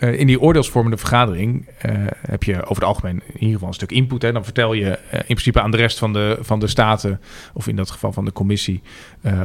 uh, 0.06 0.20
in 0.20 0.28
die 0.28 0.41
oordeelsvormende 0.41 0.98
vergadering 0.98 1.68
uh, 1.86 1.91
heb 2.28 2.44
je 2.44 2.62
over 2.62 2.76
het 2.76 2.84
algemeen 2.84 3.22
in 3.28 3.34
ieder 3.34 3.54
geval 3.54 3.68
een 3.68 3.74
stuk 3.74 3.91
input. 3.91 4.22
Hè. 4.22 4.32
Dan 4.32 4.44
vertel 4.44 4.74
je 4.74 4.86
uh, 4.86 5.13
in 5.13 5.26
principe 5.26 5.62
aan 5.62 5.72
de 5.72 5.78
rest 5.78 5.98
van 5.98 6.13
de, 6.13 6.38
van 6.41 6.60
de 6.60 6.68
staten, 6.68 7.22
of 7.54 7.68
in 7.68 7.76
dat 7.76 7.91
geval 7.91 8.13
van 8.13 8.26
de 8.26 8.32
commissie, 8.32 8.82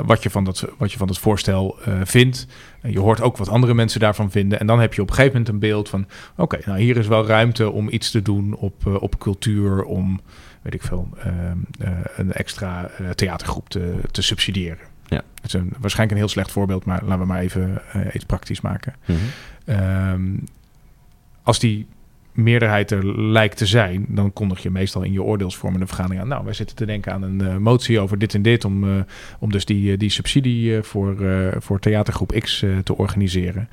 wat, 0.05 0.23
je 0.23 0.31
van 0.31 0.44
dat, 0.44 0.66
wat 0.79 0.92
je 0.92 0.99
van 0.99 1.09
het 1.09 1.18
voorstel 1.18 1.77
vindt. 2.05 2.46
je 2.83 3.01
hoort 3.01 3.20
ook 3.20 3.37
wat 3.37 3.49
andere 3.49 3.75
mensen 3.75 4.01
daarvan 4.01 4.31
vinden. 4.31 4.61
En 4.61 4.66
dan 4.66 4.81
heb 4.81 4.94
je 4.94 5.03
op 5.03 5.09
een 5.09 5.14
gegeven 5.14 5.38
moment 5.38 5.55
een 5.55 5.68
beeld 5.68 5.88
van: 5.88 6.07
oké, 6.37 6.59
nou 6.64 6.81
hier 6.81 6.96
is 6.96 7.07
wel 7.07 7.27
ruimte 7.27 7.70
om 7.70 7.88
iets 7.90 8.11
te 8.11 8.23
doen 8.23 8.55
op, 8.55 8.87
op 8.87 9.18
cultuur, 9.18 9.85
om 9.85 10.20
weet 10.62 10.75
ik 10.75 10.83
veel, 10.83 11.09
een 12.16 12.33
extra 12.33 12.90
theatergroep 13.14 13.68
te, 13.68 13.94
te 14.11 14.23
subsidiëren. 14.23 14.89
Ja. 15.11 15.23
Het 15.35 15.44
is 15.44 15.53
een, 15.53 15.73
waarschijnlijk 15.79 16.11
een 16.11 16.25
heel 16.25 16.35
slecht 16.35 16.53
voorbeeld, 16.53 16.85
maar 16.85 17.01
laten 17.03 17.18
we 17.18 17.27
maar 17.27 17.40
even 17.40 17.83
iets 18.12 18.25
praktisch 18.25 18.61
maken. 18.61 18.94
Mm 19.07 19.16
-hmm. 19.16 19.29
Um, 19.77 20.44
als 21.42 21.59
die 21.59 21.87
meerderheid 22.33 22.90
er 22.90 23.20
lijkt 23.20 23.57
te 23.57 23.66
zijn, 23.66 24.05
dan 24.09 24.33
kondig 24.33 24.62
je 24.62 24.70
meestal 24.70 25.03
in 25.03 25.12
je 25.12 25.23
oordeelsvormende 25.23 25.87
vergadering 25.87 26.20
aan. 26.20 26.29
Nou, 26.29 26.44
wij 26.44 26.53
zitten 26.53 26.77
te 26.77 26.87
denken 26.87 27.12
aan 27.12 27.23
een 27.23 27.42
uh, 27.42 27.57
motie 27.57 28.01
over 28.01 28.18
dit 28.18 28.35
en 28.35 28.42
dit, 28.42 28.64
om, 28.64 28.85
uh, 28.85 29.03
om 29.38 29.53
dus 29.53 29.64
die, 29.64 29.96
die 29.96 30.11
subsidie 30.11 30.83
voor, 30.83 31.16
voor 31.59 31.81
theatergroep 31.81 32.33
X 32.40 32.64
te 32.85 32.96
organiseren. 32.96 33.68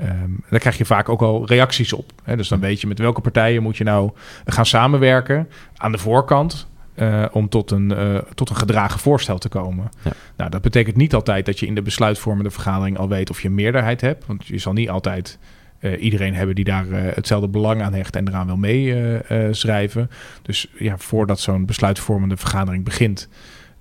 Um, 0.00 0.44
daar 0.50 0.60
krijg 0.60 0.78
je 0.78 0.84
vaak 0.84 1.08
ook 1.08 1.22
al 1.22 1.46
reacties 1.46 1.92
op. 1.92 2.12
Hè? 2.22 2.36
Dus 2.36 2.48
dan 2.48 2.60
weet 2.60 2.80
je 2.80 2.86
met 2.86 2.98
welke 2.98 3.20
partijen 3.20 3.62
moet 3.62 3.76
je 3.76 3.84
nou 3.84 4.10
gaan 4.44 4.66
samenwerken 4.66 5.48
aan 5.76 5.92
de 5.92 5.98
voorkant. 5.98 6.70
Uh, 6.94 7.24
om 7.32 7.48
tot 7.48 7.70
een, 7.70 7.90
uh, 7.90 8.18
tot 8.34 8.50
een 8.50 8.56
gedragen 8.56 9.00
voorstel 9.00 9.38
te 9.38 9.48
komen. 9.48 9.90
Ja. 10.02 10.10
Nou, 10.36 10.50
dat 10.50 10.62
betekent 10.62 10.96
niet 10.96 11.14
altijd 11.14 11.46
dat 11.46 11.58
je 11.60 11.66
in 11.66 11.74
de 11.74 11.82
besluitvormende 11.82 12.50
vergadering 12.50 12.98
al 12.98 13.08
weet 13.08 13.30
of 13.30 13.42
je 13.42 13.48
een 13.48 13.54
meerderheid 13.54 14.00
hebt. 14.00 14.26
Want 14.26 14.46
je 14.46 14.58
zal 14.58 14.72
niet 14.72 14.90
altijd 14.90 15.38
uh, 15.80 16.02
iedereen 16.02 16.34
hebben 16.34 16.54
die 16.54 16.64
daar 16.64 16.86
hetzelfde 16.90 17.48
belang 17.48 17.82
aan 17.82 17.94
hecht 17.94 18.16
en 18.16 18.28
eraan 18.28 18.46
wil 18.46 18.56
meeschrijven. 18.56 20.10
dus 20.42 20.66
ja, 20.78 20.98
voordat 20.98 21.40
zo'n 21.40 21.66
besluitvormende 21.66 22.36
vergadering 22.36 22.84
begint, 22.84 23.28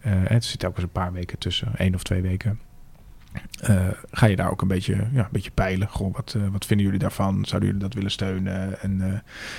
het 0.07 0.45
zit 0.45 0.65
ook 0.65 0.75
eens 0.75 0.83
een 0.83 0.89
paar 0.89 1.13
weken 1.13 1.37
tussen, 1.37 1.71
één 1.77 1.95
of 1.95 2.03
twee 2.03 2.21
weken. 2.21 2.59
Uh, 3.69 3.87
ga 4.11 4.25
je 4.25 4.35
daar 4.35 4.51
ook 4.51 4.61
een 4.61 4.67
beetje, 4.67 4.93
ja, 4.93 5.19
een 5.19 5.27
beetje 5.31 5.51
peilen. 5.51 5.87
Goh, 5.87 6.15
wat, 6.15 6.33
uh, 6.37 6.43
wat 6.51 6.65
vinden 6.65 6.85
jullie 6.85 7.01
daarvan? 7.01 7.45
Zouden 7.45 7.69
jullie 7.69 7.83
dat 7.83 7.93
willen 7.93 8.11
steunen? 8.11 8.81
En, 8.81 8.97
uh, 9.01 9.07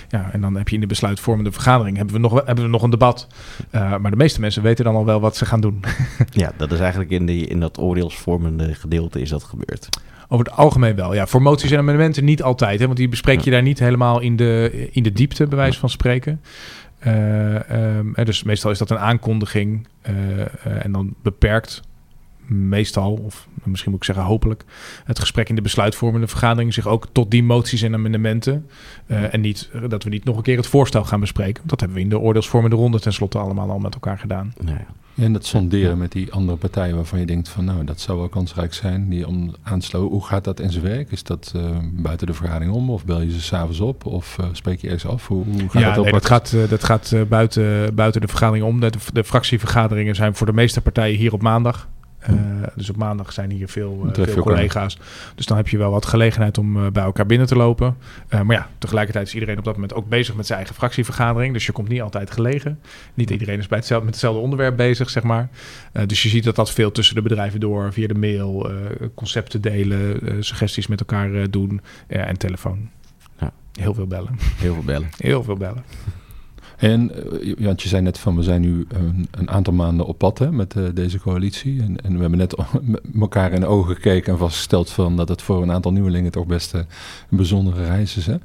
ja, 0.09 0.33
en 0.33 0.41
dan 0.41 0.57
heb 0.57 0.69
je 0.69 0.75
in 0.75 0.81
de 0.81 0.87
besluitvormende 0.87 1.53
vergadering 1.53 1.97
hebben 1.97 2.15
we 2.15 2.21
nog, 2.21 2.33
hebben 2.45 2.65
we 2.65 2.71
nog 2.71 2.83
een 2.83 2.91
debat. 2.91 3.27
maar 3.71 4.11
de 4.11 4.17
meeste 4.17 4.41
mensen 4.41 4.63
weten 4.63 4.85
dan 4.85 4.95
al 4.95 5.05
wel 5.05 5.21
wat 5.21 5.37
ze 5.37 5.47
gaan 5.47 5.61
doen. 5.61 5.85
ja, 6.31 6.53
dat 6.57 6.73
is 6.73 6.79
eigenlijk 6.79 7.11
in, 7.11 7.27
die, 7.27 7.47
in 7.47 7.61
dat 7.61 7.79
oordeelsvormende 7.79 8.75
gedeelte 8.75 9.21
is 9.21 9.29
dat 9.29 9.43
gebeurd. 9.43 9.89
Over 10.29 10.45
het 10.47 10.55
algemeen 10.55 10.95
wel. 10.95 11.15
Ja, 11.15 11.27
voor 11.27 11.43
moties 11.43 11.71
en 11.71 11.79
amendementen 11.79 12.25
niet 12.25 12.43
altijd. 12.43 12.79
Hè, 12.79 12.87
want 12.87 12.99
die 12.99 13.09
bespreek 13.09 13.41
je 13.41 13.51
daar 13.51 13.63
niet 13.63 13.79
helemaal 13.79 14.21
in 14.21 14.37
de, 14.37 14.89
in 14.93 15.03
de 15.03 15.13
diepte, 15.13 15.47
bij 15.47 15.59
wijze 15.59 15.79
van 15.79 15.91
spreken. 15.91 16.41
Um, 17.07 18.15
dus 18.25 18.43
meestal 18.43 18.71
is 18.71 18.79
dat 18.79 18.91
een 18.91 18.99
aankondiging 18.99 19.87
en 20.63 20.93
dan 20.93 21.15
beperkt 21.23 21.83
meestal, 22.46 23.12
of 23.12 23.48
misschien 23.62 23.90
moet 23.90 24.00
ik 24.00 24.07
zeggen 24.07 24.24
hopelijk, 24.24 24.64
het 25.05 25.18
gesprek 25.18 25.48
in 25.48 25.55
de 25.55 25.62
besluitvormende 25.62 26.26
vergadering 26.26 26.74
zich 26.74 26.87
ook 26.87 27.07
tot 27.12 27.31
die 27.31 27.42
moties 27.42 27.83
en 27.83 27.94
amendementen. 27.94 28.66
Uh, 29.07 29.35
en 29.35 29.40
niet 29.40 29.70
dat 29.88 30.05
we 30.05 30.11
niet 30.11 30.24
nog 30.24 30.37
een 30.37 30.42
keer 30.42 30.57
het 30.57 30.66
voorstel 30.66 31.05
gaan 31.05 31.20
bespreken. 31.20 31.62
Dat 31.66 31.81
hebben 31.81 31.98
we 31.98 32.02
in 32.02 32.11
de 32.11 32.18
oordeelsvormende 32.18 32.76
ronde 32.76 33.00
tenslotte 33.00 33.38
allemaal 33.38 33.70
al 33.70 33.78
met 33.78 33.94
elkaar 33.94 34.18
gedaan. 34.18 34.55
Nou 34.61 34.78
ja. 34.78 34.87
En 35.14 35.33
dat 35.33 35.46
sonderen 35.46 35.98
met 35.98 36.12
die 36.12 36.33
andere 36.33 36.59
partijen 36.59 36.94
waarvan 36.94 37.18
je 37.18 37.26
denkt 37.26 37.48
van 37.48 37.64
nou, 37.64 37.85
dat 37.85 38.00
zou 38.00 38.18
wel 38.18 38.28
kansrijk 38.28 38.74
zijn, 38.74 39.09
die 39.09 39.26
om 39.26 39.55
aansluiten. 39.62 40.12
Hoe 40.12 40.24
gaat 40.24 40.44
dat 40.44 40.61
in 40.61 40.70
zijn 40.70 40.85
werk? 40.85 41.11
Is 41.11 41.22
dat 41.22 41.52
uh, 41.57 41.62
buiten 41.92 42.26
de 42.26 42.35
vergadering 42.35 42.72
om 42.72 42.90
of 42.90 43.05
bel 43.05 43.20
je 43.20 43.33
ze 43.33 43.40
s'avonds 43.40 43.81
op 43.81 44.07
of 44.07 44.37
uh, 44.40 44.46
spreek 44.52 44.81
je 44.81 44.87
ergens 44.87 45.12
af? 45.12 45.26
Hoe, 45.26 45.44
hoe 45.44 45.68
gaat 45.68 45.83
ja, 45.83 45.88
dat 45.88 45.98
op? 45.98 46.05
Nee, 46.05 46.12
dat 46.12 46.26
gaat, 46.26 46.57
dat 46.68 46.85
gaat 46.85 47.14
buiten, 47.28 47.94
buiten 47.94 48.20
de 48.20 48.28
vergadering 48.28 48.64
om. 48.64 48.81
De, 48.81 48.90
de, 49.12 49.24
fractievergaderingen 49.24 50.14
zijn 50.14 50.35
voor 50.35 50.46
de 50.46 50.52
meeste 50.52 50.81
partijen 50.81 51.18
hier 51.18 51.33
op 51.33 51.42
maandag. 51.42 51.88
Uh, 52.31 52.37
dus 52.75 52.91
op 52.91 52.97
maandag 52.97 53.33
zijn 53.33 53.51
hier 53.51 53.69
veel, 53.69 54.03
uh, 54.07 54.27
veel 54.27 54.43
collega's. 54.43 54.99
Dus 55.35 55.47
dan 55.47 55.57
heb 55.57 55.69
je 55.69 55.79
wel 55.79 55.91
wat 55.91 56.07
gelegenheid 56.07 56.59
om 56.59 56.77
uh, 56.77 56.91
bij 56.91 57.03
elkaar 57.03 57.27
binnen 57.27 57.47
te 57.47 57.57
lopen. 57.57 57.97
maar 58.29 58.57
ja, 58.57 58.69
tegelijkertijd 58.79 59.27
is 59.27 59.35
iedereen 59.35 59.59
op 59.59 59.65
dat 59.65 59.75
moment 59.75 59.95
ook 59.95 60.09
bezig 60.09 60.35
met 60.35 60.47
zijn 60.47 60.59
eigen 60.59 60.77
fractievergadering. 60.77 61.53
Dus 61.53 61.67
je 61.67 61.73
komt 61.73 61.89
niet 61.89 62.03
altijd 62.03 62.31
gelegen. 62.31 62.81
Niet 63.15 63.31
iedereen 63.31 63.59
is 63.59 63.67
bij 63.67 63.79
hetzelfde, 63.79 64.05
met 64.05 64.15
hetzelfde 64.15 64.43
onderwerp 64.43 64.77
bezig, 64.77 65.11
zeg 65.11 65.23
maar. 65.23 65.49
dus 66.07 66.23
je 66.23 66.29
ziet 66.29 66.45
dat 66.45 66.57
dat 66.57 66.71
veel 66.71 66.93
tussen 66.93 67.15
de 67.15 67.23
bedrijven 67.23 67.61
door, 67.61 67.93
via 67.93 68.07
de 68.07 68.15
mail, 68.15 68.71
concepten 69.15 69.61
delen, 69.61 70.21
suggesties 70.45 70.87
met 70.87 71.01
elkaar 71.01 71.51
doen 71.51 71.81
en 72.07 72.39
telefoon. 72.39 72.89
Ja. 73.39 73.53
Heel 73.73 73.95
veel 73.95 74.07
bellen. 74.07 74.39
Heel 74.57 74.75
veel 74.75 74.83
bellen. 74.83 75.09
Heel 75.17 75.43
veel 75.43 75.57
bellen. 75.57 75.85
En 76.83 77.11
want 77.59 77.83
je 77.83 77.88
zei 77.88 78.03
net 78.03 78.18
van 78.18 78.37
we 78.37 78.42
zijn 78.42 78.61
nu 78.61 78.87
een, 78.88 79.29
een 79.31 79.51
aantal 79.51 79.73
maanden 79.73 80.07
op 80.07 80.18
pad 80.18 80.38
hè, 80.38 80.53
met 80.53 80.75
uh, 80.75 80.88
deze 80.95 81.18
coalitie. 81.18 81.83
En, 81.83 82.01
en, 82.01 82.14
we 82.14 82.21
hebben 82.21 82.38
net 82.38 82.55
elkaar 83.21 83.53
in 83.53 83.61
de 83.61 83.66
ogen 83.66 83.95
gekeken 83.95 84.33
en 84.33 84.38
vastgesteld 84.38 84.90
van 84.90 85.16
dat 85.16 85.29
het 85.29 85.42
voor 85.42 85.62
een 85.62 85.73
aantal 85.73 85.92
nieuwelingen 85.92 86.31
toch 86.31 86.47
best 86.47 86.75
uh, 86.75 86.81
een 87.31 87.37
bijzondere 87.37 87.85
reis 87.85 88.16
is. 88.16 88.27
Hè? 88.27 88.37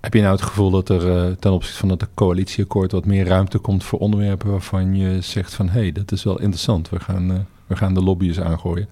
Heb 0.00 0.14
je 0.14 0.20
nou 0.20 0.32
het 0.32 0.42
gevoel 0.42 0.70
dat 0.70 0.88
er 0.88 1.36
ten 1.38 1.52
opzichte 1.52 1.78
van 1.78 1.88
het 1.88 2.06
coalitieakkoord 2.14 2.92
wat 2.92 3.06
meer 3.06 3.26
ruimte 3.26 3.58
komt 3.58 3.84
voor 3.84 3.98
onderwerpen 3.98 4.50
waarvan 4.50 4.96
je 4.96 5.20
zegt 5.20 5.54
van 5.54 5.68
hé, 5.68 5.80
hey, 5.80 5.92
dat 5.92 6.12
is 6.12 6.24
wel 6.24 6.40
interessant. 6.40 6.88
We 6.88 7.00
gaan, 7.00 7.46
we 7.66 7.76
gaan 7.76 7.94
de 7.94 8.02
lobby's 8.02 8.40
aangooien. 8.40 8.88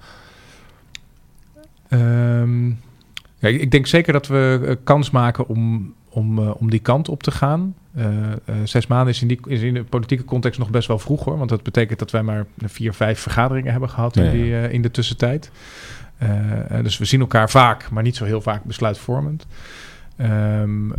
Um, 1.88 2.80
ja, 3.38 3.48
ik 3.48 3.70
denk 3.70 3.86
zeker 3.86 4.12
dat 4.12 4.26
we 4.26 4.78
kans 4.84 5.10
maken 5.10 5.48
om, 5.48 5.94
om, 6.14 6.38
om 6.38 6.70
die 6.70 6.80
kant 6.80 7.08
op 7.08 7.22
te 7.22 7.30
gaan. 7.30 7.74
Uh, 7.96 8.06
uh, 8.06 8.54
zes 8.64 8.86
maanden 8.86 9.14
is 9.14 9.22
in, 9.22 9.28
die, 9.28 9.40
is 9.46 9.60
in 9.60 9.74
de 9.74 9.84
politieke 9.84 10.24
context 10.24 10.58
nog 10.58 10.70
best 10.70 10.88
wel 10.88 10.98
vroeg 10.98 11.24
hoor. 11.24 11.38
Want 11.38 11.50
dat 11.50 11.62
betekent 11.62 11.98
dat 11.98 12.10
wij 12.10 12.22
maar 12.22 12.46
vier, 12.56 12.92
vijf 12.92 13.20
vergaderingen 13.20 13.70
hebben 13.70 13.90
gehad 13.90 14.16
in, 14.16 14.30
die, 14.30 14.70
in 14.70 14.82
de 14.82 14.90
tussentijd. 14.90 15.50
dus 16.82 16.98
we 16.98 17.04
zien 17.04 17.20
elkaar 17.20 17.50
vaak, 17.50 17.90
maar 17.90 18.02
niet 18.02 18.16
zo 18.16 18.24
heel 18.24 18.40
vaak 18.40 18.64
besluitvormend. 18.64 19.46
Um, 20.20 20.92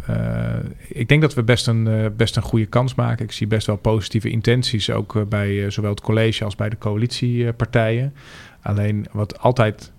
ik 0.87 1.07
denk 1.07 1.21
dat 1.21 1.33
we 1.33 1.43
best 1.43 1.67
een, 1.67 2.13
best 2.17 2.35
een 2.35 2.41
goede 2.41 2.65
kans 2.65 2.95
maken. 2.95 3.25
Ik 3.25 3.31
zie 3.31 3.47
best 3.47 3.67
wel 3.67 3.75
positieve 3.75 4.29
intenties, 4.29 4.89
ook 4.89 5.29
bij 5.29 5.69
zowel 5.69 5.91
het 5.91 6.01
college 6.01 6.43
als 6.43 6.55
bij 6.55 6.69
de 6.69 6.77
coalitiepartijen. 6.77 8.13
Alleen 8.61 9.05
wat 9.11 9.39
altijd 9.39 9.91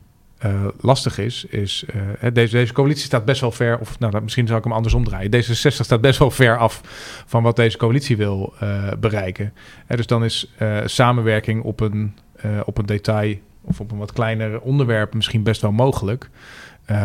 uh, 0.45 0.65
lastig 0.81 1.19
is, 1.19 1.45
is 1.45 1.85
uh, 1.95 2.31
deze, 2.33 2.57
deze 2.57 2.73
coalitie 2.73 3.05
staat 3.05 3.25
best 3.25 3.41
wel 3.41 3.53
ver, 3.53 3.79
of 3.79 3.99
nou, 3.99 4.23
misschien 4.23 4.47
zal 4.47 4.57
ik 4.57 4.65
hem 4.65 4.73
andersom 4.73 5.05
draaien. 5.05 5.35
D66 5.35 5.69
staat 5.69 6.01
best 6.01 6.19
wel 6.19 6.31
ver 6.31 6.59
af 6.59 6.81
van 7.27 7.43
wat 7.43 7.57
deze 7.57 7.77
coalitie 7.77 8.17
wil 8.17 8.55
uh, 8.63 8.93
bereiken. 9.01 9.53
dus 9.87 10.07
dan 10.07 10.25
is 10.25 10.55
samenwerking 10.85 11.63
op 11.63 11.81
een, 11.81 12.17
op 12.65 12.79
een 12.79 12.87
detail 12.87 13.37
of 13.61 13.81
op 13.81 13.91
een 13.91 13.99
wat 13.99 14.13
kleiner 14.13 14.61
onderwerp 14.61 15.15
misschien 15.15 15.43
best 15.43 15.61
wel 15.61 15.73
mogelijk. 15.73 16.31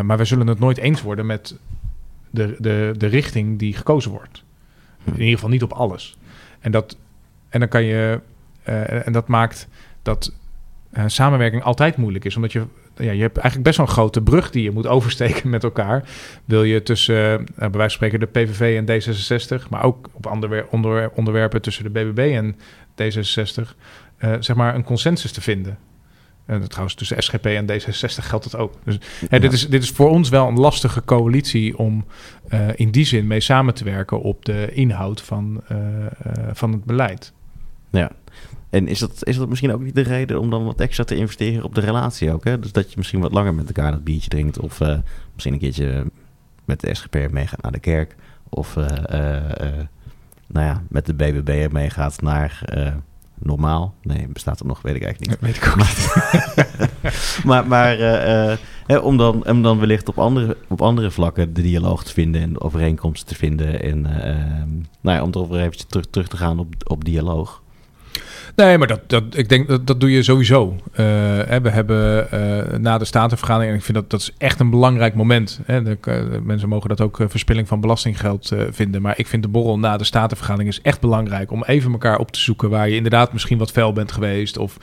maar 0.04 0.18
we 0.18 0.26
zullen 0.26 0.48
het 0.48 0.60
nooit 0.60 0.78
eens 0.78 1.02
worden 1.02 1.26
met 1.26 1.58
de, 2.30 2.56
de, 2.60 2.94
de 2.98 3.08
richting 3.08 3.60
die 3.60 3.74
gekozen 3.74 4.12
wordt. 4.12 4.44
In 5.06 5.14
ieder 5.14 5.34
geval 5.34 5.50
niet 5.50 5.64
op 5.64 5.72
alles. 5.72 6.18
En, 6.60 6.72
dat, 6.72 6.98
en 7.50 7.60
dan 7.60 7.70
kan 7.70 7.84
je, 7.84 8.20
en 9.04 9.12
dat 9.12 9.28
maakt 9.28 9.68
dat 10.02 10.34
samenwerking 11.06 11.64
altijd 11.64 11.98
moeilijk 11.98 12.26
is, 12.26 12.36
omdat 12.36 12.52
je 12.52 12.64
ja, 12.96 13.12
je 13.12 13.22
hebt 13.22 13.38
eigenlijk 13.38 13.64
best 13.64 13.78
wel 13.78 13.86
een 13.86 13.92
grote 13.92 14.22
brug 14.22 14.52
die 14.52 14.64
je 14.64 14.72
moet 14.72 14.88
oversteken 14.88 15.50
met 15.50 15.64
elkaar. 15.64 16.10
Wil 16.46 16.64
je 16.64 16.84
tussen, 16.84 17.42
uh, 17.42 17.46
bij 17.56 17.70
wijze 17.70 17.78
van 17.78 17.90
spreken, 17.90 18.20
de 18.20 18.26
PVV 18.26 18.78
en 18.78 18.86
D66, 18.86 19.70
maar 19.70 19.84
ook 19.84 20.10
op 20.12 20.26
andere 20.26 20.66
onder, 20.70 21.10
onderwerpen 21.10 21.62
tussen 21.62 21.84
de 21.84 21.90
BBB 21.90 22.32
en 22.34 22.56
D66, 23.02 23.76
uh, 24.20 24.36
zeg 24.40 24.56
maar 24.56 24.76
een 24.76 24.84
consensus 24.84 25.32
te 25.32 25.42
vinden. 25.42 25.78
En 26.46 26.68
trouwens, 26.68 26.96
tussen 26.96 27.24
SGP 27.24 27.46
en 27.46 27.72
D66 27.72 28.24
geldt 28.24 28.52
dat 28.52 28.62
ook. 28.62 28.74
Dus 28.84 28.98
hè, 29.30 29.40
dit, 29.40 29.54
is, 29.54 29.68
dit 29.68 29.84
is 29.84 29.90
voor 29.90 30.10
ons 30.10 30.30
wel 30.30 30.48
een 30.48 30.60
lastige 30.60 31.04
coalitie 31.06 31.78
om 31.78 32.06
uh, 32.54 32.68
in 32.76 32.92
die 32.92 33.06
zin 33.06 33.28
mee 33.28 33.40
samen 33.40 33.74
te 33.74 33.84
werken 33.84 34.22
op 34.22 34.46
de 34.46 34.70
inhoud 34.74 35.22
van, 35.22 35.62
van 36.54 36.72
het 36.72 36.84
beleid. 36.84 37.34
Ja, 37.92 38.12
en 38.72 38.88
is 38.88 39.00
dat, 39.00 39.26
is 39.26 39.38
dat 39.38 39.50
misschien 39.50 39.74
ook 39.74 39.82
niet 39.82 39.96
de 39.96 40.02
reden 40.02 40.40
om 40.40 40.50
dan 40.50 40.66
wat 40.66 40.80
extra 40.80 41.04
te 41.04 41.16
investeren 41.16 41.64
op 41.64 41.76
de 41.76 41.82
relatie 41.82 42.32
ook? 42.32 42.44
Hè? 42.44 42.60
Dus 42.60 42.72
dat 42.72 42.90
je 42.90 42.98
misschien 42.98 43.20
wat 43.20 43.32
langer 43.32 43.54
met 43.54 43.68
elkaar 43.68 43.92
dat 43.92 44.04
biertje 44.04 44.30
drinkt. 44.30 44.60
Of 44.60 44.80
uh, 44.80 44.98
misschien 45.34 45.54
een 45.54 45.60
keertje 45.60 46.06
met 46.66 46.80
de 46.80 46.96
SGP 46.96 47.28
meegaat 47.32 47.62
naar 47.62 47.72
de 47.72 47.80
kerk. 47.80 48.16
Of 48.50 48.76
uh, 48.76 48.86
uh, 49.12 49.68
nou 50.48 50.66
ja, 50.66 50.84
met 50.90 51.06
de 51.06 51.14
BBB 51.14 51.72
meegaat 51.72 52.22
naar 52.22 52.64
normaal. 53.40 53.96
Nee, 54.02 54.28
bestaat 54.28 54.60
er 54.60 54.66
nog, 54.66 54.82
weet 54.82 54.96
ik 54.96 55.04
eigenlijk 55.04 55.32
niet. 55.32 55.50
weet 55.50 55.64
ik 55.64 55.68
ook 55.68 55.78
niet. 55.78 57.44
maar 57.46 57.68
maar 57.74 57.98
hè, 58.88 58.98
om, 58.98 59.18
dan, 59.18 59.48
om 59.48 59.62
dan 59.62 59.80
wellicht 59.80 60.10
op 60.10 60.20
andere, 60.20 60.58
op 60.68 60.82
andere 60.82 61.12
vlakken 61.12 61.54
de 61.54 61.62
dialoog 61.62 62.04
te 62.04 62.14
vinden 62.14 62.42
en 62.42 62.54
de 62.54 62.62
overeenkomsten 62.62 63.28
te 63.28 63.36
vinden. 63.36 63.82
En 63.82 64.02
nou 65.02 65.18
ja, 65.18 65.24
om 65.24 65.54
er 65.54 65.62
even 65.62 65.88
terug, 65.88 66.06
terug 66.10 66.28
te 66.28 66.38
gaan 66.38 66.60
op, 66.60 66.74
op 66.84 67.06
dialoog. 67.06 67.62
Nee, 68.56 68.78
maar 68.78 68.88
dat, 68.88 69.00
dat, 69.08 69.24
ik 69.32 69.50
denk 69.50 69.68
dat, 69.68 69.88
dat 69.88 70.00
doe 70.00 70.12
je 70.12 70.24
sowieso. 70.24 70.76
Uh, 70.92 70.98
we 71.62 71.70
hebben 71.70 72.28
uh, 72.34 72.78
na 72.78 72.98
de 72.98 73.06
statenvergadering, 73.06 73.72
en 73.72 73.78
ik 73.78 73.84
vind 73.86 73.98
dat 73.98 74.10
dat 74.10 74.20
is 74.20 74.32
echt 74.38 74.60
een 74.60 74.70
belangrijk 74.70 75.16
moment. 75.16 75.60
Hè, 75.66 75.84
de, 75.84 75.98
de, 76.02 76.40
mensen 76.44 76.70
mogen 76.70 76.90
dat 76.90 77.02
ook 77.02 77.20
verspilling 77.28 77.68
van 77.68 77.82
belastinggeld 77.82 78.52
vinden. 78.70 79.02
Maar 79.02 79.14
ik 79.18 79.28
vind 79.28 79.44
de 79.44 79.50
borrel 79.50 79.80
na 79.80 79.98
de 79.98 80.04
statenvergadering 80.04 80.70
is 80.70 80.82
echt 80.82 81.00
belangrijk 81.00 81.52
om 81.52 81.64
even 81.64 81.92
elkaar 81.92 82.18
op 82.18 82.32
te 82.32 82.40
zoeken 82.40 82.70
waar 82.70 82.90
je 82.90 82.96
inderdaad 82.96 83.34
misschien 83.34 83.58
wat 83.58 83.72
fel 83.72 83.94
bent 83.94 84.12
geweest. 84.12 84.58
Of 84.58 84.78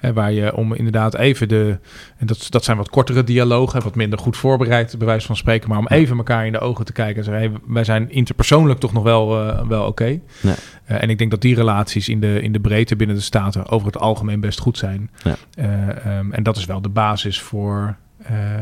hm. 0.00 0.12
waar 0.12 0.32
je 0.32 0.56
om 0.56 0.74
inderdaad 0.74 1.14
even 1.14 1.48
de. 1.48 1.78
En 2.16 2.26
dat, 2.26 2.46
dat 2.50 2.64
zijn 2.64 2.76
wat 2.76 2.90
kortere 2.90 3.24
dialogen, 3.24 3.82
wat 3.82 3.94
minder 3.94 4.18
goed 4.18 4.36
voorbereid, 4.36 4.98
bij 4.98 5.06
wijze 5.06 5.26
van 5.26 5.36
spreken. 5.36 5.68
Maar 5.68 5.78
om 5.78 5.88
even 5.88 6.16
elkaar 6.16 6.46
in 6.46 6.52
de 6.52 6.60
ogen 6.60 6.84
te 6.84 6.92
kijken 6.92 7.16
en 7.16 7.24
zeggen: 7.24 7.50
hey, 7.50 7.60
wij 7.66 7.84
zijn 7.84 8.10
interpersoonlijk 8.10 8.80
toch 8.80 8.92
nog 8.92 9.02
wel, 9.02 9.28
wel 9.68 9.86
oké. 9.86 9.88
Okay. 9.88 10.22
En 10.84 11.10
ik 11.10 11.18
denk 11.18 11.30
dat 11.30 11.40
die 11.40 11.54
relaties 11.54 12.08
in 12.08 12.20
de, 12.20 12.42
in 12.42 12.52
de 12.52 12.60
breedte 12.68 12.96
binnen 12.96 13.16
de 13.16 13.22
Staten 13.22 13.68
over 13.68 13.86
het 13.86 13.98
algemeen 13.98 14.40
best 14.40 14.60
goed 14.60 14.78
zijn. 14.78 15.10
Ja. 15.22 15.36
Uh, 15.58 16.18
um, 16.18 16.32
en 16.32 16.42
dat 16.42 16.56
is 16.56 16.64
wel 16.64 16.80
de 16.80 16.88
basis 16.88 17.40
voor 17.40 17.96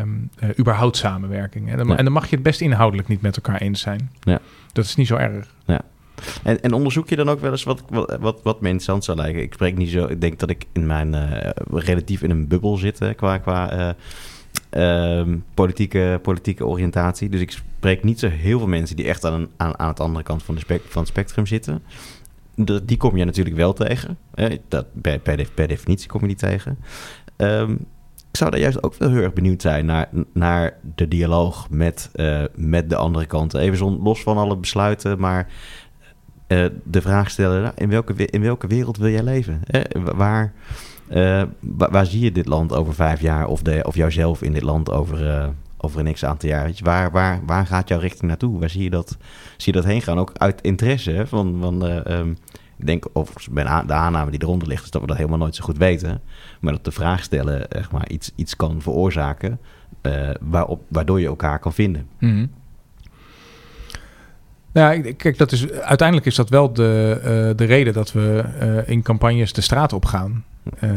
um, 0.00 0.30
uh, 0.42 0.50
überhaupt 0.58 0.96
samenwerking. 0.96 1.70
En 1.70 1.76
dan, 1.76 1.86
ja. 1.86 1.96
en 1.96 2.04
dan, 2.04 2.12
mag 2.12 2.28
je 2.28 2.34
het 2.34 2.44
best 2.44 2.60
inhoudelijk 2.60 3.08
niet 3.08 3.20
met 3.20 3.36
elkaar 3.36 3.60
eens 3.60 3.80
zijn. 3.80 4.10
Ja. 4.20 4.40
Dat 4.72 4.84
is 4.84 4.94
niet 4.94 5.06
zo 5.06 5.16
erg. 5.16 5.46
Ja. 5.64 5.80
En, 6.42 6.62
en, 6.62 6.72
onderzoek 6.72 7.08
je 7.08 7.16
dan 7.16 7.28
ook 7.28 7.40
wel 7.40 7.50
eens 7.50 7.64
wat, 7.64 7.82
wat, 7.88 8.16
wat, 8.20 8.40
wat 8.42 8.60
me 8.60 8.66
interessant 8.66 9.04
zou 9.04 9.16
lijken? 9.16 9.42
Ik 9.42 9.52
spreek 9.52 9.76
niet 9.76 9.90
zo. 9.90 10.06
Ik 10.06 10.20
denk 10.20 10.38
dat 10.38 10.50
ik 10.50 10.64
in 10.72 10.86
mijn 10.86 11.14
uh, 11.14 11.50
relatief 11.70 12.22
in 12.22 12.30
een 12.30 12.48
bubbel 12.48 12.76
zit 12.76 12.98
hè, 12.98 13.14
qua, 13.14 13.38
qua 13.38 13.94
uh, 14.76 15.34
politieke, 15.54 16.20
politieke 16.22 16.66
oriëntatie. 16.66 17.28
Dus 17.28 17.40
ik 17.40 17.50
spreek 17.50 18.04
niet 18.04 18.20
zo 18.20 18.28
heel 18.28 18.58
veel 18.58 18.68
mensen 18.68 18.96
die 18.96 19.06
echt 19.06 19.24
aan, 19.24 19.46
aan, 19.56 19.78
aan 19.78 19.88
het 19.88 20.00
andere 20.00 20.24
kant 20.24 20.42
van, 20.42 20.54
de 20.54 20.60
spek, 20.60 20.82
van 20.88 21.02
het 21.02 21.10
spectrum 21.10 21.46
zitten 21.46 21.82
die 22.84 22.96
kom 22.96 23.16
je 23.16 23.24
natuurlijk 23.24 23.56
wel 23.56 23.72
tegen. 23.72 24.18
Dat, 24.68 24.86
per, 25.02 25.66
definitie 25.66 26.08
kom 26.08 26.20
je 26.20 26.26
die 26.26 26.36
tegen. 26.36 26.78
Um, 27.36 27.86
ik 28.30 28.42
zou 28.42 28.50
daar 28.50 28.60
juist 28.60 28.82
ook 28.82 28.94
wel 28.94 29.10
heel 29.10 29.22
erg 29.22 29.32
benieuwd 29.32 29.62
zijn 29.62 29.86
naar, 29.86 30.08
naar 30.32 30.76
de 30.94 31.08
dialoog 31.08 31.70
met, 31.70 32.10
uh, 32.14 32.44
met 32.54 32.90
de 32.90 32.96
andere 32.96 33.26
kant. 33.26 33.54
Even 33.54 34.02
los 34.02 34.22
van 34.22 34.36
alle 34.36 34.56
besluiten, 34.56 35.18
maar 35.18 35.48
uh, 36.48 36.66
de 36.84 37.00
vraag 37.00 37.30
stellen: 37.30 37.62
nou, 37.62 37.74
in, 37.76 37.88
welke, 37.88 38.26
in 38.26 38.42
welke 38.42 38.66
wereld 38.66 38.96
wil 38.96 39.10
jij 39.10 39.22
leven? 39.22 39.60
Waar, 40.14 40.52
waar, 41.60 41.90
waar, 41.90 42.06
zie 42.06 42.20
je 42.20 42.32
dit 42.32 42.46
land 42.46 42.72
over 42.72 42.94
vijf 42.94 43.20
jaar? 43.20 43.46
Of, 43.46 43.62
de, 43.62 43.82
of 43.86 43.94
jouzelf 43.94 44.42
in 44.42 44.52
dit 44.52 44.62
land 44.62 44.90
over, 44.90 45.52
over 45.76 46.00
een 46.00 46.12
x 46.12 46.24
aantal 46.24 46.48
jaar? 46.48 46.72
Waar, 46.82 47.10
waar, 47.10 47.40
waar 47.46 47.66
gaat 47.66 47.88
jouw 47.88 47.98
richting 47.98 48.22
naartoe? 48.22 48.58
Waar 48.58 48.70
zie 48.70 48.82
je 48.82 48.90
dat, 48.90 49.16
zie 49.56 49.72
je 49.72 49.80
dat 49.80 49.90
heen 49.90 50.02
gaan? 50.02 50.18
Ook 50.18 50.32
uit 50.32 50.60
interesse 50.60 51.24
van. 51.26 51.56
van 51.60 51.82
um, 52.12 52.36
ik 52.78 52.86
denk 52.86 53.04
bij 53.50 53.64
de 53.64 53.92
aanname 53.92 54.30
die 54.30 54.42
eronder 54.42 54.68
ligt, 54.68 54.84
is 54.84 54.90
dat 54.90 55.00
we 55.00 55.06
dat 55.06 55.16
helemaal 55.16 55.38
nooit 55.38 55.54
zo 55.54 55.64
goed 55.64 55.78
weten. 55.78 56.20
Maar 56.60 56.72
dat 56.72 56.84
de 56.84 56.90
vraag 56.90 57.22
stellen 57.22 57.68
echt 57.68 57.90
maar, 57.90 58.08
iets, 58.08 58.32
iets 58.34 58.56
kan 58.56 58.82
veroorzaken 58.82 59.58
uh, 60.02 60.30
waarop, 60.40 60.82
waardoor 60.88 61.20
je 61.20 61.26
elkaar 61.26 61.58
kan 61.58 61.72
vinden. 61.72 62.08
-hmm. 62.18 62.50
Nou 64.76 65.12
kijk, 65.12 65.38
dat 65.38 65.52
is, 65.52 65.70
uiteindelijk 65.70 66.26
is 66.26 66.34
dat 66.34 66.48
wel 66.48 66.72
de, 66.72 67.20
eh, 67.22 67.56
de 67.56 67.64
reden 67.64 67.92
dat 67.92 68.12
we 68.12 68.44
eh, 68.58 68.88
in 68.88 69.02
campagnes 69.02 69.52
de 69.52 69.60
straat 69.60 69.92
op 69.92 70.04
gaan. 70.04 70.44
Eh, 70.78 70.90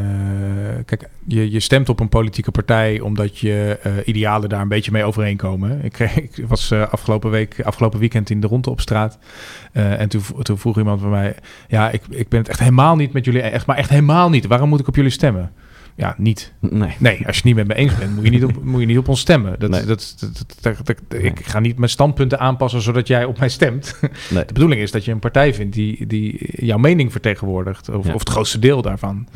kijk, 0.84 1.08
je, 1.26 1.50
je 1.50 1.60
stemt 1.60 1.88
op 1.88 2.00
een 2.00 2.08
politieke 2.08 2.50
partij 2.50 3.00
omdat 3.00 3.38
je 3.38 3.78
eh, 3.82 3.92
idealen 4.04 4.48
daar 4.48 4.60
een 4.60 4.68
beetje 4.68 4.92
mee 4.92 5.04
overeenkomen. 5.04 5.84
Ik, 5.84 5.98
ik 6.38 6.44
was 6.48 6.70
eh, 6.70 6.88
afgelopen 6.88 7.30
week, 7.30 7.60
afgelopen 7.62 7.98
weekend 7.98 8.30
in 8.30 8.40
de 8.40 8.46
ronde 8.46 8.70
op 8.70 8.80
straat. 8.80 9.18
En 9.72 10.08
toen, 10.08 10.22
toen 10.42 10.58
vroeg 10.58 10.78
iemand 10.78 11.00
bij 11.00 11.10
mij: 11.10 11.34
Ja, 11.68 11.90
ik, 11.90 12.02
ik 12.08 12.28
ben 12.28 12.40
het 12.40 12.48
echt 12.48 12.58
helemaal 12.58 12.96
niet 12.96 13.12
met 13.12 13.24
jullie, 13.24 13.40
echt, 13.40 13.66
maar 13.66 13.76
echt 13.76 13.90
helemaal 13.90 14.30
niet. 14.30 14.46
Waarom 14.46 14.68
moet 14.68 14.80
ik 14.80 14.88
op 14.88 14.96
jullie 14.96 15.10
stemmen? 15.10 15.52
Ja, 16.00 16.14
niet. 16.18 16.52
Nee. 16.60 16.94
Nee, 16.98 17.12
als 17.12 17.20
je 17.20 17.26
het 17.26 17.44
niet 17.44 17.54
met 17.54 17.66
me 17.66 17.74
eens 17.74 17.96
bent, 17.96 18.14
moet 18.14 18.24
je 18.24 18.30
niet 18.30 18.44
op, 18.44 18.62
moet 18.70 18.80
je 18.80 18.86
niet 18.86 18.98
op 18.98 19.08
ons 19.08 19.20
stemmen. 19.20 19.58
Dat, 19.58 19.70
Nee. 19.70 19.84
dat, 19.84 20.16
dat, 20.60 20.94
ik 21.22 21.46
ga 21.46 21.58
niet 21.60 21.78
mijn 21.78 21.90
standpunten 21.90 22.38
aanpassen 22.38 22.82
zodat 22.82 23.06
jij 23.06 23.24
op 23.24 23.38
mij 23.38 23.48
stemt. 23.48 23.98
De 24.30 24.44
bedoeling 24.52 24.80
is 24.80 24.90
dat 24.90 25.04
je 25.04 25.12
een 25.12 25.18
partij 25.18 25.54
vindt 25.54 25.74
die, 25.74 26.06
die 26.06 26.48
jouw 26.66 26.78
mening 26.78 27.12
vertegenwoordigt. 27.12 27.88
Of, 27.88 28.06
Ja. 28.06 28.12
of 28.14 28.20
het 28.20 28.28
grootste 28.28 28.58
deel 28.58 28.82
daarvan. 28.82 29.26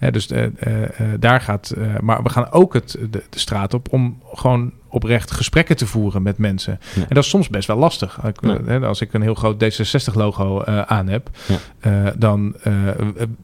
Ja. 0.00 0.10
Dus 0.10 0.30
eh, 0.30 0.44
eh, 0.44 0.82
eh, 0.82 0.90
daar 1.18 1.40
gaat. 1.40 1.74
maar 2.00 2.22
we 2.22 2.28
gaan 2.28 2.50
ook 2.50 2.74
het, 2.74 2.90
de, 3.10 3.22
de 3.30 3.38
straat 3.38 3.74
op 3.74 3.92
om 3.92 4.22
gewoon 4.32 4.72
oprecht 4.88 5.30
gesprekken 5.30 5.76
te 5.76 5.86
voeren 5.86 6.22
met 6.22 6.38
mensen. 6.38 6.78
Ja. 6.94 7.00
En 7.02 7.14
dat 7.14 7.24
is 7.24 7.30
soms 7.30 7.48
best 7.48 7.66
wel 7.66 7.76
lastig. 7.76 8.18
Ik, 8.26 8.36
Ja. 8.40 8.58
hè, 8.64 8.86
als 8.86 9.00
ik 9.00 9.12
een 9.12 9.22
heel 9.22 9.34
groot 9.34 9.64
D66-logo 9.64 10.64
aan 10.64 11.08
heb, 11.08 11.30
Ja. 11.46 11.56
eh, 11.80 12.12
dan 12.18 12.56
eh, 12.62 12.88
eh, 12.88 12.94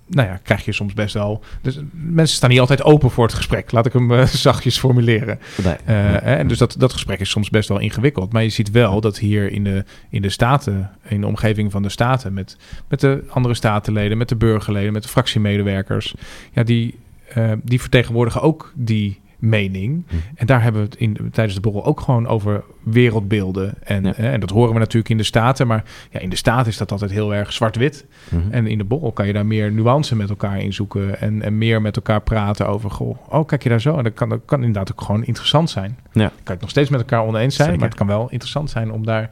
nou 0.07 0.29
ja, 0.29 0.41
krijg 0.43 0.65
je 0.65 0.73
soms 0.73 0.93
best 0.95 1.15
wel. 1.15 1.45
Dus 1.63 1.79
mensen 1.93 2.37
staan 2.37 2.51
niet 2.51 2.61
altijd 2.61 2.83
open 2.83 3.11
voor 3.11 3.25
het 3.25 3.35
gesprek. 3.35 3.73
Laat 3.73 3.87
ik 3.87 3.93
hem 3.93 4.13
eh, 4.13 4.25
zachtjes 4.49 4.79
formuleren. 4.79 5.39
Nee. 5.65 5.75
Eh, 5.85 6.39
En 6.39 6.49
dus 6.49 6.59
dat, 6.59 6.75
dat 6.79 6.93
gesprek 6.93 7.21
is 7.21 7.31
soms 7.31 7.51
best 7.51 7.69
wel 7.69 7.79
ingewikkeld. 7.79 8.33
Maar 8.33 8.43
je 8.43 8.49
ziet 8.49 8.71
wel 8.71 9.01
dat 9.01 9.19
hier 9.19 9.53
in 9.53 9.65
de, 9.65 9.85
in 10.11 10.23
de 10.23 10.29
staten, 10.31 10.91
in 11.09 11.21
de 11.21 11.27
omgeving 11.27 11.71
van 11.73 11.83
de 11.83 11.89
staten, 11.89 12.33
met, 12.33 12.57
met 12.89 13.01
de 13.01 13.25
andere 13.29 13.55
statenleden, 13.55 14.19
met 14.19 14.29
de 14.29 14.37
burgerleden, 14.37 14.93
met 14.93 15.03
de 15.03 15.09
fractiemedewerkers, 15.09 16.15
ja, 16.53 16.63
die, 16.63 16.99
eh, 17.35 17.53
die 17.63 17.81
vertegenwoordigen 17.81 18.41
ook 18.43 18.73
die 18.75 19.21
mening. 19.43 20.05
Hm. 20.09 20.15
En 20.35 20.47
daar 20.47 20.63
hebben 20.63 20.81
we 20.83 20.87
het 20.89 20.97
in, 20.99 21.31
tijdens 21.33 21.55
de 21.55 21.61
borrel 21.61 21.85
ook 21.85 22.01
gewoon 22.01 22.27
over 22.27 22.63
wereldbeelden. 22.83 23.75
En, 23.85 24.05
Ja. 24.05 24.13
en 24.15 24.41
dat 24.41 24.51
horen 24.51 24.73
we 24.73 24.79
natuurlijk 24.79 25.09
in 25.09 25.17
de 25.17 25.23
staten. 25.23 25.67
Maar 25.67 25.85
ja, 26.11 26.21
in 26.21 26.29
de 26.31 26.37
staten 26.37 26.67
is 26.71 26.77
dat 26.77 26.93
altijd 26.93 27.11
heel 27.11 27.35
erg 27.35 27.53
zwart-wit. 27.53 28.07
Mhm. 28.31 28.51
En 28.51 28.67
in 28.67 28.79
de 28.79 28.85
borrel 28.85 29.13
kan 29.13 29.27
je 29.27 29.33
daar 29.33 29.47
meer 29.47 29.73
nuance 29.73 30.17
met 30.17 30.29
elkaar 30.31 30.61
in 30.61 30.73
zoeken. 30.73 31.21
En, 31.21 31.43
en 31.43 31.59
meer 31.59 31.83
met 31.83 31.97
elkaar 31.97 32.21
praten 32.21 32.69
over. 32.69 32.91
Goh, 32.91 33.19
oh, 33.29 33.47
kijk 33.47 33.63
je 33.63 33.69
daar 33.69 33.81
zo. 33.81 33.97
En 33.97 34.05
dat 34.05 34.15
kan, 34.15 34.29
dat 34.29 34.41
kan 34.45 34.59
inderdaad 34.59 34.93
ook 34.93 35.01
gewoon 35.01 35.25
interessant 35.25 35.71
zijn. 35.71 35.99
Ja. 36.13 36.27
Kan 36.29 36.31
je 36.45 36.51
het 36.53 36.61
nog 36.61 36.71
steeds 36.71 36.91
met 36.91 37.01
elkaar 37.01 37.23
oneens 37.23 37.55
zijn. 37.55 37.69
Zeker. 37.69 37.81
Maar 37.81 37.89
het 37.89 37.99
kan 37.99 38.07
wel 38.07 38.31
interessant 38.31 38.71
zijn 38.71 38.93
om 38.93 39.07
daar 39.07 39.31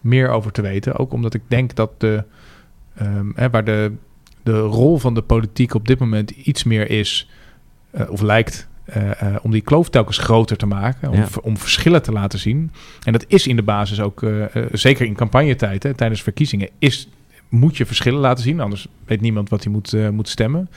meer 0.00 0.28
over 0.30 0.52
te 0.52 0.62
weten. 0.62 0.96
Ook 0.96 1.12
omdat 1.12 1.34
ik 1.34 1.42
denk 1.48 1.74
dat 1.74 2.00
de. 2.00 2.24
ehm, 2.94 3.26
hè, 3.34 3.50
waar 3.50 3.64
de, 3.64 3.92
de 4.42 4.58
rol 4.60 4.98
van 4.98 5.14
de 5.14 5.22
politiek 5.22 5.74
op 5.74 5.86
dit 5.86 5.98
moment 5.98 6.30
iets 6.30 6.64
meer 6.64 6.90
is. 6.90 7.30
eh, 7.90 8.10
of 8.10 8.20
lijkt. 8.20 8.68
Eh, 8.86 9.20
eh, 9.22 9.36
om 9.42 9.50
die 9.50 9.60
kloof 9.60 9.88
telkens 9.90 10.18
groter 10.18 10.56
te 10.56 10.66
maken. 10.66 11.10
Om, 11.10 11.16
Ja. 11.18 11.26
om 11.42 11.56
verschillen 11.56 12.02
te 12.02 12.12
laten 12.12 12.38
zien. 12.38 12.70
En 13.04 13.12
dat 13.12 13.24
is 13.28 13.46
in 13.46 13.56
de 13.56 13.62
basis 13.62 14.00
ook. 14.00 14.22
eh, 14.22 14.44
zeker 14.72 15.06
in 15.06 15.14
campagnetijd. 15.14 15.82
Hè, 15.82 15.94
tijdens 15.94 16.22
verkiezingen. 16.22 16.68
Is 16.78 17.08
moet 17.48 17.76
je 17.76 17.86
verschillen 17.86 18.20
laten 18.20 18.44
zien, 18.44 18.60
anders 18.60 18.86
weet 19.04 19.20
niemand 19.20 19.48
wat 19.48 19.62
hij 19.64 19.72
moet, 19.72 19.92
eh, 19.92 20.08
moet 20.08 20.28
stemmen. 20.28 20.70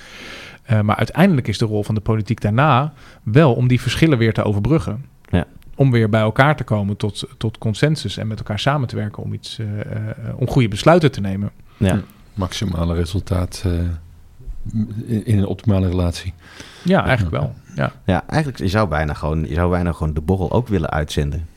Eh, 0.64 0.82
maar 0.82 0.96
uiteindelijk 0.96 1.48
is 1.48 1.58
de 1.58 1.66
rol 1.66 1.84
van 1.84 1.96
de 1.96 2.02
politiek 2.02 2.42
daarna 2.42 2.94
wel 3.24 3.54
om 3.54 3.68
die 3.68 3.82
verschillen 3.82 4.18
weer 4.18 4.34
te 4.34 4.44
overbruggen. 4.44 5.06
Ja. 5.30 5.46
Om 5.76 5.92
weer 5.92 6.10
bij 6.10 6.22
elkaar 6.22 6.56
te 6.56 6.64
komen 6.64 6.98
tot, 6.98 7.28
tot 7.38 7.58
consensus 7.58 8.18
en 8.18 8.28
met 8.28 8.38
elkaar 8.38 8.60
samen 8.60 8.88
te 8.88 8.96
werken 8.96 9.24
om, 9.24 9.34
iets, 9.34 9.60
eh, 9.60 9.80
eh, 9.80 10.16
om 10.36 10.48
goede 10.48 10.68
besluiten 10.68 11.12
te 11.12 11.22
nemen. 11.22 11.52
Ja. 11.78 12.02
Maximale 12.34 12.94
resultaat 12.96 13.64
eh, 13.66 13.72
in, 15.08 15.26
in 15.26 15.38
een 15.38 15.46
optimale 15.46 15.88
relatie. 15.88 16.34
Ja, 16.84 17.06
eigenlijk 17.06 17.36
wel. 17.36 17.56
Ja. 17.80 17.92
ja, 18.06 18.24
eigenlijk 18.28 18.62
je 18.62 18.68
zou 18.68 18.88
bijna 18.88 19.14
gewoon, 19.14 19.46
je 19.48 19.54
zou 19.54 19.70
bijna 19.72 19.92
gewoon 19.92 20.14
de 20.14 20.22
borrel 20.22 20.52
ook 20.52 20.68
willen 20.68 20.90
uitzenden. 20.90 21.48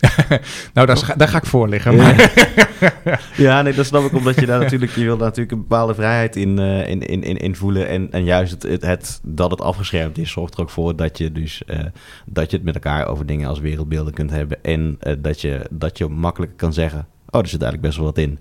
Nou, 0.74 0.86
daar, 0.86 0.96
ga- 0.96 1.14
daar 1.14 1.28
ga 1.28 1.36
ik 1.38 1.46
voor 1.46 1.68
liggen. 1.68 1.96
Ja. 1.96 2.02
Maar, 2.02 3.20
Ja, 3.36 3.62
nee, 3.62 3.72
dat 3.74 3.86
snap 3.86 4.04
ik, 4.04 4.12
omdat 4.12 4.40
je 4.40 4.46
daar 4.46 4.58
natuurlijk, 4.60 4.92
je 4.92 5.04
wil 5.04 5.16
daar 5.16 5.26
natuurlijk 5.26 5.52
een 5.52 5.58
bepaalde 5.60 5.94
vrijheid 5.94 6.36
in, 6.36 6.58
eh, 6.58 6.88
in, 6.88 7.02
in, 7.02 7.22
in, 7.22 7.36
in 7.36 7.56
voelen. 7.56 7.88
En, 7.88 8.12
en 8.12 8.24
juist 8.24 8.52
het, 8.52 8.62
het, 8.62 8.82
het, 8.82 9.20
dat 9.22 9.50
het 9.50 9.60
afgeschermd 9.60 10.18
is, 10.18 10.30
zorgt 10.30 10.54
er 10.54 10.60
ook 10.60 10.70
voor 10.70 10.96
dat 10.96 11.18
je 11.18 11.32
dus 11.32 11.64
eh, 11.64 11.78
dat 12.26 12.50
je 12.50 12.56
het 12.56 12.64
met 12.64 12.74
elkaar 12.74 13.06
over 13.06 13.26
dingen 13.26 13.48
als 13.48 13.60
wereldbeelden 13.60 14.12
kunt 14.14 14.30
hebben. 14.30 14.58
En 14.62 14.96
eh, 15.00 15.14
dat, 15.18 15.40
je, 15.40 15.66
dat 15.70 15.98
je 15.98 16.08
makkelijker 16.08 16.56
kan 16.58 16.72
zeggen, 16.72 17.06
oh, 17.30 17.40
er 17.40 17.48
zit 17.48 17.62
eigenlijk 17.62 17.82
best 17.82 17.96
wel 17.96 18.06
wat 18.06 18.18
in. 18.18 18.38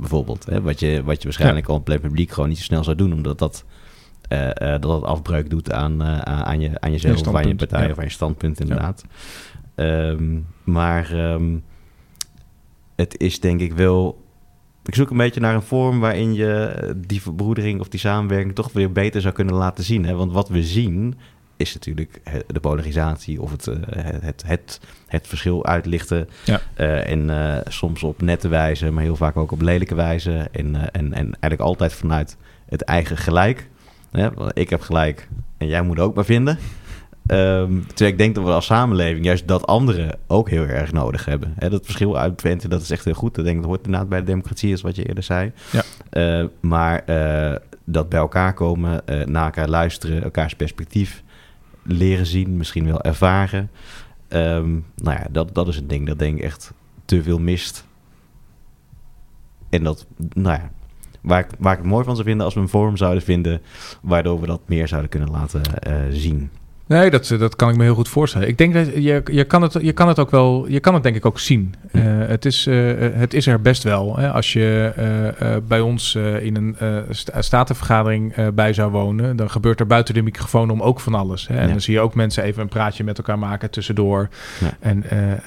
Bijvoorbeeld, 0.00 0.46
hè, 0.46 0.62
wat, 0.62 0.80
je, 0.80 1.02
wat 1.04 1.16
je 1.16 1.24
waarschijnlijk 1.24 1.66
al 1.68 1.74
op 1.76 1.86
het 1.86 2.00
publiek 2.00 2.30
gewoon 2.30 2.48
niet 2.48 2.58
zo 2.58 2.64
snel 2.64 2.84
zou 2.84 2.96
doen, 2.96 3.12
omdat 3.12 3.38
dat, 3.38 3.64
eh, 4.28 4.74
eh, 4.74 4.80
dat 4.80 4.94
het 4.94 5.04
afbreuk 5.04 5.50
doet 5.50 5.72
aan, 5.72 6.02
eh, 6.02 6.18
aan, 6.18 6.44
aan 6.44 6.60
je, 6.60 6.80
aan 6.80 6.90
jezelf, 6.90 7.26
of 7.26 7.34
aan 7.34 7.48
je 7.48 7.54
partij 7.54 7.84
ja. 7.84 7.90
of 7.90 7.98
aan 7.98 8.04
je 8.04 8.10
standpunt 8.10 8.60
inderdaad. 8.60 9.04
Ehm, 9.74 10.38
maar 10.64 11.12
ehm, 11.12 11.56
het 12.96 13.20
is 13.20 13.40
denk 13.40 13.60
ik 13.60 13.72
wel 13.72 14.26
ik 14.84 14.94
zoek 14.94 15.10
een 15.10 15.16
beetje 15.16 15.40
naar 15.40 15.54
een 15.54 15.62
vorm 15.62 16.00
waarin 16.00 16.34
je 16.34 16.94
die 17.06 17.22
verbroedering 17.22 17.80
of 17.80 17.88
die 17.88 18.00
samenwerking 18.00 18.54
toch 18.54 18.72
weer 18.72 18.92
beter 18.92 19.20
zou 19.20 19.34
kunnen 19.34 19.54
laten 19.54 19.84
zien. 19.84 20.04
Hè? 20.04 20.14
Want 20.14 20.32
wat 20.32 20.48
we 20.48 20.62
zien 20.62 21.14
is 21.56 21.74
natuurlijk 21.74 22.20
de 22.46 22.60
polarisatie 22.60 23.42
of 23.42 23.50
het, 23.50 23.68
het, 24.20 24.42
het, 24.46 24.80
het 25.06 25.26
verschil 25.26 25.66
uitlichten. 25.66 26.28
Ja. 26.44 26.60
En 27.02 27.30
soms 27.68 28.02
op 28.02 28.22
nette 28.22 28.48
wijze, 28.48 28.90
maar 28.90 29.02
heel 29.02 29.16
vaak 29.16 29.36
ook 29.36 29.52
op 29.52 29.60
lelijke 29.60 29.94
wijze. 29.94 30.48
En, 30.52 30.92
en, 30.92 31.12
en 31.12 31.24
eigenlijk 31.40 31.60
altijd 31.60 31.92
vanuit 31.92 32.36
het 32.68 32.82
eigen 32.82 33.16
gelijk. 33.16 33.68
Hè? 34.10 34.28
Ik 34.52 34.70
heb 34.70 34.80
gelijk 34.80 35.28
en 35.56 35.66
jij 35.66 35.82
moet 35.82 35.98
ook 35.98 36.14
maar 36.14 36.24
vinden. 36.24 36.58
Ehm, 37.28 37.72
terwijl 37.86 38.10
ik 38.10 38.18
denk 38.18 38.34
dat 38.34 38.44
we 38.44 38.50
als 38.50 38.66
samenleving 38.66 39.24
juist 39.24 39.48
dat 39.48 39.66
anderen 39.66 40.18
ook 40.26 40.50
heel 40.50 40.64
erg 40.64 40.92
nodig 40.92 41.24
hebben. 41.24 41.54
Hè, 41.56 41.70
dat 41.70 41.84
verschil 41.84 42.18
uitventen, 42.18 42.70
dat 42.70 42.82
is 42.82 42.90
echt 42.90 43.04
heel 43.04 43.14
goed. 43.14 43.34
Dat 43.34 43.44
denk 43.44 43.56
ik, 43.56 43.62
dat 43.62 43.70
hoort 43.70 43.84
inderdaad 43.84 44.08
bij 44.08 44.18
de 44.18 44.24
democratie, 44.24 44.72
is 44.72 44.80
wat 44.80 44.96
je 44.96 45.08
eerder 45.08 45.22
zei. 45.22 45.52
Ja. 45.70 45.82
Eh, 46.10 46.46
maar 46.60 47.04
eh, 47.04 47.56
dat 47.84 48.08
bij 48.08 48.18
elkaar 48.18 48.54
komen, 48.54 49.06
eh, 49.06 49.26
naar 49.26 49.44
elkaar 49.44 49.68
luisteren, 49.68 50.22
elkaars 50.22 50.54
perspectief 50.54 51.22
leren 51.82 52.26
zien, 52.26 52.56
misschien 52.56 52.86
wel 52.86 53.02
ervaren. 53.02 53.70
Ehm, 54.28 54.70
nou 54.94 55.18
ja, 55.18 55.26
dat, 55.30 55.54
dat 55.54 55.68
is 55.68 55.76
een 55.76 55.88
ding 55.88 56.06
dat 56.06 56.18
denk 56.18 56.38
ik 56.38 56.44
echt 56.44 56.72
te 57.04 57.22
veel 57.22 57.38
mist. 57.38 57.86
En 59.70 59.84
dat, 59.84 60.06
nou 60.32 60.58
ja, 60.58 60.70
waar 61.28 61.40
ik, 61.40 61.46
waar 61.58 61.72
ik 61.72 61.78
het 61.78 61.88
mooi 61.88 62.04
van 62.04 62.14
zou 62.14 62.26
vinden 62.26 62.44
als 62.44 62.54
we 62.54 62.60
een 62.60 62.68
vorm 62.68 62.96
zouden 62.96 63.22
vinden, 63.22 63.60
waardoor 64.02 64.40
we 64.40 64.46
dat 64.46 64.60
meer 64.66 64.88
zouden 64.88 65.10
kunnen 65.10 65.30
laten 65.30 65.60
eh, 65.80 65.92
zien. 66.10 66.50
Nee, 66.86 67.10
dat, 67.10 67.34
dat 67.38 67.56
kan 67.56 67.68
ik 67.70 67.76
me 67.76 67.82
heel 67.82 67.94
goed 67.94 68.08
voorstellen. 68.08 68.48
Ik 68.48 68.58
denk 68.58 68.74
dat 68.74 68.86
je, 68.94 69.22
je, 69.30 69.44
kan, 69.44 69.62
het, 69.62 69.72
je 69.80 69.92
kan 69.92 70.08
het 70.08 70.18
ook 70.18 70.30
wel, 70.30 70.68
je 70.68 70.80
kan 70.80 70.94
het 70.94 71.02
denk 71.02 71.16
ik 71.16 71.26
ook 71.26 71.38
zien. 71.38 71.74
Hm. 71.90 71.98
Eh, 71.98 72.04
het, 72.28 72.44
is, 72.44 72.66
eh, 72.66 72.74
het 72.98 73.34
is 73.34 73.46
er 73.46 73.60
best 73.60 73.82
wel. 73.82 74.16
Hè? 74.16 74.30
Als 74.32 74.52
je 74.52 74.92
eh, 74.96 75.54
eh, 75.54 75.62
bij 75.68 75.80
ons 75.80 76.14
eh, 76.14 76.42
in 76.44 76.56
een 76.56 76.76
eh, 76.78 76.96
sta- 77.10 77.42
statenvergadering 77.42 78.32
eh, 78.32 78.46
bij 78.54 78.72
zou 78.72 78.90
wonen, 78.90 79.36
dan 79.36 79.50
gebeurt 79.50 79.80
er 79.80 79.86
buiten 79.86 80.14
de 80.14 80.22
microfoon 80.22 80.70
om 80.70 80.82
ook 80.82 81.00
van 81.00 81.14
alles. 81.14 81.48
Hè? 81.48 81.56
En 81.56 81.62
Ja. 81.66 81.70
dan 81.70 81.80
zie 81.80 81.94
je 81.94 82.00
ook 82.00 82.14
mensen 82.14 82.42
even 82.44 82.62
een 82.62 82.68
praatje 82.68 83.04
met 83.04 83.18
elkaar 83.18 83.38
maken 83.38 83.70
tussendoor. 83.70 84.28
Ja. 84.60 84.70
En 84.80 85.10
eh, 85.10 85.32
eh, 85.32 85.38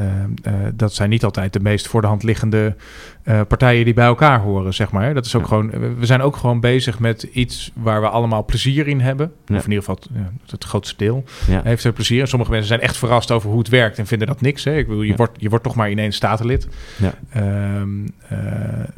eh, 0.44 0.54
dat 0.74 0.94
zijn 0.94 1.10
niet 1.10 1.24
altijd 1.24 1.54
de 1.54 1.60
meest 1.60 1.88
voor 1.88 2.02
de 2.02 2.08
hand 2.08 2.24
liggende 2.24 2.76
eh, 3.24 3.42
partijen 3.48 3.86
die 3.86 3.94
bij 3.94 4.06
elkaar 4.06 4.40
horen, 4.40 4.74
zeg 4.74 4.92
maar. 4.92 5.14
Dat 5.14 5.26
is 5.26 5.36
ook 5.36 5.42
Ja. 5.42 5.48
gewoon, 5.48 5.70
we 5.98 6.06
zijn 6.06 6.22
ook 6.22 6.36
gewoon 6.36 6.60
bezig 6.60 7.00
met 7.00 7.24
iets 7.24 7.72
waar 7.76 8.02
we 8.02 8.10
allemaal 8.10 8.46
plezier 8.46 8.88
in 8.88 9.00
hebben. 9.02 9.32
Ja. 9.46 9.56
Of 9.56 9.64
in 9.66 9.72
ieder 9.72 9.84
geval 9.86 10.00
het, 10.50 10.64
grootste 10.64 10.96
deel 10.98 11.24
Ja. 11.48 11.62
heeft 11.64 11.84
er 11.84 11.92
plezier. 11.94 12.22
En 12.22 12.28
sommige 12.28 12.52
mensen 12.52 12.70
zijn 12.70 12.82
echt 12.82 12.98
verrast 12.98 13.32
over 13.32 13.50
hoe 13.50 13.60
het 13.60 13.70
werkt 13.70 13.98
en 13.98 14.06
vinden 14.08 14.28
dat 14.28 14.42
niks. 14.42 14.64
Hè? 14.64 14.78
Ik 14.78 14.88
bedoel, 14.88 15.02
je, 15.02 15.16
wordt, 15.16 15.42
je 15.42 15.50
wordt 15.50 15.64
toch 15.64 15.76
maar 15.76 15.90
ineens 15.92 16.16
statenlid. 16.16 16.68
Ja. 16.98 17.14
Ehm, 17.30 17.90
eh, 18.28 18.38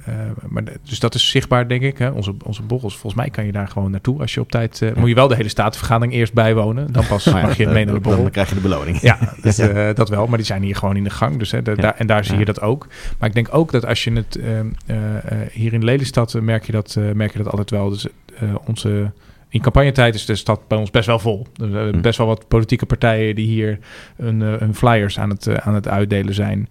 eh, 0.06 0.14
maar, 0.48 0.64
dus 0.84 1.00
dat 1.00 1.16
is 1.16 1.30
zichtbaar, 1.30 1.68
denk 1.68 1.82
ik. 1.82 1.98
Hè? 1.98 2.10
Onze, 2.10 2.34
onze 2.44 2.62
borrels, 2.62 2.94
volgens 2.98 3.22
mij 3.22 3.30
kan 3.30 3.46
je 3.46 3.52
daar 3.52 3.68
gewoon 3.68 3.92
naartoe 3.92 4.20
als 4.20 4.34
je 4.34 4.40
op 4.40 4.52
tijd... 4.52 4.82
Moet 4.96 5.10
je 5.10 5.16
wel 5.16 5.28
de 5.28 5.36
hele 5.36 5.50
statenvergadering 5.50 6.14
eerst 6.14 6.34
bijwonen. 6.34 6.92
Dan 6.92 7.08
pas 7.08 7.24
ja, 7.34 7.42
mag 7.42 7.58
je 7.58 7.68
mee 7.68 7.86
naar 7.86 7.94
de 7.94 8.00
borrel. 8.00 8.22
Dan 8.22 8.32
krijg 8.32 8.50
je 8.50 8.56
de 8.56 8.62
beloning. 8.62 9.00
Ja, 9.02 9.20
dus, 9.42 9.56
dat 9.96 10.10
wel. 10.10 10.28
Maar 10.28 10.38
die 10.38 10.46
zijn 10.48 10.62
hier 10.64 10.76
gewoon 10.76 10.96
in 10.96 11.04
de 11.04 11.10
gang. 11.10 11.38
Dus, 11.40 11.52
hè, 11.52 11.62
de- 11.62 11.76
daar, 11.76 11.96
en 11.98 12.08
daar 12.08 12.26
zie 12.26 12.38
je 12.38 12.46
dat 12.46 12.62
ook. 12.62 12.88
Maar 13.20 13.30
ik 13.30 13.36
denk 13.36 13.48
ook 13.52 13.72
dat 13.72 13.86
als 13.86 14.04
je 14.04 14.12
het... 14.16 14.36
ehm, 14.36 14.68
eh, 14.86 15.18
eh, 15.18 15.50
hier 15.52 15.74
in 15.74 15.84
Lelystad 15.84 16.34
eh, 16.34 16.42
merk, 16.42 16.66
je 16.66 16.72
dat, 16.72 16.96
eh, 16.96 17.12
merk 17.12 17.32
je 17.32 17.38
dat 17.38 17.48
altijd 17.52 17.70
wel. 17.70 17.90
Dus 17.90 18.08
eh, 18.40 18.56
onze... 18.66 19.12
In 19.50 19.62
campagnetijd 19.62 20.16
is 20.16 20.26
de 20.26 20.36
stad 20.36 20.68
bij 20.68 20.78
ons 20.78 20.92
best 20.92 21.08
wel 21.08 21.20
vol. 21.20 21.48
Zijn 21.54 21.96
Hm. 21.96 22.02
best 22.02 22.18
wel 22.18 22.28
wat 22.28 22.48
politieke 22.48 22.86
partijen 22.86 23.36
die 23.36 23.48
hier 23.48 23.80
hun, 24.16 24.42
eh, 24.42 24.54
hun 24.60 24.76
flyers 24.76 25.20
aan 25.20 25.30
het, 25.30 25.48
eh, 25.48 25.56
aan 25.56 25.74
het 25.74 25.88
uitdelen 25.88 26.34
zijn. 26.34 26.70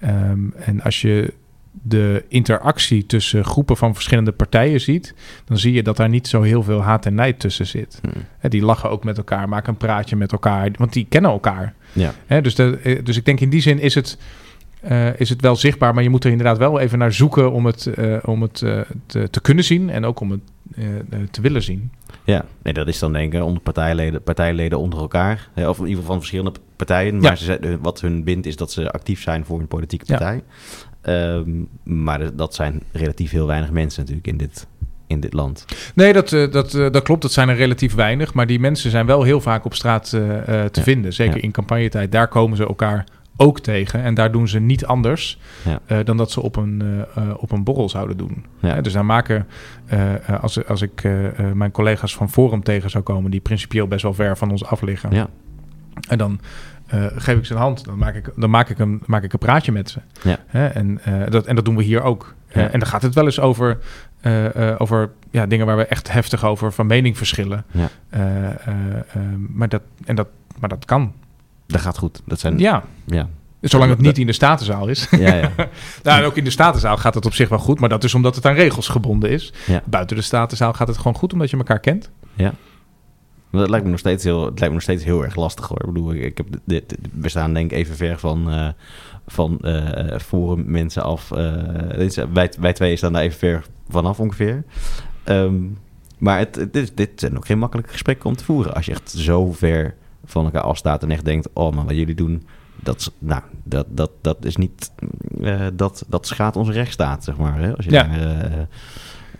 Ehm, 0.00 0.38
en 0.56 0.82
als 0.82 1.00
je 1.00 1.32
de 1.82 2.24
interactie 2.28 3.06
tussen 3.06 3.44
groepen 3.44 3.76
van 3.76 3.94
verschillende 3.94 4.32
partijen 4.32 4.80
ziet, 4.80 5.14
dan 5.44 5.58
zie 5.58 5.72
je 5.72 5.82
dat 5.82 5.96
daar 5.96 6.08
niet 6.08 6.28
zo 6.28 6.42
heel 6.42 6.62
veel 6.62 6.82
haat 6.82 7.06
en 7.06 7.14
nijd 7.14 7.38
tussen 7.40 7.66
zit. 7.66 8.00
Hm. 8.02 8.48
Die 8.48 8.62
lachen 8.64 8.90
ook 8.90 9.04
met 9.04 9.16
elkaar, 9.16 9.48
maken 9.48 9.68
een 9.68 9.76
praatje 9.76 10.16
met 10.16 10.32
elkaar, 10.32 10.70
want 10.78 10.92
die 10.92 11.06
kennen 11.08 11.30
elkaar. 11.30 11.74
Ja. 11.92 12.40
Dus, 12.40 12.54
de, 12.54 12.78
eh, 12.82 13.04
dus 13.04 13.16
ik 13.16 13.24
denk 13.24 13.40
in 13.40 13.50
die 13.50 13.60
zin 13.60 13.78
is 13.78 13.94
het. 13.94 14.18
Eh, 14.84 15.20
is 15.20 15.28
het 15.28 15.40
wel 15.40 15.56
zichtbaar, 15.56 15.94
maar 15.94 16.02
je 16.02 16.10
moet 16.10 16.24
er 16.24 16.30
inderdaad 16.30 16.58
wel 16.58 16.78
even 16.80 16.98
naar 16.98 17.12
zoeken 17.12 17.52
om 17.52 17.66
het, 17.66 17.86
eh, 17.86 18.16
om 18.24 18.42
het 18.42 18.62
eh, 18.62 18.80
te, 19.06 19.30
te 19.30 19.40
kunnen 19.40 19.64
zien 19.64 19.90
en 19.90 20.04
ook 20.04 20.20
om 20.20 20.30
het 20.30 20.40
te 21.30 21.40
willen 21.40 21.62
zien. 21.62 21.90
Ja, 22.24 22.44
nee, 22.62 22.72
dat 22.72 22.88
is 22.88 22.98
dan 22.98 23.12
denk 23.12 23.34
ik 23.34 23.42
onder 23.42 23.62
partijleden, 23.62 24.22
partijleden 24.22 24.78
onder 24.78 24.98
elkaar. 24.98 25.48
Hè, 25.54 25.68
of 25.68 25.76
in 25.78 25.82
ieder 25.82 25.96
geval 25.98 26.10
van 26.12 26.18
verschillende 26.18 26.52
partijen. 26.76 27.14
Maar 27.14 27.30
Ja. 27.30 27.36
ze, 27.36 27.44
zijn- 27.44 27.78
wat 27.82 28.00
hun 28.00 28.24
bindt 28.24 28.46
is 28.46 28.56
dat 28.56 28.72
ze 28.72 28.90
actief 28.90 29.22
zijn 29.22 29.44
voor 29.44 29.60
een 29.60 29.68
politieke 29.68 30.04
Ja. 30.08 30.16
partij. 30.18 30.42
Ehm, 31.00 31.50
maar 32.04 32.36
dat- 32.36 32.54
zijn 32.54 32.82
relatief 32.92 33.30
heel 33.30 33.46
weinig 33.46 33.70
mensen 33.70 34.00
natuurlijk 34.00 34.26
in 34.26 34.36
dit, 34.36 34.66
in 35.06 35.20
dit 35.20 35.32
land. 35.32 35.64
Nee, 35.94 36.12
dat, 36.12 36.28
dat, 36.28 36.70
dat 36.70 37.02
klopt. 37.02 37.22
Dat 37.22 37.32
zijn 37.32 37.48
er 37.48 37.56
relatief 37.56 37.94
weinig. 37.94 38.34
Maar 38.34 38.46
die 38.46 38.60
mensen 38.60 38.90
zijn 38.90 39.06
wel 39.06 39.22
heel 39.22 39.40
vaak 39.40 39.64
op 39.64 39.74
straat 39.74 40.08
te 40.10 40.44
Ja. 40.72 40.82
vinden. 40.82 41.12
Zeker 41.12 41.36
Ja. 41.36 41.42
in 41.42 41.50
campagnetijd. 41.52 42.12
Daar 42.12 42.28
komen 42.28 42.56
ze 42.56 42.66
elkaar 42.66 43.04
ook 43.36 43.60
tegen. 43.60 44.02
En 44.02 44.14
daar 44.14 44.32
doen 44.32 44.48
ze 44.48 44.58
niet 44.58 44.86
anders 44.86 45.38
Ja. 45.64 45.80
eh, 45.86 45.98
dan 46.04 46.16
dat 46.16 46.30
ze 46.30 46.40
op 46.40 46.56
een, 46.56 46.82
eh, 46.82 47.22
eh, 47.22 47.34
op 47.36 47.50
een 47.52 47.64
borrel 47.64 47.88
zouden 47.88 48.16
doen. 48.16 48.44
Ja. 48.60 48.80
Dus 48.80 48.92
daar 48.92 49.04
maken, 49.04 49.46
als, 50.40 50.66
als 50.66 50.82
ik 50.82 51.02
mijn 51.54 51.70
collega's 51.70 52.14
van 52.14 52.30
Forum 52.30 52.62
tegen 52.62 52.90
zou 52.90 53.04
komen, 53.04 53.30
die 53.30 53.40
principieel 53.40 53.88
best 53.88 54.02
wel 54.02 54.14
ver 54.14 54.36
van 54.36 54.50
ons 54.50 54.64
af 54.64 54.80
liggen. 54.82 55.10
Ja. 55.10 55.28
En 56.08 56.18
dan 56.18 56.40
geef 57.16 57.38
ik 57.38 57.44
ze 57.44 57.52
een 57.52 57.60
hand. 57.60 57.84
Dan 57.84 57.98
maak 57.98 58.14
ik, 58.14 58.30
dan 58.36 58.50
maak 58.50 58.68
ik, 58.68 58.78
een, 58.78 59.02
maak 59.06 59.22
ik 59.22 59.32
een 59.32 59.38
praatje 59.38 59.72
met 59.72 59.90
ze. 59.90 60.00
En, 60.50 61.00
dat, 61.28 61.46
en 61.46 61.54
dat 61.54 61.64
doen 61.64 61.76
we 61.76 61.82
hier 61.82 62.02
ook. 62.02 62.34
En 62.48 62.78
dan 62.78 62.86
gaat 62.86 63.02
het 63.02 63.14
wel 63.14 63.24
eens 63.24 63.40
over, 63.40 63.78
over 64.78 65.10
ja, 65.30 65.46
dingen 65.46 65.66
waar 65.66 65.76
we 65.76 65.86
echt 65.86 66.12
heftig 66.12 66.44
over 66.44 66.72
van 66.72 66.86
mening 66.86 67.16
verschillen. 67.16 67.64
Maar, 69.48 69.68
dat, 69.68 69.82
en 70.04 70.16
dat, 70.16 70.28
maar 70.60 70.68
dat 70.68 70.84
kan. 70.84 71.12
Dat 71.66 71.80
gaat 71.80 71.98
goed. 71.98 72.20
Dat 72.26 72.40
zijn, 72.40 72.58
Ja, 72.58 72.84
ja. 73.06 73.28
zolang 73.60 73.90
het 73.90 74.00
niet 74.00 74.18
in 74.18 74.26
de 74.26 74.32
statenzaal 74.32 74.88
is. 74.88 75.06
Ja, 75.10 75.34
ja. 75.34 75.50
Nou, 76.02 76.20
en 76.20 76.24
ook 76.24 76.36
in 76.36 76.44
de 76.44 76.50
statenzaal 76.50 76.96
gaat 76.96 77.14
het 77.14 77.26
op 77.26 77.34
zich 77.34 77.48
wel 77.48 77.58
goed, 77.58 77.80
maar 77.80 77.88
dat 77.88 78.04
is 78.04 78.14
omdat 78.14 78.34
het 78.34 78.46
aan 78.46 78.54
regels 78.54 78.88
gebonden 78.88 79.30
is. 79.30 79.52
Ja. 79.66 79.82
Buiten 79.84 80.16
de 80.16 80.22
statenzaal 80.22 80.72
gaat 80.72 80.88
het 80.88 80.96
gewoon 80.96 81.14
goed 81.16 81.32
omdat 81.32 81.50
je 81.50 81.56
elkaar 81.56 81.80
kent. 81.80 82.10
Maar 83.50 83.62
dat 83.62 83.70
lijkt 83.70 83.84
me 83.84 83.90
nog 83.90 84.00
steeds 84.00 84.24
heel, 84.24 84.40
het 84.40 84.48
lijkt 84.58 84.66
me 84.66 84.72
nog 84.72 84.82
steeds 84.82 85.04
heel 85.04 85.24
erg 85.24 85.36
lastig 85.36 85.68
hoor. 85.68 85.80
Ik 85.80 85.86
bedoel, 85.92 86.14
ik, 86.14 86.36
heb 86.36 86.46
dit, 86.64 86.88
dit- 86.88 86.98
we 87.12 87.28
staan 87.28 87.54
denk 87.54 87.70
ik 87.70 87.76
even 87.78 87.96
ver 87.96 88.18
van, 88.18 88.50
eh 88.50 88.68
van 89.26 89.58
eh 89.60 90.18
forum 90.18 90.64
mensen 90.66 91.02
af. 91.02 91.28
dit 91.88 92.16
is- 92.16 92.24
wij, 92.32 92.52
wij 92.60 92.72
twee 92.72 92.96
staan 92.96 93.12
daar 93.12 93.22
even 93.22 93.38
ver 93.38 93.64
vanaf 93.88 94.20
ongeveer. 94.20 94.64
Ehm, 95.24 95.54
maar 96.18 96.38
het, 96.38 96.68
is, 96.76 96.94
dit 96.94 97.10
zijn 97.16 97.36
ook 97.36 97.46
geen 97.46 97.58
makkelijke 97.58 97.90
gesprekken 97.92 98.26
om 98.26 98.36
te 98.36 98.44
voeren. 98.44 98.74
Als 98.74 98.86
je 98.86 98.92
echt 98.92 99.10
zo 99.10 99.52
ver 99.52 99.94
van 100.24 100.44
elkaar 100.44 100.62
afstaat 100.62 101.02
en 101.02 101.10
echt 101.10 101.24
denkt... 101.24 101.48
oh, 101.52 101.74
maar 101.74 101.84
wat 101.84 101.94
jullie 101.96 102.14
doen, 102.14 102.46
dat, 102.76 103.00
is- 103.00 103.10
nou, 103.18 103.42
dat, 103.62 103.86
dat, 103.90 104.10
dat 104.20 104.44
is 104.44 104.56
niet... 104.56 104.90
eh, 105.42 105.66
dat, 105.74 106.04
dat 106.08 106.26
schaadt 106.26 106.56
onze 106.56 106.72
rechtsstaat, 106.72 107.24
zeg 107.24 107.36
maar. 107.36 107.58
Hè? 107.60 107.76
Als 107.76 107.84
je 107.84 107.90
Ja. 107.90 108.02
daar, 108.02 108.18
eh, 108.20 108.60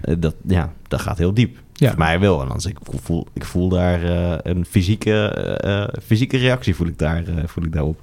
eh, 0.01 0.17
dat, 0.19 0.35
ja, 0.47 0.73
dat 0.89 1.01
gaat 1.01 1.19
heel 1.19 1.35
diep. 1.35 1.63
Ja. 1.73 1.89
Voor 1.89 1.99
mij 1.99 2.21
wel. 2.21 2.43
En 2.43 2.49
als 2.51 2.67
ik 2.67 2.79
voel, 2.83 3.27
ik 3.33 3.45
voel 3.45 3.69
daar 3.69 4.03
eh, 4.05 4.39
een 4.53 4.65
fysieke, 4.65 5.99
fysieke 6.03 6.37
reactie 6.37 6.75
voel 6.75 6.87
ik, 6.87 6.99
daar, 6.99 7.27
eh, 7.29 7.35
voel 7.47 7.65
ik 7.65 7.73
daarop. 7.73 8.01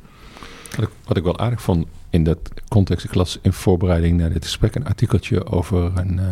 Wat 0.75 0.85
ik, 0.85 0.89
wat 1.05 1.17
ik 1.17 1.23
wel 1.23 1.39
aardig 1.39 1.61
vond 1.61 1.85
in 2.09 2.23
dat 2.23 2.37
context, 2.67 3.05
ik 3.05 3.13
las 3.15 3.39
in 3.41 3.53
voorbereiding 3.53 4.17
naar 4.17 4.29
dit 4.33 4.43
gesprek 4.45 4.75
een 4.75 4.85
artikeltje 4.85 5.45
over 5.45 5.91
een, 5.95 6.19
eh, 6.19 6.25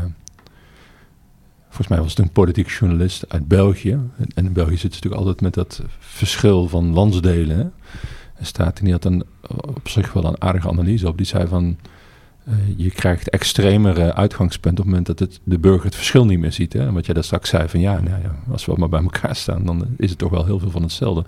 volgens 1.79 1.97
mij 1.97 2.07
was 2.07 2.17
het 2.17 2.25
een 2.25 2.43
politiek 2.43 2.69
journalist 2.69 3.25
uit 3.29 3.47
België. 3.47 3.99
En 4.33 4.45
in 4.45 4.53
België 4.53 4.77
zit 4.77 4.79
ze 4.79 4.87
natuurlijk 4.87 5.21
altijd 5.21 5.41
met 5.41 5.53
dat 5.53 5.81
verschil 5.99 6.67
van 6.67 6.93
landsdelen. 6.93 7.73
En 8.35 8.45
staat 8.45 8.81
die 8.83 8.91
had 8.91 9.05
een, 9.05 9.23
op 9.47 9.87
zich 9.87 10.13
wel 10.13 10.25
een 10.25 10.41
aardige 10.41 10.67
analyse 10.67 11.07
op. 11.07 11.17
Die 11.17 11.25
zei 11.25 11.47
van, 11.47 11.77
eh, 12.43 12.53
je 12.75 12.91
krijgt 12.91 13.29
extremere 13.29 14.13
uitgangspunten 14.13 14.83
op 14.83 14.89
het 14.89 14.97
moment 14.99 15.05
dat 15.05 15.19
het, 15.19 15.39
de 15.43 15.59
burger 15.59 15.85
het 15.85 15.95
verschil 15.95 16.25
niet 16.25 16.39
meer 16.39 16.51
ziet. 16.51 16.73
Hè? 16.73 16.87
En 16.87 16.93
wat 16.93 17.05
jij 17.05 17.13
daar 17.13 17.23
straks 17.23 17.49
zei 17.49 17.69
van, 17.69 17.79
ja, 17.79 17.99
nou 17.99 18.21
ja, 18.21 18.35
als 18.51 18.65
we 18.65 18.73
maar 18.77 18.89
bij 18.89 19.01
elkaar 19.01 19.35
staan, 19.35 19.65
dan 19.65 19.87
is 19.97 20.09
het 20.09 20.19
toch 20.19 20.31
wel 20.31 20.45
heel 20.45 20.59
veel 20.59 20.71
van 20.71 20.81
hetzelfde. 20.81 21.23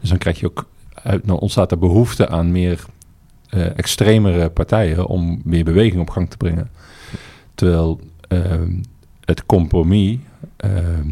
Dus 0.00 0.08
dan 0.08 0.18
krijg 0.18 0.40
je 0.40 0.46
ook, 0.46 0.68
uit, 0.94 1.26
dan 1.26 1.38
ontstaat 1.38 1.70
er 1.70 1.78
behoefte 1.78 2.28
aan 2.28 2.52
meer 2.52 2.84
eh, 3.48 3.78
extremere 3.78 4.50
partijen 4.50 5.06
om 5.06 5.40
meer 5.44 5.64
beweging 5.64 6.00
op 6.00 6.10
gang 6.10 6.30
te 6.30 6.36
brengen. 6.36 6.70
Terwijl 7.54 8.00
ehm, 8.28 8.72
het 9.24 9.46
compromis, 9.46 10.16
ehm, 10.56 11.08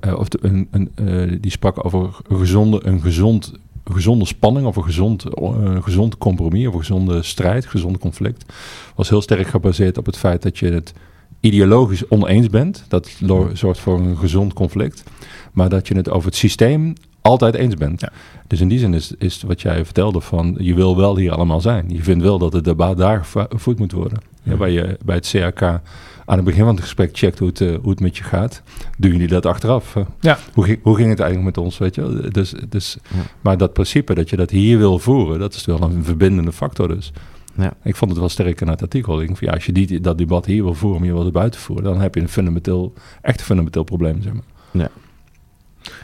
eh, 0.00 0.18
of 0.18 0.28
de, 0.28 0.38
een, 0.42 0.68
een, 0.70 0.90
eh, 0.94 1.36
die 1.40 1.50
sprak 1.50 1.84
over 1.84 2.20
een 2.28 2.38
gezonde, 2.38 2.80
een 2.82 3.00
gezond, 3.00 3.52
gezonde 3.84 4.24
spanning 4.24 4.66
of 4.66 4.76
een 4.76 4.84
gezond, 4.84 5.24
eh, 5.24 5.50
een 5.62 5.82
gezond 5.82 6.18
compromis 6.18 6.66
of 6.66 6.72
een 6.72 6.78
gezonde 6.78 7.22
strijd, 7.22 7.66
gezonde 7.66 7.98
conflict, 7.98 8.52
was 8.94 9.08
heel 9.08 9.22
sterk 9.22 9.46
gebaseerd 9.46 9.98
op 9.98 10.06
het 10.06 10.16
feit 10.16 10.42
dat 10.42 10.58
je 10.58 10.70
het 10.70 10.92
ideologisch 11.40 12.08
oneens 12.08 12.48
bent. 12.48 12.84
Dat 12.88 13.10
zorgt 13.52 13.80
voor 13.80 13.98
een 13.98 14.16
gezond 14.16 14.52
conflict. 14.52 15.04
Maar 15.52 15.68
dat 15.68 15.88
je 15.88 15.96
het 15.96 16.10
over 16.10 16.28
het 16.28 16.36
systeem 16.36 16.92
altijd 17.20 17.54
eens 17.54 17.74
bent. 17.74 18.00
Ja. 18.00 18.12
Dus 18.46 18.60
in 18.60 18.68
die 18.68 18.78
zin 18.78 18.94
is, 18.94 19.12
is 19.18 19.42
wat 19.42 19.60
jij 19.60 19.84
vertelde 19.84 20.20
van 20.20 20.56
je 20.58 20.74
wil 20.74 20.96
wel 20.96 21.16
hier 21.16 21.32
allemaal 21.32 21.60
zijn. 21.60 21.84
Je 21.88 22.02
vindt 22.02 22.22
wel 22.22 22.38
dat 22.38 22.52
het 22.52 22.64
debat 22.64 22.96
daar 22.96 23.18
gevo- 23.18 23.46
gevoerd 23.48 23.78
moet 23.78 23.92
worden. 23.92 24.18
Ja, 24.42 24.56
waar 24.56 24.70
je 24.70 24.98
bij 25.04 25.14
het 25.14 25.30
CAK 25.30 25.80
aan 26.24 26.36
het 26.36 26.44
begin 26.44 26.64
van 26.64 26.74
het 26.74 26.82
gesprek 26.82 27.16
checkt 27.16 27.38
hoe 27.38 27.48
het, 27.48 27.60
eh, 27.60 27.74
hoe 27.82 27.90
het 27.90 28.00
met 28.00 28.16
je 28.16 28.24
gaat. 28.24 28.62
Doen 28.98 29.10
jullie 29.10 29.28
dat 29.28 29.46
achteraf? 29.46 29.96
Ja. 30.20 30.38
Hoe, 30.52 30.64
ging, 30.64 30.78
hoe 30.82 30.96
ging 30.96 31.08
het 31.08 31.20
eigenlijk 31.20 31.56
met 31.56 31.64
ons, 31.64 31.78
weet 31.78 31.94
je? 31.94 32.28
Dus, 32.32 32.54
dus, 32.68 32.96
Ja. 33.14 33.20
Maar 33.40 33.58
dat 33.58 33.72
principe 33.72 34.14
dat 34.14 34.30
je 34.30 34.36
dat 34.36 34.50
hier 34.50 34.78
wil 34.78 34.98
voeren, 34.98 35.38
dat 35.38 35.54
is 35.54 35.64
wel 35.64 35.82
een 35.82 36.04
verbindende 36.04 36.52
factor 36.52 36.88
dus. 36.88 37.12
Ja. 37.56 37.72
Ik 37.82 37.96
vond 37.96 38.10
het 38.10 38.20
wel 38.20 38.28
sterk 38.28 38.60
in 38.60 38.68
het 38.68 38.82
artikel. 38.82 39.20
Ik 39.20 39.26
denk 39.26 39.38
van, 39.38 39.48
ja, 39.48 39.54
als 39.54 39.66
je 39.66 39.72
die, 39.72 40.00
dat 40.00 40.18
debat 40.18 40.46
hier 40.46 40.62
wil 40.62 40.74
voeren, 40.74 40.98
maar 40.98 41.08
je 41.08 41.14
wil 41.14 41.24
het 41.24 41.32
buiten 41.32 41.60
voeren, 41.60 41.84
dan 41.84 42.00
heb 42.00 42.14
je 42.14 42.20
een 42.20 42.28
fundamenteel, 42.28 42.92
echt 43.22 43.38
een 43.38 43.46
fundamenteel 43.46 43.84
probleem, 43.84 44.22
zeg 44.22 44.32
maar. 44.32 44.42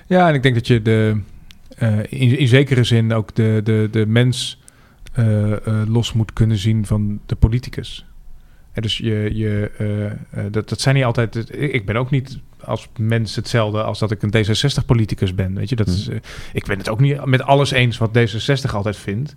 Ja, 0.06 0.28
en 0.28 0.34
ik 0.34 0.42
denk 0.42 0.54
dat 0.54 0.66
je 0.66 0.82
de, 0.82 1.20
eh, 1.76 1.98
in, 1.98 2.38
in 2.38 2.48
zekere 2.48 2.84
zin 2.84 3.12
ook 3.12 3.34
de, 3.34 3.60
de, 3.64 3.88
de 3.90 4.06
mens 4.06 4.62
eh, 5.12 5.52
eh, 5.52 5.88
los 5.88 6.12
moet 6.12 6.32
kunnen 6.32 6.56
zien 6.56 6.86
van 6.86 7.20
de 7.26 7.34
politicus. 7.34 8.06
Dus 8.74 8.98
je, 8.98 9.30
je, 9.32 9.70
eh, 9.78 10.06
eh, 10.06 10.52
dat, 10.52 10.68
dat 10.68 10.80
zijn 10.80 10.94
niet 10.94 11.04
altijd. 11.04 11.60
Ik 11.60 11.86
ben 11.86 11.96
ook 11.96 12.10
niet 12.10 12.38
als 12.64 12.88
mens 12.98 13.36
hetzelfde 13.36 13.82
als 13.82 13.98
dat 13.98 14.10
ik 14.10 14.22
een 14.22 14.34
D66-politicus 14.34 15.34
ben. 15.34 15.54
Weet 15.54 15.68
je, 15.68 15.76
dat 15.76 15.86
is, 15.86 16.08
eh, 16.08 16.16
ik 16.52 16.66
ben 16.66 16.78
het 16.78 16.88
ook 16.88 17.00
niet 17.00 17.24
met 17.24 17.42
alles 17.42 17.70
eens 17.70 17.98
wat 17.98 18.18
D66 18.18 18.70
altijd 18.72 18.96
vindt. 18.96 19.34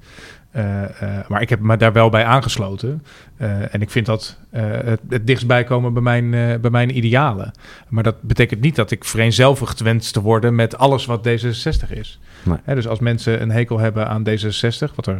Eh, 0.54 0.84
eh, 0.84 1.28
maar 1.28 1.42
ik 1.42 1.50
heb 1.50 1.60
me 1.60 1.78
daar 1.78 1.94
wel 1.94 2.10
bij 2.10 2.24
aangesloten. 2.26 3.04
Eh, 3.38 3.74
en 3.74 3.82
ik 3.82 3.90
vind 3.90 4.06
dat 4.06 4.38
het, 4.50 5.00
het 5.10 5.28
dichtstbij 5.28 5.64
komen 5.64 5.94
bij 5.94 6.02
mijn, 6.04 6.62
bij 6.62 6.72
mijn 6.72 6.98
idealen. 6.98 7.52
Maar 7.90 8.04
dat 8.04 8.22
betekent 8.22 8.62
niet 8.62 8.76
dat 8.76 8.92
ik 8.92 9.04
vereenzelvigd 9.06 9.80
wens 9.80 10.12
te 10.12 10.22
worden 10.22 10.56
met 10.56 10.78
alles 10.78 11.06
wat 11.06 11.28
D66 11.28 11.90
is. 11.90 12.20
Nee. 12.44 12.76
Dus 12.76 12.88
als 12.88 13.00
mensen 13.00 13.42
een 13.42 13.52
hekel 13.52 13.80
hebben 13.80 14.08
aan 14.08 14.24
D66, 14.30 14.96
wat 14.96 15.08
er 15.08 15.18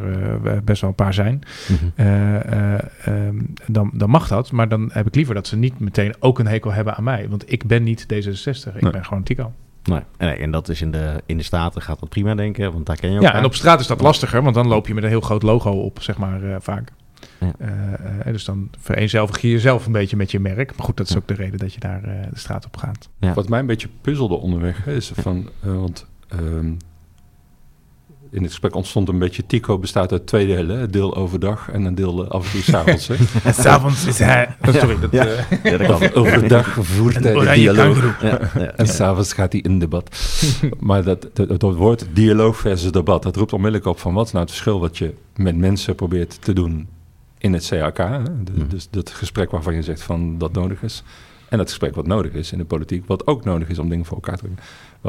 best 0.64 0.82
wel 0.82 0.90
een 0.90 0.96
paar 0.96 1.14
zijn, 1.14 1.42
Mhm. 1.68 1.86
eh, 1.96 2.36
eh, 2.76 2.80
ehm, 3.06 3.36
dan, 3.68 3.92
dan 3.94 4.10
mag 4.10 4.28
dat. 4.28 4.52
Maar 4.52 4.68
dan 4.70 4.90
heb 4.94 5.08
ik 5.08 5.16
liever 5.16 5.36
dat 5.36 5.48
ze 5.48 5.56
niet 5.58 5.80
meteen 5.80 6.14
ook 6.20 6.40
een 6.40 6.48
hekel 6.48 6.72
hebben 6.74 6.96
aan 6.96 7.04
mij. 7.04 7.26
Want 7.30 7.52
ik 7.52 7.66
ben 7.68 7.84
niet 7.84 8.06
D66, 8.14 8.76
ik 8.76 8.82
Nee. 8.82 8.92
ben 8.92 9.06
gewoon 9.06 9.24
Tico. 9.24 9.52
Nee, 9.84 10.02
en, 10.18 10.28
nee, 10.28 10.36
en 10.38 10.52
dat 10.52 10.70
is 10.70 10.82
in 10.82 10.92
de, 10.92 11.24
in 11.26 11.38
de 11.38 11.44
Staten 11.44 11.82
gaat 11.82 12.00
dat 12.00 12.10
prima, 12.10 12.36
denk 12.36 12.58
ik. 12.58 12.72
Want 12.72 12.86
daar 12.86 12.96
ken 12.98 13.10
je 13.12 13.18
ook 13.18 13.24
Ja, 13.24 13.34
en 13.34 13.46
op 13.46 13.56
straat 13.56 13.80
is 13.80 13.88
dat 13.88 14.02
lastiger, 14.02 14.42
want 14.44 14.56
dan 14.56 14.68
loop 14.68 14.88
je 14.88 14.94
met 14.94 15.04
een 15.04 15.10
heel 15.10 15.22
groot 15.22 15.44
logo 15.44 15.72
op, 15.72 16.02
zeg 16.02 16.18
maar, 16.18 16.44
eh, 16.44 16.56
vaak. 16.60 16.92
Ja. 17.40 17.54
Eh, 17.58 18.20
eh, 18.20 18.26
dus 18.26 18.46
dan 18.46 18.70
vereenzelvig 18.80 19.42
je 19.42 19.50
jezelf 19.50 19.86
een 19.86 19.92
beetje 19.92 20.18
met 20.18 20.32
je 20.32 20.40
merk. 20.40 20.76
Maar 20.78 20.86
goed, 20.86 20.98
dat 20.98 21.10
is 21.10 21.18
ook 21.18 21.28
de 21.28 21.34
reden 21.34 21.60
dat 21.60 21.74
je 21.74 21.80
daar 21.80 22.04
eh, 22.04 22.30
de 22.32 22.40
straat 22.40 22.66
op 22.66 22.78
gaat. 22.78 23.10
Ja. 23.20 23.34
Wat 23.34 23.50
mij 23.50 23.60
een 23.60 23.66
beetje 23.66 23.90
puzzelde 24.02 24.36
onderweg, 24.36 24.88
is 24.88 25.12
van, 25.16 25.50
eh, 25.64 25.76
want 25.76 26.06
ehm, 26.28 26.72
in 28.34 28.42
het 28.42 28.50
gesprek 28.52 28.76
ontstond 28.76 29.10
een 29.10 29.20
beetje, 29.20 29.46
Tico 29.46 29.78
bestaat 29.78 30.12
uit 30.12 30.28
twee 30.28 30.48
delen, 30.48 30.80
hè, 30.80 30.90
deel 30.90 31.16
overdag 31.16 31.70
en 31.72 31.84
een 31.86 31.96
deel 31.96 32.24
eh, 32.26 32.30
af 32.30 32.46
en 32.46 32.52
toe 32.52 32.62
s'avonds. 32.62 33.08
hè. 33.08 33.16
En 33.44 33.54
s'avonds 33.54 34.06
is 34.06 34.20
hij... 34.20 34.56
Oh, 34.68 34.74
sorry, 34.74 35.00
dat... 35.00 35.12
Ja. 35.12 35.26
eh, 35.26 35.64
Ja, 35.64 35.78
dat 35.78 35.88
kan. 36.00 36.14
Overdag 36.24 36.78
voert 36.82 37.24
hij 37.24 37.34
een 37.34 37.40
de 37.46 37.52
dialoog. 37.54 38.22
Ja, 38.22 38.28
ja, 38.30 38.60
En 38.76 38.86
ja. 38.86 38.92
s'avonds 38.92 39.34
gaat 39.34 39.52
hij 39.52 39.62
in 39.62 39.80
debat. 39.80 40.10
maar 40.80 41.04
dat, 41.04 41.28
dat, 41.34 41.60
dat 41.60 41.76
woord 41.76 42.06
dialoog 42.14 42.58
versus 42.58 42.92
debat, 42.92 43.24
dat 43.24 43.36
roept 43.36 43.54
onmiddellijk 43.54 43.90
op 43.90 44.00
van 44.00 44.14
wat 44.14 44.26
is 44.26 44.32
nou 44.32 44.44
het 44.44 44.54
verschil 44.54 44.80
wat 44.80 44.98
je 44.98 45.14
met 45.36 45.58
mensen 45.58 45.96
probeert 45.96 46.38
te 46.42 46.54
doen 46.54 46.88
in 47.38 47.54
het 47.54 47.68
CAK. 47.68 47.98
Hè? 47.98 48.24
De- 48.24 48.52
Mhm. 48.56 48.68
Dus 48.68 48.88
dat 48.90 49.10
gesprek 49.10 49.52
waarvan 49.52 49.74
je 49.76 49.82
zegt 49.82 50.02
van 50.02 50.38
dat 50.38 50.54
nodig 50.54 50.84
is. 50.84 51.04
En 51.50 51.60
het 51.60 51.70
gesprek 51.70 51.96
wat 51.96 52.08
nodig 52.08 52.32
is 52.34 52.52
in 52.52 52.58
de 52.58 52.66
politiek, 52.66 53.04
wat 53.08 53.28
ook 53.28 53.44
nodig 53.44 53.70
is 53.70 53.80
om 53.80 53.90
dingen 53.90 54.06
voor 54.06 54.16
elkaar 54.16 54.36
te 54.38 54.44
brengen. 54.44 54.60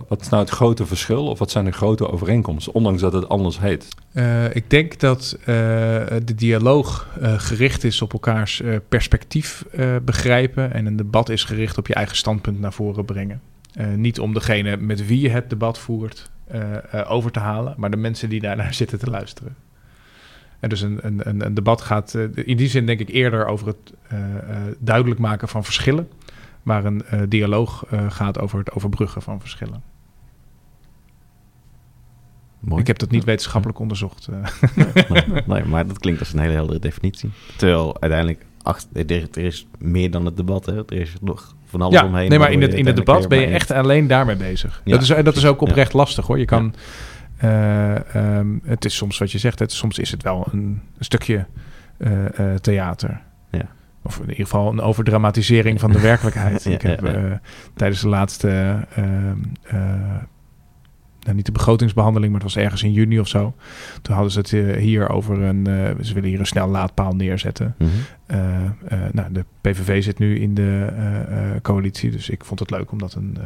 Wat, 0.08 0.20
is 0.20 0.28
nou 0.28 0.42
het 0.42 0.52
grote 0.52 0.86
verschil 0.86 1.26
of 1.26 1.38
wat 1.38 1.50
zijn 1.50 1.64
de 1.64 1.72
grote 1.72 2.10
overeenkomsten, 2.10 2.74
ondanks 2.74 3.00
dat 3.00 3.12
het 3.12 3.28
anders 3.28 3.58
heet? 3.58 3.88
Eh, 4.12 4.54
ik 4.54 4.70
denk 4.70 5.00
dat 5.00 5.36
eh, 5.40 5.46
de 6.24 6.34
dialoog 6.36 7.08
eh, 7.20 7.38
gericht 7.38 7.84
is 7.84 8.02
op 8.02 8.12
elkaars 8.12 8.62
perspectief 8.88 9.64
begrijpen. 10.04 10.72
En 10.72 10.86
een 10.86 10.96
debat 10.96 11.28
is 11.28 11.44
gericht 11.44 11.78
op 11.78 11.86
je 11.86 11.94
eigen 11.94 12.16
standpunt 12.16 12.60
naar 12.60 12.72
voren 12.72 13.04
brengen. 13.04 13.40
Niet 13.96 14.20
om 14.20 14.34
degene 14.34 14.76
met 14.76 15.06
wie 15.06 15.20
je 15.20 15.28
het 15.28 15.50
debat 15.50 15.78
voert 15.78 16.30
over 17.06 17.30
te 17.30 17.38
halen, 17.38 17.74
maar 17.76 17.90
de 17.90 17.96
mensen 17.96 18.28
die 18.28 18.40
daarnaar 18.40 18.74
zitten 18.84 18.98
te 18.98 19.10
luisteren. 19.10 19.56
En 20.60 20.68
dus 20.68 20.80
een, 20.80 20.98
een, 21.02 21.44
een, 21.44 21.54
debat 21.54 21.80
gaat 21.80 22.14
in 22.34 22.56
die 22.56 22.68
zin 22.68 22.86
denk 22.86 23.00
ik 23.00 23.08
eerder 23.08 23.46
over 23.46 23.66
het 23.66 23.92
duidelijk 24.78 25.20
maken 25.20 25.48
van 25.48 25.64
verschillen. 25.64 26.08
Waar 26.64 26.84
een 26.84 27.04
eh, 27.04 27.20
dialoog 27.28 27.84
eh, 27.90 28.10
gaat 28.10 28.38
over 28.38 28.58
het 28.58 28.72
overbruggen 28.72 29.22
van 29.22 29.40
verschillen. 29.40 29.82
Mooi. 32.60 32.80
Ik 32.80 32.86
heb 32.86 32.98
dat 32.98 33.10
niet 33.10 33.24
wetenschappelijk 33.24 33.78
onderzocht. 33.78 34.28
eh. 34.28 34.66
nee, 35.08 35.42
nee, 35.46 35.64
maar 35.64 35.86
dat 35.86 35.98
klinkt 35.98 36.20
als 36.20 36.32
een 36.32 36.38
hele 36.38 36.52
heldere 36.52 36.78
definitie. 36.78 37.30
Terwijl 37.56 38.00
uiteindelijk, 38.00 38.44
ach, 38.62 38.80
er, 38.92 39.38
is 39.38 39.66
meer 39.78 40.10
dan 40.10 40.24
het 40.24 40.36
debat. 40.36 40.66
Hè? 40.66 40.76
Er 40.76 40.92
is 40.92 41.14
nog 41.20 41.54
van 41.64 41.80
alles 41.82 41.94
ja, 42.00 42.06
omheen. 42.06 42.28
nee, 42.28 42.38
maar 42.38 42.52
in 42.52 42.62
het, 42.62 42.74
in 42.74 42.86
het 42.86 42.96
debat 42.96 43.28
ben 43.28 43.40
je 43.40 43.46
echt 43.46 43.70
alleen 43.70 44.06
daarmee 44.06 44.36
bezig. 44.36 44.82
Ja. 44.84 44.92
Dat, 44.92 45.02
is, 45.02 45.10
en 45.10 45.24
dat 45.24 45.36
is 45.36 45.46
ook 45.46 45.60
Ja. 45.60 45.66
oprecht 45.66 45.92
lastig 45.92 46.26
hoor. 46.26 46.38
Je 46.38 46.44
kan, 46.44 46.74
eh, 47.36 48.14
ehm, 48.14 48.48
het 48.64 48.84
is 48.84 48.96
soms 48.96 49.18
wat 49.18 49.32
je 49.32 49.38
zegt, 49.38 49.58
het, 49.58 49.72
soms 49.72 49.98
is 49.98 50.10
het 50.10 50.22
wel 50.22 50.46
een, 50.52 50.80
een 50.98 51.04
stukje 51.04 51.46
theater. 52.60 53.20
Of 54.06 54.16
in 54.16 54.22
ieder 54.28 54.36
geval 54.44 54.72
een 54.72 54.80
overdramatisering 54.80 55.80
van 55.80 55.92
de 55.92 56.00
werkelijkheid. 56.10 56.64
Ja, 56.64 56.70
Ik 56.70 56.82
heb 56.82 57.00
ja, 57.00 57.10
ja. 57.10 57.16
eh, 57.16 57.32
tijdens 57.74 58.00
de 58.00 58.08
laatste, 58.08 58.48
ehm, 58.94 59.36
eh, 59.62 59.76
nou, 61.20 61.36
niet 61.36 61.46
de 61.46 61.52
begrotingsbehandeling, 61.52 62.32
maar 62.32 62.40
het 62.40 62.54
was 62.54 62.62
ergens 62.62 62.82
in 62.82 62.92
juni 62.92 63.20
of 63.20 63.28
zo. 63.28 63.54
Toen 64.02 64.14
hadden 64.14 64.32
ze 64.32 64.38
het 64.38 64.52
eh, 64.52 64.76
hier 64.76 65.08
over 65.08 65.42
een, 65.42 65.64
ze 66.02 66.14
willen 66.14 66.28
hier 66.28 66.40
een 66.40 66.46
snel 66.46 66.68
laadpaal 66.68 67.12
neerzetten. 67.12 67.74
Mhm. 67.78 67.90
Nou, 69.12 69.32
de 69.32 69.44
PVV 69.60 70.02
zit 70.02 70.18
nu 70.18 70.38
in 70.40 70.54
de 70.54 70.88
coalitie, 71.62 72.10
dus 72.10 72.30
ik 72.30 72.44
vond 72.44 72.60
het 72.60 72.70
leuk 72.70 72.92
omdat 72.92 73.14
een. 73.14 73.38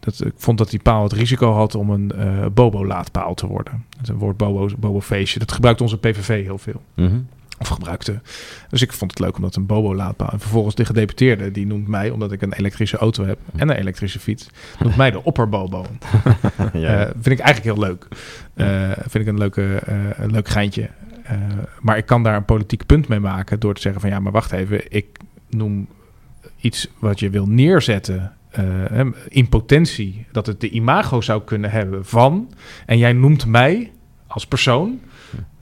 dat, 0.00 0.24
ik 0.24 0.32
vond 0.36 0.58
dat 0.58 0.70
die 0.70 0.82
paal 0.82 1.02
het 1.02 1.12
risico 1.12 1.52
had 1.52 1.74
om 1.74 1.90
een 1.90 2.12
bobo-laadpaal 2.54 3.34
te 3.34 3.46
worden. 3.46 3.84
Het 3.98 4.08
woord 4.10 4.36
bobo, 4.36 4.68
bobo-feestje. 4.78 5.38
Dat 5.38 5.52
gebruikt 5.52 5.80
onze 5.80 5.98
PVV 5.98 6.44
heel 6.44 6.58
veel. 6.58 6.82
Mhm. 6.94 7.18
Of 7.62 7.68
gebruikte. 7.68 8.20
Dus 8.68 8.82
ik 8.82 8.92
vond 8.92 9.10
het 9.10 9.20
leuk 9.20 9.36
omdat 9.36 9.56
een 9.56 9.66
bobo-laadpaal. 9.66 10.28
En 10.28 10.40
vervolgens 10.40 10.74
de 10.74 10.84
gedeputeerde, 10.84 11.50
die 11.50 11.66
noemt 11.66 11.88
mij, 11.88 12.10
omdat 12.10 12.32
ik 12.32 12.42
een 12.42 12.52
elektrische 12.52 12.96
auto 12.96 13.24
heb 13.24 13.38
en 13.56 13.68
een 13.68 13.76
elektrische 13.76 14.18
fiets, 14.18 14.48
noemt 14.78 14.96
mij 14.96 15.10
de 15.10 15.24
opperbobo. 15.24 15.86
ja. 16.72 17.00
Eh, 17.00 17.10
vind 17.12 17.38
ik 17.38 17.44
eigenlijk 17.44 17.76
heel 17.76 17.78
leuk. 17.78 18.08
Eh, 18.54 18.90
vind 19.00 19.14
ik 19.14 19.26
een, 19.26 19.38
leuke, 19.38 19.74
eh, 19.74 19.94
een 20.16 20.30
leuk 20.30 20.48
geintje. 20.48 20.90
Maar 21.80 21.96
ik 21.96 22.06
kan 22.06 22.22
daar 22.22 22.36
een 22.36 22.44
politiek 22.44 22.86
punt 22.86 23.08
mee 23.08 23.20
maken 23.20 23.60
door 23.60 23.74
te 23.74 23.80
zeggen 23.80 24.00
van 24.00 24.10
ja, 24.10 24.20
maar 24.20 24.32
wacht 24.32 24.52
even, 24.52 24.92
ik 24.92 25.18
noem 25.48 25.88
iets 26.60 26.88
wat 26.98 27.20
je 27.20 27.30
wil 27.30 27.46
neerzetten 27.46 28.32
in 29.28 29.48
potentie, 29.48 30.26
dat 30.32 30.46
het 30.46 30.60
de 30.60 30.70
imago 30.70 31.20
zou 31.20 31.42
kunnen 31.42 31.70
hebben 31.70 32.04
van, 32.04 32.52
en 32.86 32.98
jij 32.98 33.12
noemt 33.12 33.46
mij 33.46 33.92
als 34.26 34.46
persoon 34.46 35.00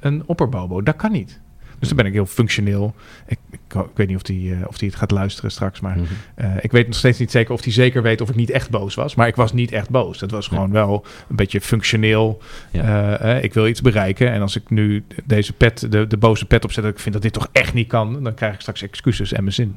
een 0.01 0.22
opperbobo. 0.26 0.82
Dat 0.82 0.96
kan 0.96 1.12
niet. 1.12 1.40
Dus 1.80 1.88
dan 1.88 1.96
ben 1.96 2.06
ik 2.06 2.12
heel 2.12 2.26
functioneel. 2.26 2.94
Ik, 3.26 3.38
ik, 3.50 3.60
ik 3.74 3.96
weet 3.96 4.06
niet 4.08 4.16
of 4.16 4.26
hij 4.26 4.58
of 4.66 4.78
die 4.78 4.88
het 4.88 4.98
gaat 4.98 5.10
luisteren 5.10 5.50
straks, 5.50 5.80
maar 5.80 5.96
Mhm. 5.98 6.06
eh, 6.34 6.50
ik 6.60 6.70
weet 6.72 6.86
nog 6.86 6.96
steeds 6.96 7.18
niet 7.18 7.30
zeker 7.30 7.54
of 7.54 7.62
hij 7.64 7.72
zeker 7.72 8.02
weet 8.02 8.20
of 8.20 8.28
ik 8.28 8.34
niet 8.34 8.50
echt 8.50 8.70
boos 8.70 8.94
was. 8.94 9.14
Maar 9.14 9.26
ik 9.26 9.36
was 9.36 9.52
niet 9.52 9.72
echt 9.72 9.90
boos. 9.90 10.18
Dat 10.18 10.30
was 10.30 10.48
gewoon 10.48 10.70
wel 10.70 11.04
een 11.28 11.36
beetje 11.36 11.60
functioneel. 11.60 12.42
Ja. 12.70 12.82
Eh, 13.18 13.36
eh, 13.36 13.44
ik 13.44 13.54
wil 13.54 13.66
iets 13.66 13.80
bereiken. 13.80 14.32
En 14.32 14.40
als 14.40 14.56
ik 14.56 14.70
nu 14.70 15.04
deze 15.24 15.52
pet, 15.52 15.86
de, 15.90 16.06
de 16.06 16.16
boze 16.16 16.46
pet 16.46 16.64
opzet, 16.64 16.84
dat 16.84 16.92
ik 16.92 16.98
vind 16.98 17.14
dat 17.14 17.22
dit 17.22 17.32
toch 17.32 17.48
echt 17.52 17.74
niet 17.74 17.88
kan, 17.88 18.22
dan 18.22 18.34
krijg 18.34 18.54
ik 18.54 18.60
straks 18.60 18.82
excuses 18.82 19.32
en 19.32 19.42
mijn 19.42 19.54
zin. 19.54 19.76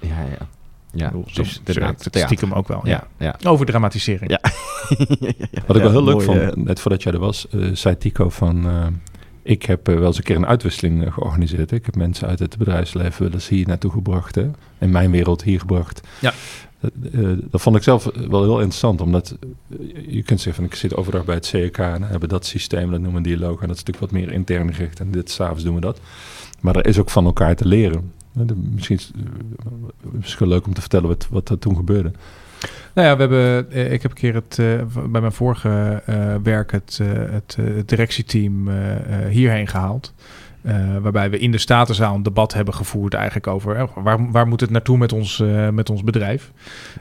ja, 0.00 0.08
ja. 0.38 0.46
Ja, 0.92 1.06
bedoel, 1.06 1.24
dus 1.32 1.58
inderdaad, 1.58 1.98
theater. 1.98 2.20
stiekem 2.20 2.52
ook 2.52 2.68
wel. 2.68 2.80
Ja. 2.84 3.04
Ja, 3.18 3.36
ja. 3.40 3.50
Over 3.50 3.66
dramatisering. 3.66 4.30
Ja. 4.30 4.40
Wat 5.66 5.76
ik 5.76 5.82
wel 5.82 5.90
heel 5.90 6.04
leuk 6.04 6.14
mooi, 6.14 6.24
vond, 6.26 6.38
eh, 6.40 6.48
net 6.54 6.80
voordat 6.80 7.02
jij 7.02 7.12
er 7.12 7.18
was, 7.18 7.48
eh, 7.48 7.60
zei 7.72 7.98
Tico 7.98 8.28
van... 8.28 8.66
ik 9.42 9.62
heb 9.62 9.88
eh, 9.88 9.94
wel 9.94 10.06
eens 10.06 10.16
een 10.16 10.22
keer 10.22 10.36
een 10.36 10.46
uitwisseling 10.46 11.04
eh, 11.04 11.12
georganiseerd. 11.12 11.72
Ik 11.72 11.86
heb 11.86 11.96
mensen 11.96 12.28
uit 12.28 12.38
het 12.38 12.56
bedrijfsleven 12.56 13.22
wel 13.22 13.32
eens 13.32 13.48
hier 13.48 13.66
naartoe 13.66 13.90
gebracht. 13.90 14.34
Hè? 14.34 14.50
In 14.78 14.90
mijn 14.90 15.10
wereld 15.10 15.42
hier 15.42 15.60
gebracht. 15.60 16.00
Ja. 16.20 16.32
Dat, 16.80 16.90
eh, 17.12 17.20
dat 17.50 17.60
vond 17.60 17.76
ik 17.76 17.82
zelf 17.82 18.04
wel 18.04 18.42
heel 18.42 18.58
interessant. 18.58 19.00
Omdat 19.00 19.36
je 20.08 20.22
kunt 20.22 20.40
zeggen 20.40 20.54
van 20.54 20.64
ik 20.64 20.74
zit 20.74 20.96
overdag 20.96 21.24
bij 21.24 21.34
het 21.34 21.46
CEK. 21.46 21.78
En 21.78 22.02
hebben 22.02 22.28
dat 22.28 22.46
systeem, 22.46 22.90
dat 22.90 23.00
noemen 23.00 23.22
we 23.22 23.28
dialoog. 23.28 23.60
En 23.60 23.68
dat 23.68 23.76
is 23.76 23.84
natuurlijk 23.84 24.12
wat 24.12 24.20
meer 24.20 24.32
intern 24.32 24.74
gericht. 24.74 25.00
En 25.00 25.10
dit 25.10 25.30
s'avonds 25.30 25.64
doen 25.64 25.74
we 25.74 25.80
dat. 25.80 26.00
Maar 26.60 26.76
er 26.76 26.86
is 26.86 26.98
ook 26.98 27.10
van 27.10 27.24
elkaar 27.24 27.56
te 27.56 27.66
leren. 27.66 28.12
Misschien 28.74 28.96
is 28.96 29.12
het 30.32 30.40
leuk 30.40 30.66
om 30.66 30.74
te 30.74 30.80
vertellen 30.80 31.08
wat, 31.08 31.26
wat 31.30 31.48
er 31.48 31.58
toen 31.58 31.76
gebeurde. 31.76 32.12
Nou 32.94 33.08
ja, 33.08 33.14
we 33.14 33.20
hebben, 33.20 33.70
eh, 33.70 33.92
ik 33.92 34.02
heb 34.02 34.10
een 34.10 34.16
keer 34.16 34.34
het, 34.34 34.58
eh, 34.58 35.06
bij 35.08 35.20
mijn 35.20 35.32
vorige 35.32 36.02
eh, 36.06 36.34
werk 36.42 36.72
het, 36.72 37.00
het, 37.30 37.56
het 37.60 37.88
directieteam 37.88 38.68
hierheen 39.28 39.66
gehaald. 39.66 40.14
Eh, 40.62 40.96
waarbij 41.00 41.30
we 41.30 41.38
in 41.38 41.50
de 41.50 41.58
Statenzaal 41.58 42.14
een 42.14 42.22
debat 42.22 42.54
hebben 42.54 42.74
gevoerd 42.74 43.14
eigenlijk 43.14 43.46
over 43.46 43.88
waar, 43.94 44.30
waar 44.30 44.46
moet 44.46 44.60
het 44.60 44.70
naartoe 44.70 44.98
met 44.98 45.12
ons, 45.12 45.42
met 45.72 45.90
ons 45.90 46.04
bedrijf. 46.04 46.52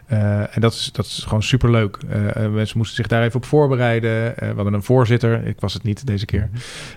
En 0.05 0.61
dat 0.61 0.73
is, 0.73 0.89
dat 0.91 1.05
is 1.05 1.23
gewoon 1.23 1.43
superleuk. 1.43 1.97
Mensen 2.35 2.77
moesten 2.77 2.95
zich 2.95 3.07
daar 3.07 3.23
even 3.23 3.35
op 3.35 3.45
voorbereiden. 3.45 4.33
We 4.37 4.53
hadden 4.55 4.73
een 4.73 4.83
voorzitter, 4.83 5.45
ik 5.47 5.59
was 5.59 5.73
het 5.73 5.83
niet 5.83 6.07
deze 6.07 6.25
keer, 6.25 6.49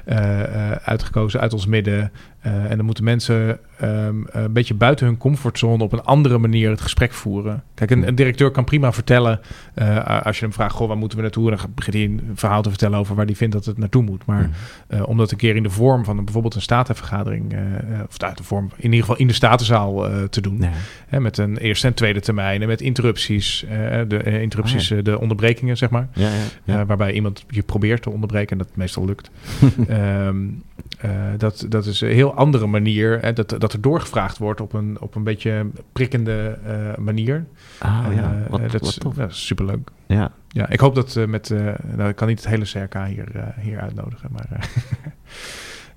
eh, 0.05 0.73
uitgekozen 0.73 1.41
uit 1.41 1.53
ons 1.53 1.67
midden. 1.67 2.13
En 2.41 2.77
dan 2.77 2.85
moeten 2.85 3.05
mensen 3.05 3.59
ehm, 3.83 4.17
een 4.27 4.53
beetje 4.53 4.75
buiten 4.75 5.07
hun 5.07 5.17
comfortzone 5.17 5.83
op 5.83 5.93
een 5.93 6.03
andere 6.03 6.39
manier 6.39 6.71
het 6.71 6.81
gesprek 6.81 7.13
voeren. 7.13 7.63
Kijk, 7.75 7.91
een, 7.91 8.09
een 8.09 8.15
directeur 8.15 8.51
kan 8.51 8.65
prima 8.65 8.93
vertellen, 8.93 9.41
eh, 9.75 10.21
als 10.25 10.39
je 10.39 10.45
hem 10.45 10.55
vraagt, 10.55 10.75
goh, 10.75 10.89
waar 10.89 10.97
moeten 10.97 11.17
we 11.19 11.23
naartoe? 11.23 11.51
En 11.51 11.57
dan 11.57 11.67
begint 11.75 11.97
hij 11.97 12.05
een 12.05 12.31
verhaal 12.35 12.63
te 12.63 12.69
vertellen 12.69 12.99
over 12.99 13.15
waar 13.15 13.25
hij 13.27 13.35
vindt 13.35 13.55
dat 13.55 13.65
het 13.65 13.79
naartoe 13.79 14.03
moet. 14.03 14.27
Maar 14.27 14.51
eh, 14.87 15.09
om 15.09 15.17
dat 15.17 15.31
een 15.31 15.37
keer 15.37 15.57
in 15.57 15.63
de 15.63 15.71
vorm 15.71 16.05
van 16.05 16.19
een, 16.19 16.25
bijvoorbeeld 16.25 16.55
een 16.55 16.63
statenvergadering, 16.63 17.53
eh, 17.53 17.59
eh, 17.59 18.01
of 18.09 18.23
uit 18.23 18.37
de 18.37 18.45
vorm, 18.45 18.71
in 18.77 18.83
ieder 18.85 19.01
geval 19.01 19.17
in 19.17 19.27
de 19.27 19.33
statenzaal 19.33 20.09
eh, 20.09 20.23
te 20.23 20.41
doen. 20.41 20.65
Hè, 21.07 21.21
met 21.21 21.39
een 21.39 21.57
eerste 21.57 21.87
en 21.87 21.95
tweede 21.95 22.21
termijn 22.21 22.63
en 22.63 22.69
met 22.69 22.81
interrupties. 22.81 23.65
eh, 23.65 23.71
de 24.09 24.17
eh, 24.17 24.43
interrupties, 24.43 24.93
Ah, 24.93 24.99
eh, 24.99 25.05
de 25.05 25.19
onderbrekingen, 25.21 25.77
zeg 25.77 25.91
maar. 25.91 26.09
Ja, 26.15 26.29
ja. 26.65 26.81
Eh, 26.81 26.87
waarbij 26.87 27.13
iemand 27.13 27.45
je 27.49 27.63
probeert 27.63 28.03
te 28.03 28.11
onderbreken 28.11 28.59
en 28.59 28.59
dat 28.67 28.77
meestal 28.77 29.05
lukt. 29.05 29.31
Ehm, 29.89 29.89
eh, 29.89 30.92
dat, 31.39 31.67
dat 31.69 31.87
is 31.87 32.01
een 32.01 32.09
heel 32.09 32.35
andere 32.35 32.67
manier. 32.67 33.19
Hè, 33.21 33.33
dat, 33.33 33.49
dat 33.59 33.73
er 33.73 33.81
doorgevraagd 33.81 34.39
wordt 34.39 34.61
op 34.61 34.73
een, 34.73 35.01
op 35.01 35.15
een 35.15 35.25
beetje 35.25 35.67
prikkende 35.93 36.59
eh, 36.67 36.97
manier. 36.97 37.45
Ah, 37.79 38.07
ja. 38.15 38.43
Eh, 38.45 38.51
Wat, 38.51 38.61
dat, 38.61 38.73
wat 38.73 38.83
is, 38.83 38.95
tof. 38.99 39.17
ja, 39.17 39.29
superleuk. 39.29 39.91
Ja. 40.07 40.33
Ja, 40.49 40.69
ik 40.69 40.81
hoop 40.81 40.95
dat 40.95 41.17
eh, 41.17 41.27
met... 41.27 41.51
eh, 41.51 41.73
nou, 41.97 42.09
ik 42.09 42.17
kan 42.17 42.29
niet 42.29 42.39
het 42.45 42.49
hele 42.49 42.65
CRK 42.65 42.95
hier, 43.07 43.37
eh, 43.37 43.43
hier 43.61 43.81
uitnodigen, 43.81 44.29
maar... 44.33 44.47
eh, 44.51 44.63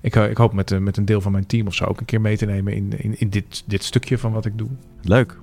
ik, 0.00 0.14
ik 0.16 0.36
hoop 0.36 0.52
met, 0.52 0.70
eh, 0.70 0.78
met 0.78 0.96
een 0.96 1.04
deel 1.04 1.20
van 1.20 1.32
mijn 1.32 1.46
team 1.46 1.66
of 1.66 1.74
zo 1.74 1.84
ook 1.84 2.00
een 2.00 2.06
keer 2.06 2.20
mee 2.20 2.36
te 2.36 2.46
nemen 2.46 2.72
in, 2.72 2.92
in, 2.96 3.18
in 3.20 3.28
dit, 3.30 3.62
dit 3.66 3.84
stukje 3.84 4.18
van 4.18 4.32
wat 4.32 4.44
ik 4.44 4.58
doe. 4.58 4.68
Leuk. 5.02 5.36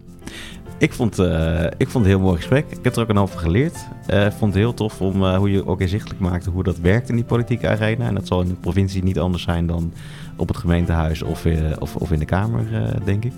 Ik 0.78 0.94
vond, 0.94 1.20
eh, 1.20 1.64
ik 1.78 1.90
vond 1.90 1.94
het 1.94 2.14
een 2.14 2.20
heel 2.20 2.20
mooi 2.20 2.36
gesprek. 2.38 2.66
Ik 2.70 2.78
heb 2.84 2.96
er 2.96 3.02
ook 3.02 3.10
een 3.10 3.18
hoop 3.18 3.30
van 3.30 3.40
geleerd. 3.42 3.78
Eh, 4.08 4.26
Ik 4.26 4.32
vond 4.32 4.54
het 4.54 4.62
heel 4.62 4.74
tof 4.74 5.02
om 5.02 5.24
eh, 5.24 5.38
hoe 5.38 5.52
je 5.52 5.68
ook 5.68 5.82
inzichtelijk 5.82 6.20
maakte 6.20 6.50
hoe 6.50 6.64
dat 6.64 6.78
werkt 6.80 7.10
in 7.10 7.16
die 7.16 7.24
politieke 7.24 7.68
arena. 7.68 8.08
En 8.08 8.14
dat 8.16 8.28
zal 8.28 8.42
in 8.42 8.48
de 8.48 8.54
provincie 8.54 9.04
niet 9.04 9.20
anders 9.20 9.44
zijn 9.44 9.66
dan 9.68 9.94
op 10.38 10.48
het 10.48 10.58
gemeentehuis 10.58 11.22
of, 11.22 11.46
eh, 11.46 11.56
of, 11.80 11.96
of 11.96 12.12
in 12.12 12.20
de 12.20 12.26
Kamer, 12.26 12.66
eh, 12.84 13.06
denk 13.06 13.26
ik. 13.26 13.34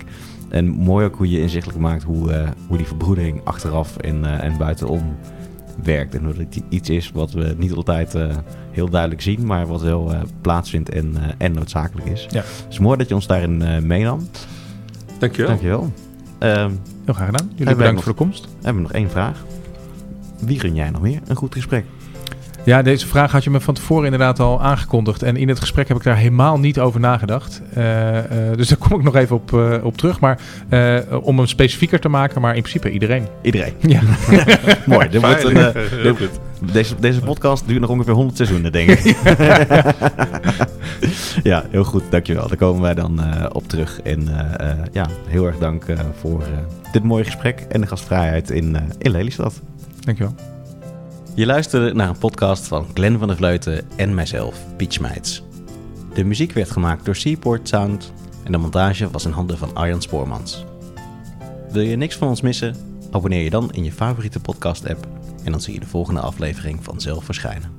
En 0.48 0.68
mooi 0.68 1.06
ook 1.06 1.16
hoe 1.16 1.30
je 1.30 1.40
inzichtelijk 1.40 1.78
maakt 1.80 2.02
hoe, 2.02 2.32
eh, 2.32 2.48
hoe 2.68 2.76
die 2.76 2.86
verbroedering 2.86 3.40
achteraf 3.44 3.96
en, 3.96 4.24
eh, 4.24 4.44
en 4.44 4.56
buitenom 4.58 5.16
werkt. 5.82 6.14
En 6.14 6.24
hoe 6.24 6.34
dat 6.34 6.60
iets 6.68 6.90
is 6.90 7.10
wat 7.10 7.32
we 7.32 7.54
niet 7.58 7.72
altijd 7.72 8.14
eh, 8.14 8.36
heel 8.70 8.88
duidelijk 8.90 9.20
zien, 9.22 9.46
maar 9.46 9.66
wat 9.66 9.82
wel 9.82 10.12
eh, 10.12 10.20
plaatsvindt 10.40 10.88
en, 10.90 11.16
eh, 11.16 11.22
en 11.38 11.52
noodzakelijk 11.52 12.06
is. 12.08 12.26
Ja. 12.30 12.36
Het 12.40 12.66
is 12.68 12.78
mooi 12.78 12.96
dat 12.98 13.08
je 13.08 13.14
ons 13.14 13.26
daarin 13.26 13.62
eh, 13.62 13.78
meenam. 13.82 14.20
Dankjewel. 15.18 15.48
Dankjewel. 15.50 15.92
Ehm 16.38 16.70
Heel 17.04 17.14
graag 17.14 17.26
gedaan. 17.26 17.50
Jullie 17.54 17.74
bedankt 17.74 17.94
nog- 17.94 18.04
voor 18.04 18.12
de 18.12 18.18
komst. 18.18 18.44
we 18.44 18.64
hebben 18.64 18.82
nog 18.82 18.92
één 18.92 19.10
vraag. 19.10 19.44
Wie 20.40 20.60
gun 20.60 20.74
jij 20.74 20.90
nog 20.90 21.00
meer 21.00 21.20
een 21.26 21.36
goed 21.36 21.54
gesprek? 21.54 21.84
Ja, 22.64 22.82
deze 22.82 23.06
vraag 23.06 23.32
had 23.32 23.44
je 23.44 23.50
me 23.50 23.60
van 23.60 23.74
tevoren 23.74 24.04
inderdaad 24.04 24.40
al 24.40 24.62
aangekondigd. 24.62 25.22
En 25.22 25.36
in 25.36 25.48
het 25.48 25.60
gesprek 25.60 25.88
heb 25.88 25.96
ik 25.96 26.02
daar 26.02 26.16
helemaal 26.16 26.58
niet 26.58 26.78
over 26.80 27.00
nagedacht. 27.00 27.62
Eh, 27.74 28.18
eh, 28.18 28.56
dus 28.56 28.68
daar 28.68 28.78
kom 28.78 28.98
ik 28.98 29.04
nog 29.04 29.16
even 29.16 29.36
op, 29.36 29.52
eh, 29.52 29.84
op 29.84 29.96
terug. 29.96 30.20
Maar 30.20 30.38
om 31.22 31.36
hem 31.36 31.46
specifieker 31.46 32.00
te 32.00 32.08
maken, 32.08 32.40
maar 32.40 32.54
in 32.56 32.60
principe 32.62 32.90
iedereen. 32.90 33.26
Iedereen. 33.42 33.74
Ja. 33.80 34.00
Mooi. 34.86 35.08
Dit 35.08 35.20
wordt 35.20 35.44
een. 35.44 36.28
Deze, 36.60 36.94
deze 37.00 37.20
podcast 37.20 37.66
duurt 37.66 37.80
nog 37.80 37.90
ongeveer 37.90 38.14
100 38.14 38.36
seizoenen, 38.36 38.72
denk 38.72 38.90
ik. 38.90 39.16
ja, 41.42 41.64
heel 41.70 41.84
goed. 41.84 42.02
Dankjewel. 42.10 42.48
Daar 42.48 42.56
komen 42.56 42.82
wij 42.82 42.94
dan 42.94 43.20
eh, 43.20 43.46
op 43.52 43.68
terug. 43.68 44.00
En 44.02 44.28
eh, 44.28 44.70
eh, 44.70 44.78
ja, 44.92 45.06
heel 45.28 45.46
erg 45.46 45.58
dank 45.58 45.84
eh, 45.84 45.98
voor 46.20 46.42
eh, 46.42 46.48
dit 46.92 47.02
mooie 47.02 47.24
gesprek 47.24 47.66
en 47.68 47.80
de 47.80 47.86
gastvrijheid 47.86 48.50
in, 48.50 48.76
eh, 48.76 48.82
in 48.98 49.10
Lelystad. 49.10 49.60
Dankjewel. 50.00 50.34
Je 51.34 51.46
luisterde 51.46 51.94
naar 51.94 52.08
een 52.08 52.18
podcast 52.18 52.66
van 52.66 52.86
Glenn 52.94 53.18
van 53.18 53.28
der 53.28 53.36
Vleuten 53.36 53.80
en 53.96 54.14
mijzelf, 54.14 54.58
Meits. 55.00 55.42
De 56.14 56.24
muziek 56.24 56.52
werd 56.52 56.70
gemaakt 56.70 57.04
door 57.04 57.16
Seaport 57.16 57.68
Sound 57.68 58.12
en 58.44 58.52
de 58.52 58.58
montage 58.58 59.10
was 59.10 59.24
in 59.24 59.30
handen 59.30 59.58
van 59.58 59.74
Arjan 59.74 60.02
Spoormans. 60.02 60.64
Wil 61.70 61.82
je 61.82 61.96
niks 61.96 62.16
van 62.16 62.28
ons 62.28 62.40
missen? 62.40 62.74
Abonneer 63.10 63.42
je 63.42 63.50
dan 63.50 63.72
in 63.72 63.84
je 63.84 63.92
favoriete 63.92 64.40
podcast-app 64.40 65.06
en 65.46 65.52
dan 65.52 65.60
zie 65.60 65.74
je 65.74 65.80
de 65.80 65.86
volgende 65.86 66.20
aflevering 66.20 66.84
vanzelf 66.84 67.24
verschijnen. 67.24 67.75